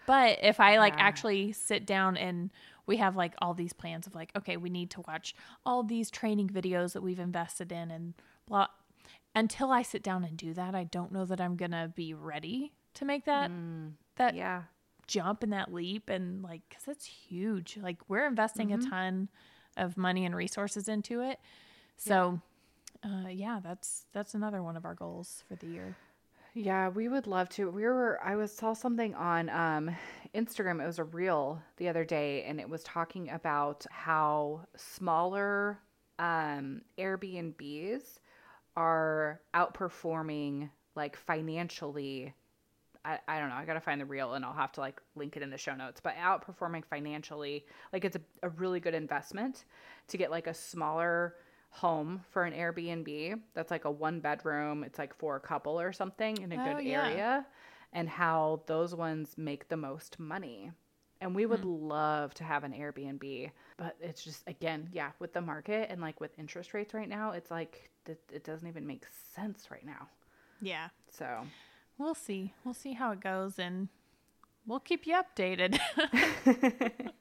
but 0.06 0.38
if 0.42 0.60
i 0.60 0.78
like 0.78 0.94
Yeah. 0.96 1.04
actually 1.04 1.52
sit 1.52 1.86
down 1.86 2.16
and 2.16 2.50
we 2.86 2.96
have 2.98 3.16
like 3.16 3.34
all 3.40 3.54
these 3.54 3.72
plans 3.72 4.06
of 4.06 4.14
like 4.14 4.30
okay 4.36 4.56
we 4.56 4.70
need 4.70 4.90
to 4.90 5.02
watch 5.08 5.34
all 5.64 5.82
these 5.82 6.10
training 6.10 6.48
videos 6.48 6.92
that 6.92 7.02
we've 7.02 7.18
invested 7.18 7.72
in 7.72 7.90
and 7.90 8.14
blah 8.46 8.66
until 9.34 9.70
i 9.72 9.82
sit 9.82 10.02
down 10.02 10.24
and 10.24 10.36
do 10.36 10.52
that 10.54 10.74
i 10.74 10.84
don't 10.84 11.12
know 11.12 11.24
that 11.24 11.40
i'm 11.40 11.56
gonna 11.56 11.92
be 11.94 12.14
ready 12.14 12.72
to 12.94 13.04
make 13.04 13.24
that 13.24 13.50
that 14.16 14.34
Yeah. 14.34 14.62
jump 15.06 15.42
and 15.42 15.52
that 15.52 15.72
leap 15.72 16.08
and 16.08 16.42
like 16.42 16.62
because 16.68 16.88
it's 16.88 17.04
huge. 17.04 17.76
Like 17.80 17.98
we're 18.08 18.26
investing 18.26 18.72
a 18.72 18.78
ton 18.90 19.28
of 19.76 19.96
money 19.98 20.24
and 20.24 20.34
resources 20.34 20.88
into 20.88 21.20
it. 21.20 21.38
So 21.98 22.40
uh, 23.04 23.28
yeah 23.28 23.60
that's 23.62 24.06
that's 24.14 24.32
another 24.34 24.62
one 24.62 24.76
of 24.76 24.84
our 24.86 24.94
goals 24.94 25.44
for 25.46 25.54
the 25.56 25.66
year 25.66 25.94
Yeah, 26.58 26.88
we 26.88 27.08
would 27.08 27.26
love 27.26 27.50
to. 27.50 27.70
We 27.70 27.82
were 27.82 28.18
I 28.24 28.34
was 28.34 28.50
saw 28.50 28.72
something 28.72 29.14
on 29.14 29.50
um 29.50 29.94
Instagram. 30.34 30.82
It 30.82 30.86
was 30.86 30.98
a 30.98 31.04
reel 31.04 31.62
the 31.76 31.88
other 31.88 32.02
day 32.04 32.44
and 32.44 32.58
it 32.58 32.68
was 32.68 32.82
talking 32.82 33.28
about 33.28 33.84
how 33.90 34.62
smaller 34.74 35.78
um 36.18 36.80
Airbnbs 36.98 38.20
are 38.74 39.42
outperforming 39.54 40.70
like 40.94 41.14
financially 41.16 42.32
I, 43.04 43.18
I 43.28 43.38
don't 43.38 43.50
know. 43.50 43.56
I 43.56 43.66
gotta 43.66 43.80
find 43.80 44.00
the 44.00 44.06
reel 44.06 44.32
and 44.32 44.42
I'll 44.42 44.54
have 44.54 44.72
to 44.72 44.80
like 44.80 45.02
link 45.14 45.36
it 45.36 45.42
in 45.42 45.50
the 45.50 45.58
show 45.58 45.74
notes. 45.74 46.00
But 46.02 46.14
outperforming 46.16 46.86
financially, 46.86 47.66
like 47.92 48.06
it's 48.06 48.16
a, 48.16 48.20
a 48.42 48.48
really 48.48 48.80
good 48.80 48.94
investment 48.94 49.66
to 50.08 50.16
get 50.16 50.30
like 50.30 50.46
a 50.46 50.54
smaller 50.54 51.34
home 51.76 52.24
for 52.30 52.44
an 52.44 52.52
Airbnb 52.54 53.40
that's 53.54 53.70
like 53.70 53.84
a 53.84 53.90
one 53.90 54.20
bedroom. 54.20 54.84
It's 54.84 54.98
like 54.98 55.14
for 55.14 55.36
a 55.36 55.40
couple 55.40 55.80
or 55.80 55.92
something 55.92 56.40
in 56.42 56.52
a 56.52 56.58
Oh, 56.58 56.76
good 56.76 56.80
yeah. 56.80 57.08
area, 57.08 57.46
and 57.92 58.08
how 58.08 58.62
those 58.66 58.94
ones 58.94 59.34
make 59.38 59.68
the 59.68 59.76
most 59.76 60.18
money. 60.18 60.72
And 61.20 61.34
we 61.34 61.46
would 61.46 61.60
hmm. 61.60 61.64
love 61.64 62.34
to 62.34 62.44
have 62.44 62.64
an 62.64 62.72
Airbnb, 62.72 63.50
but 63.78 63.96
it's 64.00 64.22
just 64.24 64.42
again, 64.48 64.88
yeah, 64.92 65.12
with 65.18 65.32
the 65.32 65.40
market 65.42 65.90
and 65.90 66.00
like 66.00 66.20
with 66.20 66.38
interest 66.38 66.74
rates 66.74 66.94
right 66.94 67.08
now, 67.08 67.32
it's 67.32 67.50
like 67.50 67.90
it, 68.06 68.20
it 68.32 68.44
doesn't 68.44 68.68
even 68.68 68.86
make 68.86 69.04
sense 69.34 69.70
right 69.70 69.84
now. 69.86 70.08
yeah 70.60 70.88
So 71.10 71.46
we'll 71.98 72.14
see 72.14 72.54
we'll 72.64 72.74
see 72.74 72.92
how 72.94 73.10
it 73.12 73.20
goes 73.20 73.58
and 73.58 73.88
we'll 74.66 74.80
keep 74.80 75.06
you 75.06 75.14
updated 75.16 75.78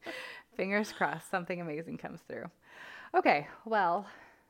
Fingers 0.55 0.91
crossed 0.93 1.29
something 1.29 1.59
amazing 1.61 1.97
comes 1.97 2.21
through. 2.27 2.49
Okay, 3.15 3.47
well, 3.65 4.07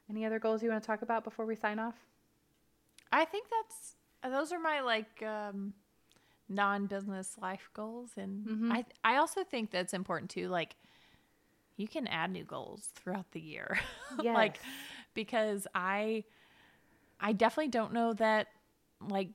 any 0.09 0.25
other 0.25 0.39
goals 0.39 0.61
you 0.63 0.69
want 0.69 0.81
to 0.81 0.87
talk 0.87 1.01
about 1.01 1.23
before 1.23 1.45
we 1.45 1.55
sign 1.55 1.79
off? 1.79 1.95
i 3.11 3.23
think 3.23 3.47
that's 3.49 3.95
those 4.35 4.51
are 4.51 4.59
my 4.59 4.81
like 4.81 5.21
um 5.23 5.73
non-business 6.49 7.35
life 7.41 7.69
goals 7.73 8.11
and 8.17 8.45
i 8.73 8.83
i 9.03 9.17
also 9.17 9.43
think 9.43 9.71
that's 9.71 9.93
important 9.93 10.29
too 10.29 10.47
like 10.49 10.75
you 11.77 11.87
can 11.87 12.07
add 12.07 12.31
new 12.31 12.43
goals 12.43 12.89
throughout 12.95 13.29
the 13.31 13.39
year. 13.39 13.77
Like 14.33 14.59
because 15.13 15.67
i 15.75 16.23
i 17.19 17.31
definitely 17.33 17.69
don't 17.69 17.93
know 17.93 18.13
that 18.13 18.47
like 19.07 19.29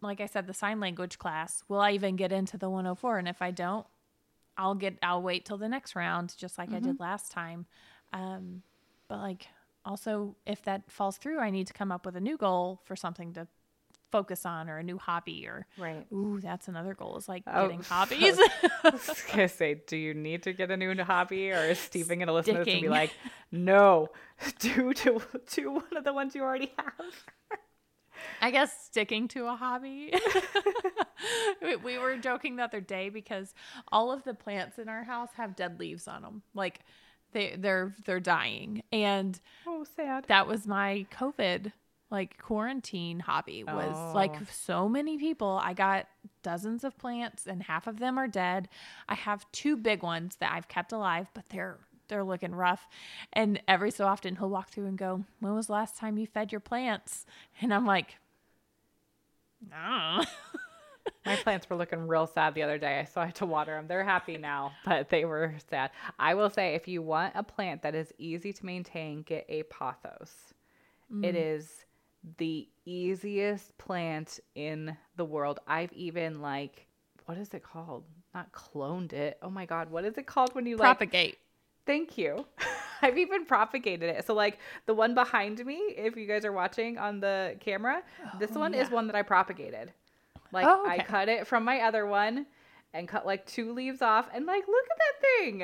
like 0.00 0.20
i 0.20 0.26
said 0.26 0.46
the 0.46 0.54
sign 0.54 0.80
language 0.80 1.18
class 1.18 1.62
will 1.68 1.80
i 1.80 1.92
even 1.92 2.16
get 2.16 2.32
into 2.32 2.58
the 2.58 2.68
104 2.68 3.18
and 3.18 3.28
if 3.28 3.40
i 3.42 3.50
don't 3.50 3.86
i'll 4.58 4.74
get 4.74 4.98
i'll 5.02 5.22
wait 5.22 5.44
till 5.44 5.58
the 5.58 5.68
next 5.68 5.94
round 5.96 6.34
just 6.36 6.58
like 6.58 6.72
i 6.72 6.78
did 6.80 7.00
last 7.00 7.30
time. 7.32 7.66
Um 8.12 8.62
but 9.08 9.18
like 9.18 9.48
also 9.84 10.36
if 10.46 10.62
that 10.62 10.90
falls 10.90 11.16
through 11.16 11.38
i 11.40 11.50
need 11.50 11.66
to 11.66 11.72
come 11.72 11.90
up 11.92 12.04
with 12.06 12.16
a 12.16 12.20
new 12.20 12.36
goal 12.36 12.80
for 12.84 12.96
something 12.96 13.32
to 13.32 13.46
focus 14.10 14.46
on 14.46 14.68
or 14.70 14.78
a 14.78 14.82
new 14.82 14.96
hobby 14.96 15.46
or 15.46 15.66
Right. 15.76 16.06
ooh 16.12 16.40
that's 16.40 16.68
another 16.68 16.94
goal 16.94 17.16
is 17.16 17.28
like 17.28 17.42
Oh, 17.46 17.62
getting 17.62 17.82
hobbies 17.88 18.38
I 18.84 18.90
was 18.90 19.24
gonna 19.30 19.48
say, 19.48 19.74
do 19.86 19.96
you 19.96 20.14
need 20.14 20.42
to 20.44 20.52
get 20.52 20.70
a 20.70 20.76
new 20.76 20.94
hobby, 21.02 21.50
or 21.50 21.64
is 21.64 21.78
Stephen 21.78 22.18
gonna 22.20 22.32
listen 22.32 22.54
to 22.54 22.64
this 22.64 22.72
and 22.74 22.82
be 22.82 22.88
like, 22.88 23.10
"No, 23.50 24.08
do 24.60 24.92
to 24.92 25.20
do 25.52 25.70
one 25.72 25.96
of 25.96 26.04
the 26.04 26.12
ones 26.12 26.34
you 26.34 26.42
already 26.42 26.70
have"? 26.78 26.92
I 28.40 28.50
guess 28.50 28.70
sticking 28.84 29.26
to 29.28 29.46
a 29.46 29.56
hobby. 29.56 30.14
we, 31.62 31.76
we 31.76 31.98
were 31.98 32.16
joking 32.16 32.56
the 32.56 32.64
other 32.64 32.80
day 32.80 33.08
because 33.08 33.54
all 33.90 34.12
of 34.12 34.22
the 34.24 34.34
plants 34.34 34.78
in 34.78 34.88
our 34.88 35.04
house 35.04 35.30
have 35.36 35.56
dead 35.56 35.80
leaves 35.80 36.06
on 36.06 36.22
them. 36.22 36.42
Like 36.54 36.80
they 37.34 37.54
they're 37.58 37.94
they're 38.06 38.20
dying. 38.20 38.82
And 38.90 39.38
Oh, 39.66 39.84
sad. 39.96 40.24
that 40.28 40.46
was 40.46 40.66
my 40.66 41.06
COVID 41.12 41.72
like 42.10 42.38
quarantine 42.40 43.18
hobby 43.20 43.64
was 43.64 44.14
like 44.14 44.34
Oh. 44.40 44.44
so 44.50 44.88
many 44.88 45.18
people. 45.18 45.58
I 45.62 45.72
got 45.74 46.06
dozens 46.42 46.84
of 46.84 46.96
plants 46.96 47.46
and 47.46 47.62
half 47.64 47.86
of 47.86 47.98
them 47.98 48.16
are 48.18 48.28
dead. 48.28 48.68
I 49.08 49.14
have 49.14 49.50
two 49.52 49.76
big 49.76 50.02
ones 50.02 50.36
that 50.36 50.52
I've 50.52 50.68
kept 50.68 50.92
alive, 50.92 51.26
but 51.34 51.44
they're 51.50 51.76
they're 52.08 52.22
looking 52.24 52.54
rough. 52.54 52.86
And 53.32 53.60
every 53.66 53.90
so 53.90 54.06
often 54.06 54.36
he'll 54.36 54.50
walk 54.50 54.68
through 54.70 54.86
and 54.86 54.96
go, 54.98 55.24
"When 55.40 55.54
was 55.54 55.66
the 55.66 55.72
last 55.72 55.96
time 55.96 56.18
you 56.18 56.26
fed 56.26 56.52
your 56.52 56.60
plants?" 56.60 57.24
And 57.60 57.72
I'm 57.74 57.86
like, 57.86 58.16
"No." 59.70 60.22
My 61.26 61.36
plants 61.36 61.68
were 61.68 61.76
looking 61.76 62.06
real 62.06 62.26
sad 62.26 62.54
the 62.54 62.62
other 62.62 62.78
day, 62.78 63.06
so 63.12 63.20
I 63.20 63.26
had 63.26 63.34
to 63.36 63.46
water 63.46 63.74
them. 63.74 63.86
They're 63.86 64.04
happy 64.04 64.36
now, 64.36 64.72
but 64.84 65.08
they 65.08 65.24
were 65.24 65.54
sad. 65.70 65.90
I 66.18 66.34
will 66.34 66.50
say, 66.50 66.74
if 66.74 66.86
you 66.86 67.02
want 67.02 67.32
a 67.34 67.42
plant 67.42 67.82
that 67.82 67.94
is 67.94 68.12
easy 68.18 68.52
to 68.52 68.66
maintain, 68.66 69.22
get 69.22 69.46
a 69.48 69.62
pothos. 69.64 70.32
It 71.22 71.34
mm. 71.34 71.56
is 71.56 71.84
the 72.38 72.68
easiest 72.84 73.76
plant 73.78 74.40
in 74.54 74.96
the 75.16 75.24
world. 75.24 75.60
I've 75.66 75.92
even 75.92 76.40
like, 76.40 76.86
what 77.26 77.38
is 77.38 77.52
it 77.54 77.62
called? 77.62 78.04
Not 78.34 78.52
cloned 78.52 79.12
it. 79.12 79.38
Oh 79.42 79.50
my 79.50 79.66
god, 79.66 79.90
what 79.90 80.04
is 80.04 80.18
it 80.18 80.26
called 80.26 80.54
when 80.54 80.66
you 80.66 80.76
like? 80.76 80.86
Propagate. 80.86 81.38
Thank 81.86 82.16
you. 82.18 82.46
I've 83.02 83.18
even 83.18 83.44
propagated 83.44 84.08
it. 84.08 84.26
So 84.26 84.34
like 84.34 84.58
the 84.86 84.94
one 84.94 85.14
behind 85.14 85.64
me, 85.64 85.76
if 85.96 86.16
you 86.16 86.26
guys 86.26 86.44
are 86.44 86.52
watching 86.52 86.96
on 86.96 87.20
the 87.20 87.56
camera, 87.60 88.02
oh, 88.24 88.38
this 88.38 88.52
one 88.52 88.72
is 88.72 88.90
one 88.90 89.06
that 89.08 89.16
I 89.16 89.22
propagated. 89.22 89.92
Like 90.54 90.66
Oh, 90.66 90.86
I 90.86 90.98
cut 90.98 91.28
it 91.28 91.46
from 91.46 91.64
my 91.64 91.80
other 91.80 92.06
one 92.06 92.46
and 92.94 93.06
cut 93.08 93.26
like 93.26 93.44
two 93.44 93.72
leaves 93.72 94.00
off 94.00 94.28
and 94.32 94.46
like 94.46 94.66
look 94.66 94.84
at 94.90 94.98
that 94.98 95.28
thing. 95.28 95.60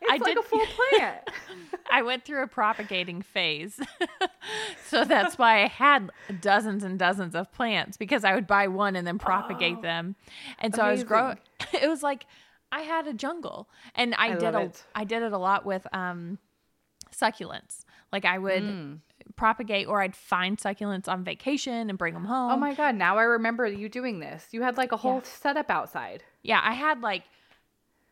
It's 0.00 0.10
I 0.10 0.16
like 0.16 0.24
did- 0.24 0.38
a 0.38 0.42
full 0.42 0.64
plant. 0.66 1.30
I 1.90 2.02
went 2.02 2.24
through 2.24 2.42
a 2.42 2.46
propagating 2.46 3.22
phase. 3.22 3.78
so 4.86 5.04
that's 5.04 5.36
why 5.38 5.62
I 5.64 5.68
had 5.68 6.10
dozens 6.40 6.82
and 6.84 6.98
dozens 6.98 7.34
of 7.34 7.52
plants 7.52 7.96
because 7.96 8.24
I 8.24 8.34
would 8.34 8.46
buy 8.46 8.68
one 8.68 8.96
and 8.96 9.06
then 9.06 9.18
propagate 9.18 9.82
them. 9.82 10.16
And 10.58 10.74
so 10.74 10.82
I 10.82 10.90
was 10.92 11.04
growing 11.04 11.38
it 11.72 11.88
was 11.88 12.02
like 12.02 12.26
I 12.72 12.80
had 12.80 13.06
a 13.06 13.12
jungle. 13.14 13.68
And 13.94 14.14
I, 14.16 14.32
I 14.32 14.34
did 14.36 14.54
a 14.54 14.60
it. 14.60 14.84
I 14.94 15.04
did 15.04 15.22
it 15.22 15.32
a 15.32 15.38
lot 15.38 15.64
with 15.66 15.86
um 15.92 16.38
succulents. 17.12 17.84
Like 18.12 18.24
I 18.24 18.38
would 18.38 19.00
propagate 19.36 19.86
or 19.88 20.00
I'd 20.00 20.16
find 20.16 20.58
succulents 20.58 21.08
on 21.08 21.24
vacation 21.24 21.88
and 21.90 21.98
bring 21.98 22.14
them 22.14 22.24
oh 22.26 22.28
home. 22.28 22.52
oh 22.52 22.56
my 22.56 22.74
god, 22.74 22.94
now 22.94 23.18
I 23.18 23.22
remember 23.24 23.66
you 23.66 23.88
doing 23.88 24.20
this. 24.20 24.46
You 24.52 24.62
had 24.62 24.76
like 24.76 24.92
a 24.92 24.96
whole 24.96 25.22
setup 25.22 25.70
outside. 25.70 26.22
Yeah, 26.42 26.60
I 26.62 26.72
had 26.72 27.00
like 27.02 27.24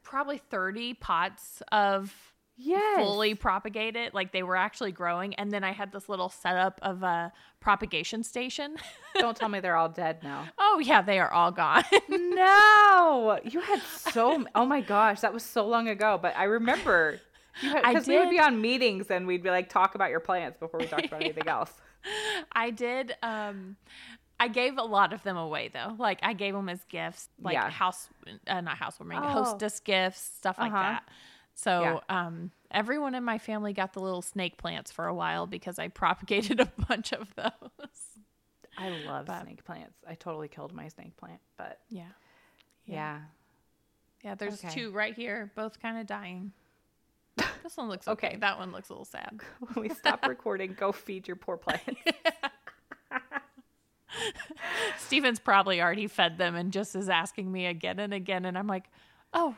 probably 0.02 0.38
30 0.38 0.94
pots 0.94 1.62
of 1.72 2.14
Yes. 2.58 3.00
fully 3.04 3.34
propagated 3.34 4.14
like 4.14 4.32
they 4.32 4.42
were 4.42 4.56
actually 4.56 4.90
growing 4.90 5.34
and 5.34 5.50
then 5.52 5.62
i 5.62 5.72
had 5.72 5.92
this 5.92 6.08
little 6.08 6.30
setup 6.30 6.78
of 6.80 7.02
a 7.02 7.30
propagation 7.60 8.22
station 8.22 8.76
Don't 9.18 9.36
tell 9.36 9.50
me 9.50 9.60
they're 9.60 9.76
all 9.76 9.90
dead 9.90 10.22
now. 10.22 10.46
oh 10.58 10.80
yeah 10.82 11.02
they 11.02 11.18
are 11.18 11.30
all 11.30 11.50
gone 11.50 11.84
No, 12.08 13.38
you 13.44 13.60
had 13.60 13.82
so. 13.82 14.46
Oh 14.54 14.64
my 14.64 14.80
gosh, 14.80 15.20
that 15.20 15.34
was 15.34 15.42
so 15.42 15.66
long 15.66 15.88
ago. 15.88 16.18
But 16.20 16.34
I 16.36 16.44
remember 16.44 17.20
because 17.60 18.06
we 18.06 18.18
would 18.18 18.30
be 18.30 18.40
on 18.40 18.60
meetings 18.60 19.10
and 19.10 19.26
we'd 19.26 19.42
be 19.42 19.50
like 19.50 19.68
talk 19.68 19.94
about 19.94 20.10
your 20.10 20.20
plants 20.20 20.58
before 20.58 20.78
we 20.80 20.86
talked 20.86 21.06
about 21.06 21.22
anything 21.24 21.48
else. 21.48 21.72
i 22.52 22.70
did 22.70 23.14
um 23.22 23.76
i 24.38 24.46
gave 24.48 24.78
a 24.78 24.82
lot 24.82 25.12
of 25.12 25.22
them 25.22 25.36
away 25.36 25.68
though 25.72 25.94
like 25.98 26.18
i 26.22 26.32
gave 26.32 26.54
them 26.54 26.68
as 26.68 26.84
gifts 26.88 27.28
like 27.40 27.54
Yeah. 27.54 27.68
house 27.70 28.08
uh, 28.46 28.60
not 28.60 28.76
housewarming 28.76 29.18
Oh. 29.22 29.28
hostess 29.28 29.80
gifts 29.80 30.20
stuff 30.20 30.58
like 30.58 30.72
Uh-huh. 30.72 30.82
that 30.82 31.08
so 31.54 32.00
um 32.08 32.50
everyone 32.70 33.14
in 33.14 33.24
my 33.24 33.38
family 33.38 33.72
got 33.72 33.92
the 33.94 34.00
little 34.00 34.22
snake 34.22 34.58
plants 34.58 34.92
for 34.92 35.06
a 35.06 35.14
while 35.14 35.46
because 35.46 35.78
i 35.78 35.88
propagated 35.88 36.60
a 36.68 36.70
bunch 36.88 37.12
of 37.12 37.34
those 37.34 37.50
I 38.78 38.90
love 38.90 39.24
But- 39.24 39.42
snake 39.44 39.64
plants. 39.64 39.98
I 40.06 40.14
totally 40.16 40.48
killed 40.48 40.74
my 40.74 40.88
snake 40.88 41.16
plant, 41.16 41.40
but 41.56 41.80
yeah 41.88 42.04
yeah. 42.84 43.20
yeah 44.22 44.34
there's 44.34 44.62
Okay. 44.62 44.68
two 44.74 44.90
right 44.90 45.14
here 45.14 45.50
both 45.56 45.80
kind 45.80 45.96
of 45.98 46.06
dying 46.06 46.52
this 47.66 47.76
one 47.76 47.88
looks 47.88 48.06
okay. 48.06 48.28
Okay. 48.28 48.36
that 48.36 48.58
one 48.58 48.70
looks 48.70 48.90
a 48.90 48.92
little 48.92 49.04
sad 49.04 49.40
When 49.74 49.88
we 49.88 49.94
stop 49.94 50.24
recording, 50.28 50.76
go 50.78 50.92
feed 50.92 51.26
your 51.26 51.36
poor 51.36 51.56
plants. 51.56 51.84
Steven's 54.98 55.40
probably 55.40 55.82
already 55.82 56.06
fed 56.06 56.38
them 56.38 56.54
and 56.54 56.72
just 56.72 56.94
is 56.94 57.08
asking 57.08 57.50
me 57.50 57.66
again 57.66 57.98
and 57.98 58.14
again. 58.14 58.44
And 58.44 58.56
I'm 58.56 58.68
like, 58.68 58.84
oh, 59.34 59.56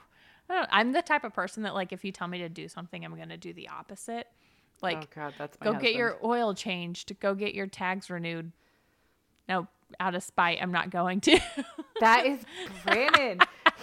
I 0.49 0.67
I'm 0.71 0.93
the 0.93 1.03
type 1.03 1.25
of 1.25 1.35
person 1.35 1.65
that, 1.65 1.75
like, 1.75 1.93
if 1.93 2.03
you 2.03 2.11
tell 2.11 2.27
me 2.27 2.39
to 2.39 2.49
do 2.49 2.67
something, 2.67 3.05
I'm 3.05 3.15
going 3.15 3.29
to 3.29 3.37
do 3.37 3.53
the 3.53 3.69
opposite. 3.69 4.27
Like, 4.81 4.97
oh 4.97 5.07
god, 5.15 5.35
that's 5.37 5.57
go 5.59 5.75
get 5.75 5.95
your 5.95 6.17
oil 6.25 6.55
changed, 6.55 7.21
go 7.21 7.35
get 7.35 7.55
your 7.55 7.67
tags 7.67 8.09
renewed. 8.09 8.53
No, 9.49 9.69
out 10.01 10.15
of 10.15 10.23
spite, 10.23 10.59
I'm 10.63 10.73
not 10.73 10.91
going 10.91 11.21
to. 11.23 11.39
That 12.01 12.27
is 12.27 12.41
Brandon. 12.85 13.41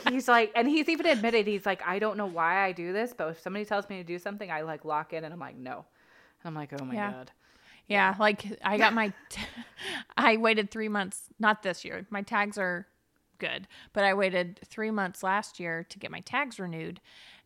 He's 0.10 0.28
like, 0.28 0.52
and 0.56 0.68
he's 0.68 0.90
even 0.90 1.06
admitted 1.06 1.48
he's 1.48 1.66
like, 1.66 1.82
I 1.86 2.00
don't 2.00 2.18
know 2.18 2.26
why 2.26 2.64
I 2.64 2.72
do 2.72 2.94
this, 2.94 3.14
but 3.16 3.30
if 3.30 3.40
somebody 3.42 3.66
tells 3.66 3.90
me 3.90 3.98
to 3.98 4.04
do 4.04 4.20
something, 4.20 4.50
I 4.52 4.62
like 4.62 4.86
lock 4.86 5.14
in 5.14 5.24
and 5.24 5.34
I'm 5.34 5.40
like, 5.40 5.58
no. 5.58 5.86
And 6.44 6.46
I'm 6.46 6.56
like, 6.56 6.72
oh 6.80 6.84
my 6.86 6.96
Yeah. 6.96 7.12
god. 7.12 7.32
Yeah, 7.88 8.16
like 8.20 8.46
I 8.64 8.78
got 8.78 8.94
my, 8.94 9.14
t- 9.30 9.42
I 10.18 10.38
waited 10.38 10.72
three 10.72 10.90
months, 10.90 11.30
not 11.40 11.62
this 11.62 11.86
year. 11.86 12.08
My 12.10 12.24
tags 12.24 12.58
are 12.58 12.88
good, 13.38 13.68
but 13.94 14.04
I 14.04 14.14
waited 14.14 14.60
three 14.66 14.92
months 14.92 15.22
last 15.22 15.60
year 15.60 15.84
to 15.90 16.00
get 16.00 16.10
my 16.10 16.22
tags 16.22 16.60
renewed. 16.60 17.00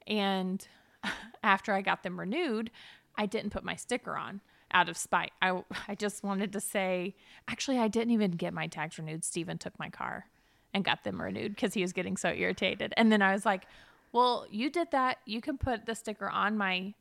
And 0.08 0.66
after 1.44 1.74
I 1.74 1.82
got 1.82 2.04
them 2.04 2.20
renewed, 2.20 2.72
I 3.18 3.26
didn't 3.26 3.50
put 3.52 3.64
my 3.66 3.76
sticker 3.76 4.16
on 4.16 4.40
out 4.72 4.88
of 4.88 4.98
spite. 4.98 5.32
I, 5.42 5.62
I 5.88 5.96
just 5.96 6.24
wanted 6.24 6.54
to 6.54 6.62
say, 6.62 7.16
actually, 7.48 7.80
I 7.80 7.88
didn't 7.88 8.12
even 8.12 8.32
get 8.32 8.54
my 8.54 8.68
tags 8.68 8.98
renewed. 8.98 9.26
Steven 9.26 9.58
took 9.58 9.78
my 9.78 9.90
car 9.90 10.28
and 10.74 10.84
got 10.84 11.04
them 11.04 11.22
renewed 11.22 11.56
because 11.56 11.74
he 11.74 11.82
was 11.82 11.94
getting 11.94 12.18
so 12.18 12.30
irritated. 12.30 12.94
And 12.98 13.12
then 13.12 13.22
I 13.22 13.34
was 13.34 13.46
like, 13.46 13.64
well, 14.12 14.46
you 14.50 14.70
did 14.70 14.92
that. 14.92 15.18
You 15.26 15.42
can 15.42 15.58
put 15.58 15.86
the 15.86 15.96
sticker 15.96 16.30
on 16.30 16.58
my, 16.58 16.94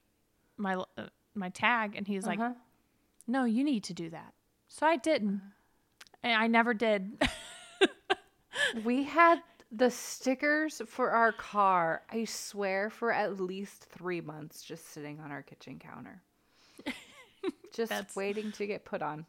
my, 0.56 0.74
uh, 0.96 1.06
my 1.34 1.48
tag. 1.50 1.94
And 1.96 2.06
he's 2.06 2.26
like, 2.26 2.38
Uh-huh. 2.38 2.54
no, 3.26 3.44
you 3.44 3.64
need 3.64 3.84
to 3.84 3.94
do 3.94 4.10
that. 4.10 4.34
So 4.68 4.86
I 4.86 4.96
didn't. 4.96 5.40
And 6.22 6.32
I 6.34 6.46
never 6.46 6.74
did. 6.74 7.22
We 8.84 9.04
had 9.04 9.40
the 9.70 9.90
stickers 9.90 10.82
for 10.86 11.10
our 11.10 11.32
car, 11.32 12.02
I 12.10 12.24
swear, 12.24 12.90
for 12.90 13.12
at 13.12 13.40
least 13.40 13.84
three 13.84 14.20
months 14.20 14.62
just 14.62 14.90
sitting 14.92 15.20
on 15.20 15.30
our 15.30 15.42
kitchen 15.42 15.78
counter. 15.78 16.22
just 17.72 18.16
waiting 18.16 18.52
to 18.52 18.66
get 18.66 18.84
put 18.84 19.00
on. 19.02 19.26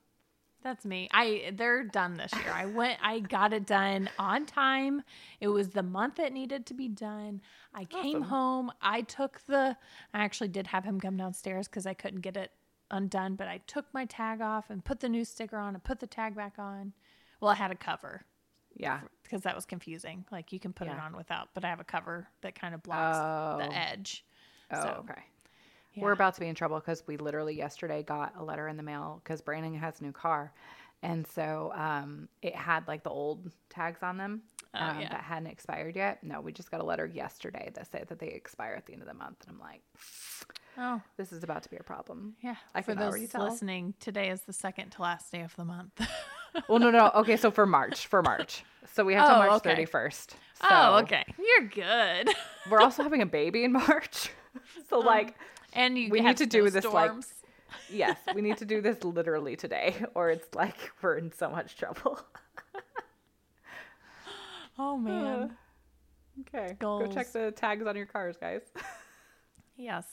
That's 0.62 0.84
me. 0.86 1.08
I 1.12 1.52
they're 1.56 1.84
done 1.86 2.16
this 2.16 2.34
year. 2.34 2.52
I 2.54 2.66
went 2.66 3.00
I 3.02 3.20
got 3.20 3.54
it 3.54 3.66
done 3.66 4.10
on 4.20 4.46
time. 4.46 5.04
It 5.40 5.48
was 5.48 5.70
the 5.70 5.84
month 5.84 6.20
it 6.20 6.34
needed 6.34 6.66
to 6.68 6.74
be 6.74 6.88
done. 6.90 7.42
I 7.74 7.86
came 7.86 8.18
Awesome. 8.18 8.24
home. 8.24 8.72
I 8.82 9.02
took 9.02 9.40
the 9.48 9.78
I 10.14 10.24
actually 10.24 10.50
did 10.50 10.68
have 10.68 10.84
him 10.84 11.00
come 11.00 11.16
downstairs 11.18 11.68
cuz 11.68 11.86
I 11.86 11.94
couldn't 11.94 12.22
get 12.22 12.36
it 12.36 12.52
undone, 12.92 13.36
but 13.36 13.48
I 13.48 13.60
took 13.68 13.86
my 13.94 14.04
tag 14.06 14.42
off 14.42 14.70
and 14.70 14.84
put 14.84 15.00
the 15.00 15.08
new 15.10 15.24
sticker 15.24 15.58
on 15.58 15.76
and 15.76 15.84
put 15.84 16.00
the 16.02 16.08
tag 16.08 16.36
back 16.36 16.60
on. 16.60 16.94
Well, 17.40 17.52
I 17.52 17.56
had 17.56 17.72
a 17.72 17.76
cover 17.76 18.26
Yeah. 18.76 19.00
because 19.24 19.44
that 19.44 19.56
was 19.56 19.66
confusing. 19.66 20.26
Like 20.30 20.52
you 20.52 20.60
can 20.60 20.74
put 20.74 20.88
it 20.88 20.98
on 21.00 21.16
without, 21.16 21.50
but 21.54 21.64
I 21.64 21.70
have 21.70 21.80
a 21.80 21.86
cover 21.86 22.28
that 22.42 22.56
kind 22.60 22.76
of 22.76 22.84
blocks 22.84 23.18
Oh. 23.18 23.58
the 23.60 23.74
edge. 23.74 24.26
Oh, 24.72 24.82
So, 24.82 25.06
okay. 25.10 25.22
We're 25.98 26.12
about 26.14 26.34
to 26.36 26.40
be 26.40 26.48
in 26.48 26.56
trouble 26.56 26.80
because 26.80 27.04
we 27.08 27.18
literally 27.18 27.56
yesterday 27.56 28.04
got 28.04 28.34
a 28.38 28.44
letter 28.44 28.68
in 28.68 28.78
the 28.78 28.84
mail 28.84 29.22
because 29.24 29.42
Brandon 29.42 29.74
has 29.76 30.00
a 30.00 30.04
new 30.04 30.12
car. 30.14 30.54
And 31.02 31.26
so 31.28 31.72
um, 31.76 32.28
it 32.42 32.56
had 32.56 32.88
like 32.88 33.04
the 33.04 33.10
old 33.10 33.52
tags 33.70 34.04
on 34.04 34.18
them 34.18 34.42
Oh, 34.76 34.80
um, 34.80 35.00
yeah. 35.02 35.10
that 35.10 35.22
hadn't 35.22 35.48
expired 35.48 35.96
yet. 35.96 36.24
No, 36.24 36.42
we 36.42 36.52
just 36.52 36.70
got 36.72 36.80
a 36.80 36.84
letter 36.84 37.06
yesterday 37.06 37.72
that 37.74 37.90
said 37.92 38.08
that 38.10 38.20
they 38.20 38.28
expire 38.28 38.74
at 38.76 38.86
the 38.86 38.94
end 38.94 39.02
of 39.02 39.08
the 39.08 39.14
month. 39.14 39.38
And 39.48 39.56
I'm 39.56 39.60
like, 39.60 39.82
Oh, 40.78 41.02
this 41.18 41.32
is 41.34 41.44
about 41.44 41.64
to 41.64 41.70
be 41.70 41.76
a 41.78 41.84
problem. 41.84 42.36
yeah. 42.42 42.56
I 42.76 42.82
For 42.82 42.96
those 42.96 43.34
listening, 43.34 43.94
today 44.00 44.30
is 44.30 44.42
the 44.42 44.54
second 44.54 44.92
to 44.92 45.02
last 45.02 45.32
day 45.32 45.42
of 45.42 45.56
the 45.56 45.66
month. 45.66 46.00
Well, 46.68 46.80
no, 46.80 46.92
no. 46.92 47.12
Okay, 47.16 47.36
so 47.38 47.52
for 47.52 47.66
March, 47.78 48.08
for 48.08 48.22
March. 48.22 48.64
So 48.94 49.04
we 49.04 49.14
have 49.16 49.28
till 49.28 49.36
Oh, 49.36 49.40
March 49.40 49.66
okay. 49.66 49.86
31st. 49.86 50.28
oh, 50.70 51.00
okay. 51.04 51.24
You're 51.38 51.68
good. 51.68 52.30
We're 52.70 52.80
also 52.82 53.04
having 53.08 53.22
a 53.22 53.26
baby 53.26 53.64
in 53.64 53.72
March. 53.74 54.30
So, 54.90 54.98
like, 55.00 55.36
And 55.74 55.98
you 55.98 56.10
We 56.10 56.22
need 56.22 56.38
to 56.38 56.46
do 56.46 56.70
this, 56.70 56.86
like, 56.86 57.12
yes, 57.90 58.18
we 58.34 58.42
need 58.42 58.58
to 58.58 58.66
do 58.66 58.82
this 58.82 59.04
literally 59.04 59.56
today, 59.56 59.96
or 60.16 60.30
it's 60.30 60.54
like 60.56 60.76
we're 61.02 61.18
in 61.18 61.32
so 61.32 61.50
much 61.50 61.76
trouble. 61.78 62.20
Oh 64.82 64.96
man. 64.96 65.26
Uh, 65.26 65.50
okay. 66.40 66.78
Go 66.80 67.06
check 67.08 67.34
the 67.34 67.52
tags 67.52 67.86
on 67.86 67.98
your 67.98 68.06
cars, 68.06 68.38
guys. 68.40 68.62
yes. 69.76 70.06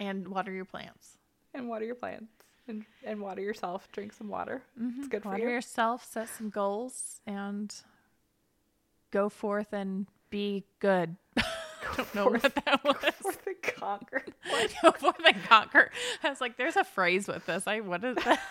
And 0.00 0.26
water 0.26 0.50
your 0.50 0.64
plants. 0.64 1.18
and 1.54 1.68
water 1.68 1.84
your 1.84 1.94
plants. 1.94 2.32
and, 2.66 2.84
and 3.04 3.20
water 3.20 3.40
yourself. 3.40 3.86
Drink 3.92 4.12
some 4.12 4.28
water. 4.28 4.64
It's 4.74 4.84
mm-hmm. 4.84 5.02
good 5.10 5.22
for 5.22 5.36
you. 5.36 5.44
Water 5.44 5.50
yourself, 5.50 6.04
set 6.10 6.28
some 6.28 6.50
goals, 6.50 7.20
and 7.24 7.72
go 9.12 9.28
forth 9.28 9.72
and 9.72 10.08
be 10.28 10.64
good. 10.80 11.14
I 11.92 11.96
don't 11.96 12.14
know 12.14 12.26
what 12.28 12.42
that 12.42 12.84
was. 12.84 12.96
Forth 12.96 13.46
and 13.46 13.62
conquer. 13.62 14.24
go 14.82 14.90
forth 14.98 15.20
and 15.24 15.44
conquer. 15.44 15.90
I 16.22 16.30
was 16.30 16.40
like, 16.40 16.56
there's 16.56 16.76
a 16.76 16.84
phrase 16.84 17.28
with 17.28 17.46
this. 17.46 17.66
I 17.66 17.80
what 17.80 18.04
is 18.04 18.16
that? 18.24 18.40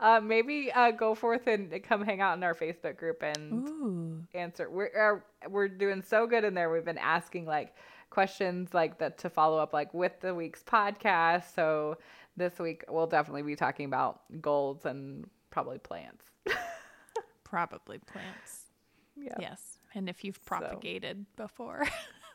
Uh, 0.00 0.20
maybe 0.20 0.72
uh, 0.72 0.90
go 0.90 1.14
forth 1.14 1.46
and 1.46 1.72
come 1.84 2.04
hang 2.04 2.20
out 2.20 2.36
in 2.36 2.42
our 2.42 2.54
Facebook 2.54 2.96
group 2.96 3.22
and 3.22 3.68
Ooh. 3.68 4.24
answer. 4.34 4.68
We're 4.68 5.22
uh, 5.44 5.48
we're 5.48 5.68
doing 5.68 6.02
so 6.02 6.26
good 6.26 6.42
in 6.42 6.54
there. 6.54 6.68
We've 6.68 6.84
been 6.84 6.98
asking 6.98 7.46
like 7.46 7.72
questions 8.10 8.74
like 8.74 8.98
that 8.98 9.18
to 9.18 9.30
follow 9.30 9.58
up 9.58 9.72
like 9.72 9.94
with 9.94 10.20
the 10.20 10.34
week's 10.34 10.64
podcast. 10.64 11.54
So 11.54 11.98
this 12.36 12.58
week 12.58 12.84
we'll 12.88 13.06
definitely 13.06 13.42
be 13.42 13.54
talking 13.54 13.86
about 13.86 14.22
goals 14.40 14.84
and 14.84 15.28
probably 15.50 15.78
plants. 15.78 16.24
Probably 17.44 17.98
plants. 17.98 18.70
Yeah. 19.14 19.34
Yes. 19.38 19.78
And 19.94 20.08
if 20.08 20.24
you've 20.24 20.42
propagated 20.46 21.26
before. 21.36 21.86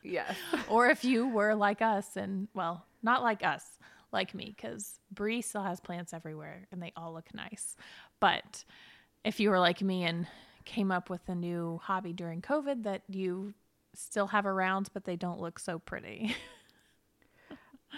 Yes. 0.08 0.36
or 0.70 0.90
if 0.90 1.04
you 1.04 1.28
were 1.28 1.56
like 1.56 1.82
us 1.82 2.16
and 2.16 2.48
well, 2.54 2.86
not 3.04 3.24
like 3.24 3.44
us, 3.44 3.64
like 4.12 4.34
me, 4.34 4.54
because 4.56 5.00
Brie 5.12 5.42
still 5.42 5.64
has 5.64 5.80
plants 5.80 6.14
everywhere 6.14 6.68
and 6.72 6.82
they 6.82 6.94
all 6.96 7.14
look 7.14 7.34
nice. 7.34 7.76
But 8.20 8.64
if 9.24 9.40
you 9.40 9.50
were 9.50 9.60
like 9.60 9.82
me 9.82 10.04
and 10.04 10.28
came 10.66 10.92
up 10.92 11.10
with 11.10 11.28
a 11.28 11.36
new 11.36 11.80
hobby 11.84 12.14
during 12.14 12.42
COVID 12.42 12.84
that 12.84 13.04
you 13.08 13.54
still 13.94 14.28
have 14.28 14.46
around, 14.46 14.90
but 14.94 15.06
they 15.06 15.16
don't 15.16 15.40
look 15.40 15.60
so 15.60 15.80
pretty. 15.80 16.36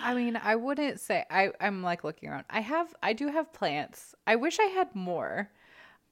I 0.01 0.13
mean, 0.13 0.39
I 0.41 0.55
wouldn't 0.55 0.99
say 0.99 1.25
I, 1.29 1.51
I'm 1.59 1.81
like 1.83 2.03
looking 2.03 2.29
around. 2.29 2.45
I 2.49 2.61
have 2.61 2.93
I 3.01 3.13
do 3.13 3.27
have 3.27 3.53
plants. 3.53 4.15
I 4.25 4.35
wish 4.35 4.59
I 4.59 4.65
had 4.65 4.95
more. 4.95 5.49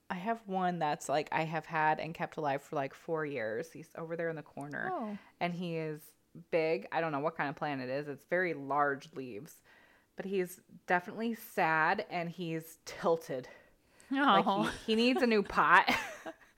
I 0.09 0.15
have 0.15 0.39
one 0.45 0.79
that's 0.79 1.09
like 1.09 1.27
I 1.31 1.43
have 1.43 1.65
had 1.65 1.99
and 1.99 2.13
kept 2.13 2.37
alive 2.37 2.61
for 2.61 2.75
like 2.75 2.93
four 2.93 3.25
years. 3.25 3.71
He's 3.71 3.89
over 3.97 4.15
there 4.15 4.29
in 4.29 4.35
the 4.35 4.41
corner. 4.41 4.91
Oh. 4.93 5.17
And 5.39 5.53
he 5.53 5.75
is 5.75 6.01
big. 6.51 6.87
I 6.91 7.01
don't 7.01 7.11
know 7.11 7.19
what 7.19 7.35
kind 7.35 7.49
of 7.49 7.55
plant 7.55 7.81
it 7.81 7.89
is. 7.89 8.07
It's 8.07 8.23
very 8.29 8.53
large 8.53 9.09
leaves. 9.15 9.55
But 10.15 10.25
he's 10.25 10.61
definitely 10.87 11.35
sad 11.53 12.05
and 12.09 12.29
he's 12.29 12.79
tilted. 12.85 13.47
Like 14.09 14.45
oh, 14.47 14.63
he, 14.85 14.93
he 14.93 14.95
needs 14.95 15.21
a 15.21 15.27
new 15.27 15.43
pot. 15.43 15.93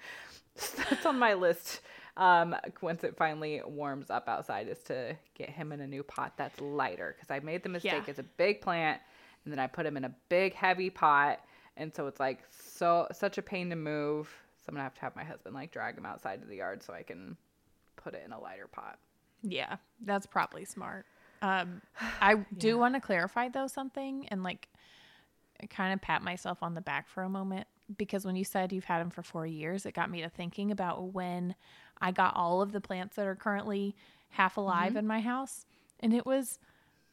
That's 0.56 1.06
on 1.06 1.18
my 1.18 1.34
list. 1.34 1.82
Um, 2.18 2.56
once 2.82 3.04
it 3.04 3.16
finally 3.16 3.62
warms 3.66 4.10
up 4.10 4.28
outside, 4.28 4.68
is 4.68 4.80
to 4.84 5.16
get 5.36 5.50
him 5.50 5.72
in 5.72 5.80
a 5.80 5.88
new 5.88 6.04
pot 6.04 6.34
that's 6.36 6.60
lighter. 6.60 7.16
Because 7.16 7.32
I 7.32 7.40
made 7.40 7.64
the 7.64 7.70
mistake. 7.70 7.94
Yeah. 7.94 8.04
It's 8.08 8.20
a 8.20 8.24
big 8.24 8.60
plant, 8.60 9.00
and 9.46 9.54
then 9.54 9.60
I 9.60 9.68
put 9.68 9.86
him 9.86 9.96
in 9.96 10.04
a 10.04 10.14
big 10.28 10.54
heavy 10.54 10.90
pot, 10.90 11.40
and 11.80 11.96
so 11.96 12.06
it's 12.06 12.20
like 12.20 12.40
so 12.52 13.08
such 13.12 13.38
a 13.38 13.42
pain 13.42 13.70
to 13.72 13.76
move. 13.76 14.28
So 14.58 14.66
I'm 14.68 14.76
gonna 14.76 14.84
have 14.84 14.94
to 14.96 15.02
have 15.02 15.16
my 15.16 15.24
husband 15.24 15.56
like 15.56 15.72
drag 15.72 15.98
him 15.98 16.06
outside 16.06 16.42
to 16.42 16.48
the 16.48 16.58
yard 16.58 16.84
so 16.84 16.94
I 16.94 17.02
can 17.02 17.36
put 17.96 18.14
it 18.14 18.22
in 18.26 18.32
a 18.32 18.40
lighter 18.40 18.68
pot. 18.68 19.00
yeah, 19.42 19.78
that's 20.06 20.28
probably 20.28 20.66
smart. 20.66 21.06
Um, 21.42 21.82
I 22.22 22.36
do 22.58 22.78
want 22.78 22.94
to 22.96 23.02
clarify 23.02 23.50
though 23.50 23.68
something 23.68 24.28
and 24.28 24.44
like 24.44 24.68
kind 25.70 25.94
of 25.94 26.02
pat 26.02 26.22
myself 26.22 26.62
on 26.62 26.74
the 26.74 26.82
back 26.82 27.10
for 27.10 27.24
a 27.24 27.30
moment 27.30 27.68
because 27.98 28.26
when 28.26 28.36
you 28.36 28.44
said 28.44 28.72
you've 28.72 28.86
had 28.86 29.00
them 29.00 29.10
for 29.10 29.24
four 29.24 29.46
years, 29.46 29.86
it 29.86 29.94
got 29.94 30.12
me 30.12 30.22
to 30.22 30.30
thinking 30.30 30.72
about 30.72 31.14
when 31.14 31.56
I 32.00 32.12
got 32.12 32.36
all 32.36 32.62
of 32.62 32.72
the 32.72 32.82
plants 32.82 33.16
that 33.16 33.26
are 33.26 33.36
currently 33.36 33.96
half 34.30 34.58
alive 34.58 34.96
in 34.96 35.08
my 35.08 35.22
house, 35.22 35.66
and 36.00 36.14
it 36.14 36.26
was 36.26 36.60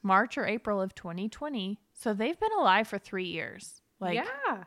March 0.02 0.36
or 0.36 0.46
April 0.46 0.80
of 0.80 0.94
2020. 0.94 1.78
So 1.92 2.12
they've 2.12 2.38
been 2.38 2.52
alive 2.58 2.86
for 2.86 2.98
three 2.98 3.24
years. 3.24 3.80
Like, 4.00 4.16
yeah, 4.16 4.64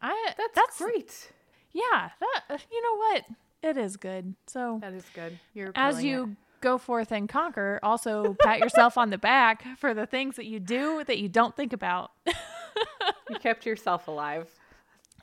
I 0.00 0.32
that's, 0.36 0.54
that's 0.54 0.78
great. 0.78 1.32
Yeah, 1.72 2.10
that 2.20 2.42
uh, 2.50 2.58
you 2.70 2.82
know 2.82 2.96
what 2.96 3.24
it 3.62 3.76
is 3.76 3.96
good. 3.96 4.34
So 4.46 4.78
That 4.80 4.92
is 4.92 5.04
good. 5.14 5.38
You're 5.54 5.72
as 5.74 6.02
you 6.02 6.24
it. 6.24 6.28
go 6.60 6.78
forth 6.78 7.12
and 7.12 7.28
conquer, 7.28 7.80
also 7.82 8.36
pat 8.40 8.60
yourself 8.60 8.98
on 8.98 9.10
the 9.10 9.18
back 9.18 9.64
for 9.78 9.94
the 9.94 10.06
things 10.06 10.36
that 10.36 10.46
you 10.46 10.60
do 10.60 11.02
that 11.04 11.18
you 11.18 11.28
don't 11.28 11.56
think 11.56 11.72
about. 11.72 12.12
you 12.26 13.36
kept 13.40 13.66
yourself 13.66 14.08
alive, 14.08 14.48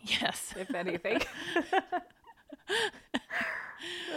yes. 0.04 0.54
if 0.58 0.74
anything. 0.74 1.22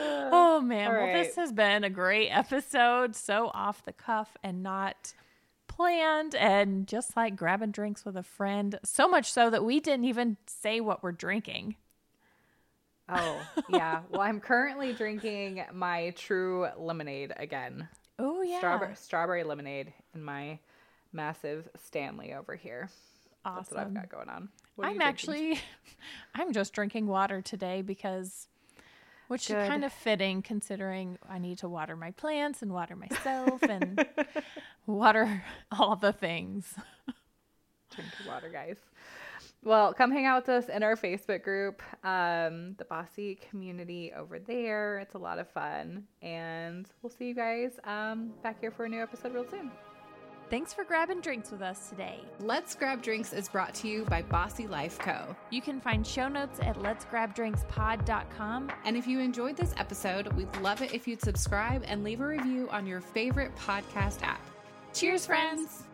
Oh 0.04 0.60
man, 0.60 0.88
all 0.88 0.94
well 0.94 1.12
this 1.12 1.36
has 1.36 1.52
been 1.52 1.84
a 1.84 1.90
great 1.90 2.28
episode, 2.30 3.14
so 3.14 3.50
off 3.54 3.84
the 3.84 3.92
cuff 3.92 4.36
and 4.42 4.62
not 4.62 5.14
planned 5.76 6.34
and 6.34 6.86
just 6.86 7.16
like 7.16 7.36
grabbing 7.36 7.70
drinks 7.70 8.04
with 8.04 8.16
a 8.16 8.22
friend. 8.22 8.78
So 8.84 9.08
much 9.08 9.32
so 9.32 9.50
that 9.50 9.64
we 9.64 9.80
didn't 9.80 10.04
even 10.04 10.36
say 10.46 10.80
what 10.80 11.02
we're 11.02 11.12
drinking. 11.12 11.76
Oh, 13.08 13.40
yeah. 13.68 14.00
Well, 14.10 14.20
I'm 14.20 14.40
currently 14.40 14.92
drinking 14.92 15.64
my 15.72 16.10
true 16.16 16.68
lemonade 16.76 17.32
again. 17.36 17.88
Oh 18.18 18.42
yeah. 18.42 18.58
Strawberry 18.58 18.94
strawberry 18.94 19.44
lemonade 19.44 19.92
in 20.14 20.22
my 20.22 20.58
massive 21.12 21.68
Stanley 21.84 22.34
over 22.34 22.54
here. 22.54 22.90
That's 23.44 23.70
what 23.70 23.80
I've 23.80 23.94
got 23.94 24.08
going 24.08 24.28
on. 24.28 24.48
What 24.76 24.86
are 24.86 24.90
I'm 24.90 25.00
actually 25.00 25.60
I'm 26.34 26.52
just 26.52 26.72
drinking 26.72 27.06
water 27.06 27.42
today 27.42 27.82
because 27.82 28.48
which 29.32 29.48
Good. 29.48 29.62
is 29.62 29.68
kind 29.68 29.82
of 29.82 29.90
fitting 29.94 30.42
considering 30.42 31.16
I 31.26 31.38
need 31.38 31.56
to 31.58 31.68
water 31.68 31.96
my 31.96 32.10
plants 32.10 32.60
and 32.60 32.70
water 32.70 32.94
myself 32.94 33.62
and 33.62 34.06
water 34.86 35.42
all 35.78 35.96
the 35.96 36.12
things. 36.12 36.74
drink 37.94 38.10
your 38.22 38.34
water, 38.34 38.50
guys. 38.50 38.76
Well, 39.64 39.94
come 39.94 40.10
hang 40.10 40.26
out 40.26 40.42
with 40.42 40.50
us 40.50 40.68
in 40.68 40.82
our 40.82 40.96
Facebook 40.96 41.42
group, 41.42 41.82
um, 42.04 42.74
the 42.76 42.84
Bossy 42.84 43.38
community 43.48 44.12
over 44.14 44.38
there. 44.38 44.98
It's 44.98 45.14
a 45.14 45.18
lot 45.18 45.38
of 45.38 45.48
fun, 45.48 46.04
and 46.20 46.86
we'll 47.00 47.08
see 47.08 47.28
you 47.28 47.34
guys 47.34 47.70
um, 47.84 48.32
back 48.42 48.60
here 48.60 48.70
for 48.70 48.84
a 48.84 48.88
new 48.88 49.00
episode 49.00 49.32
real 49.32 49.48
soon. 49.48 49.70
Thanks 50.52 50.74
for 50.74 50.84
grabbing 50.84 51.22
drinks 51.22 51.50
with 51.50 51.62
us 51.62 51.88
today. 51.88 52.20
Let's 52.38 52.74
Grab 52.74 53.00
Drinks 53.02 53.32
is 53.32 53.48
brought 53.48 53.72
to 53.76 53.88
you 53.88 54.04
by 54.04 54.20
Bossy 54.20 54.66
Life 54.66 54.98
Co. 54.98 55.34
You 55.48 55.62
can 55.62 55.80
find 55.80 56.06
show 56.06 56.28
notes 56.28 56.60
at 56.60 56.76
letsgrabdrinkspod.com. 56.76 58.70
And 58.84 58.94
if 58.94 59.06
you 59.06 59.18
enjoyed 59.18 59.56
this 59.56 59.72
episode, 59.78 60.30
we'd 60.34 60.54
love 60.58 60.82
it 60.82 60.92
if 60.92 61.08
you'd 61.08 61.22
subscribe 61.22 61.84
and 61.86 62.04
leave 62.04 62.20
a 62.20 62.26
review 62.26 62.68
on 62.70 62.86
your 62.86 63.00
favorite 63.00 63.56
podcast 63.56 64.22
app. 64.22 64.42
Cheers, 64.92 65.24
friends! 65.24 65.84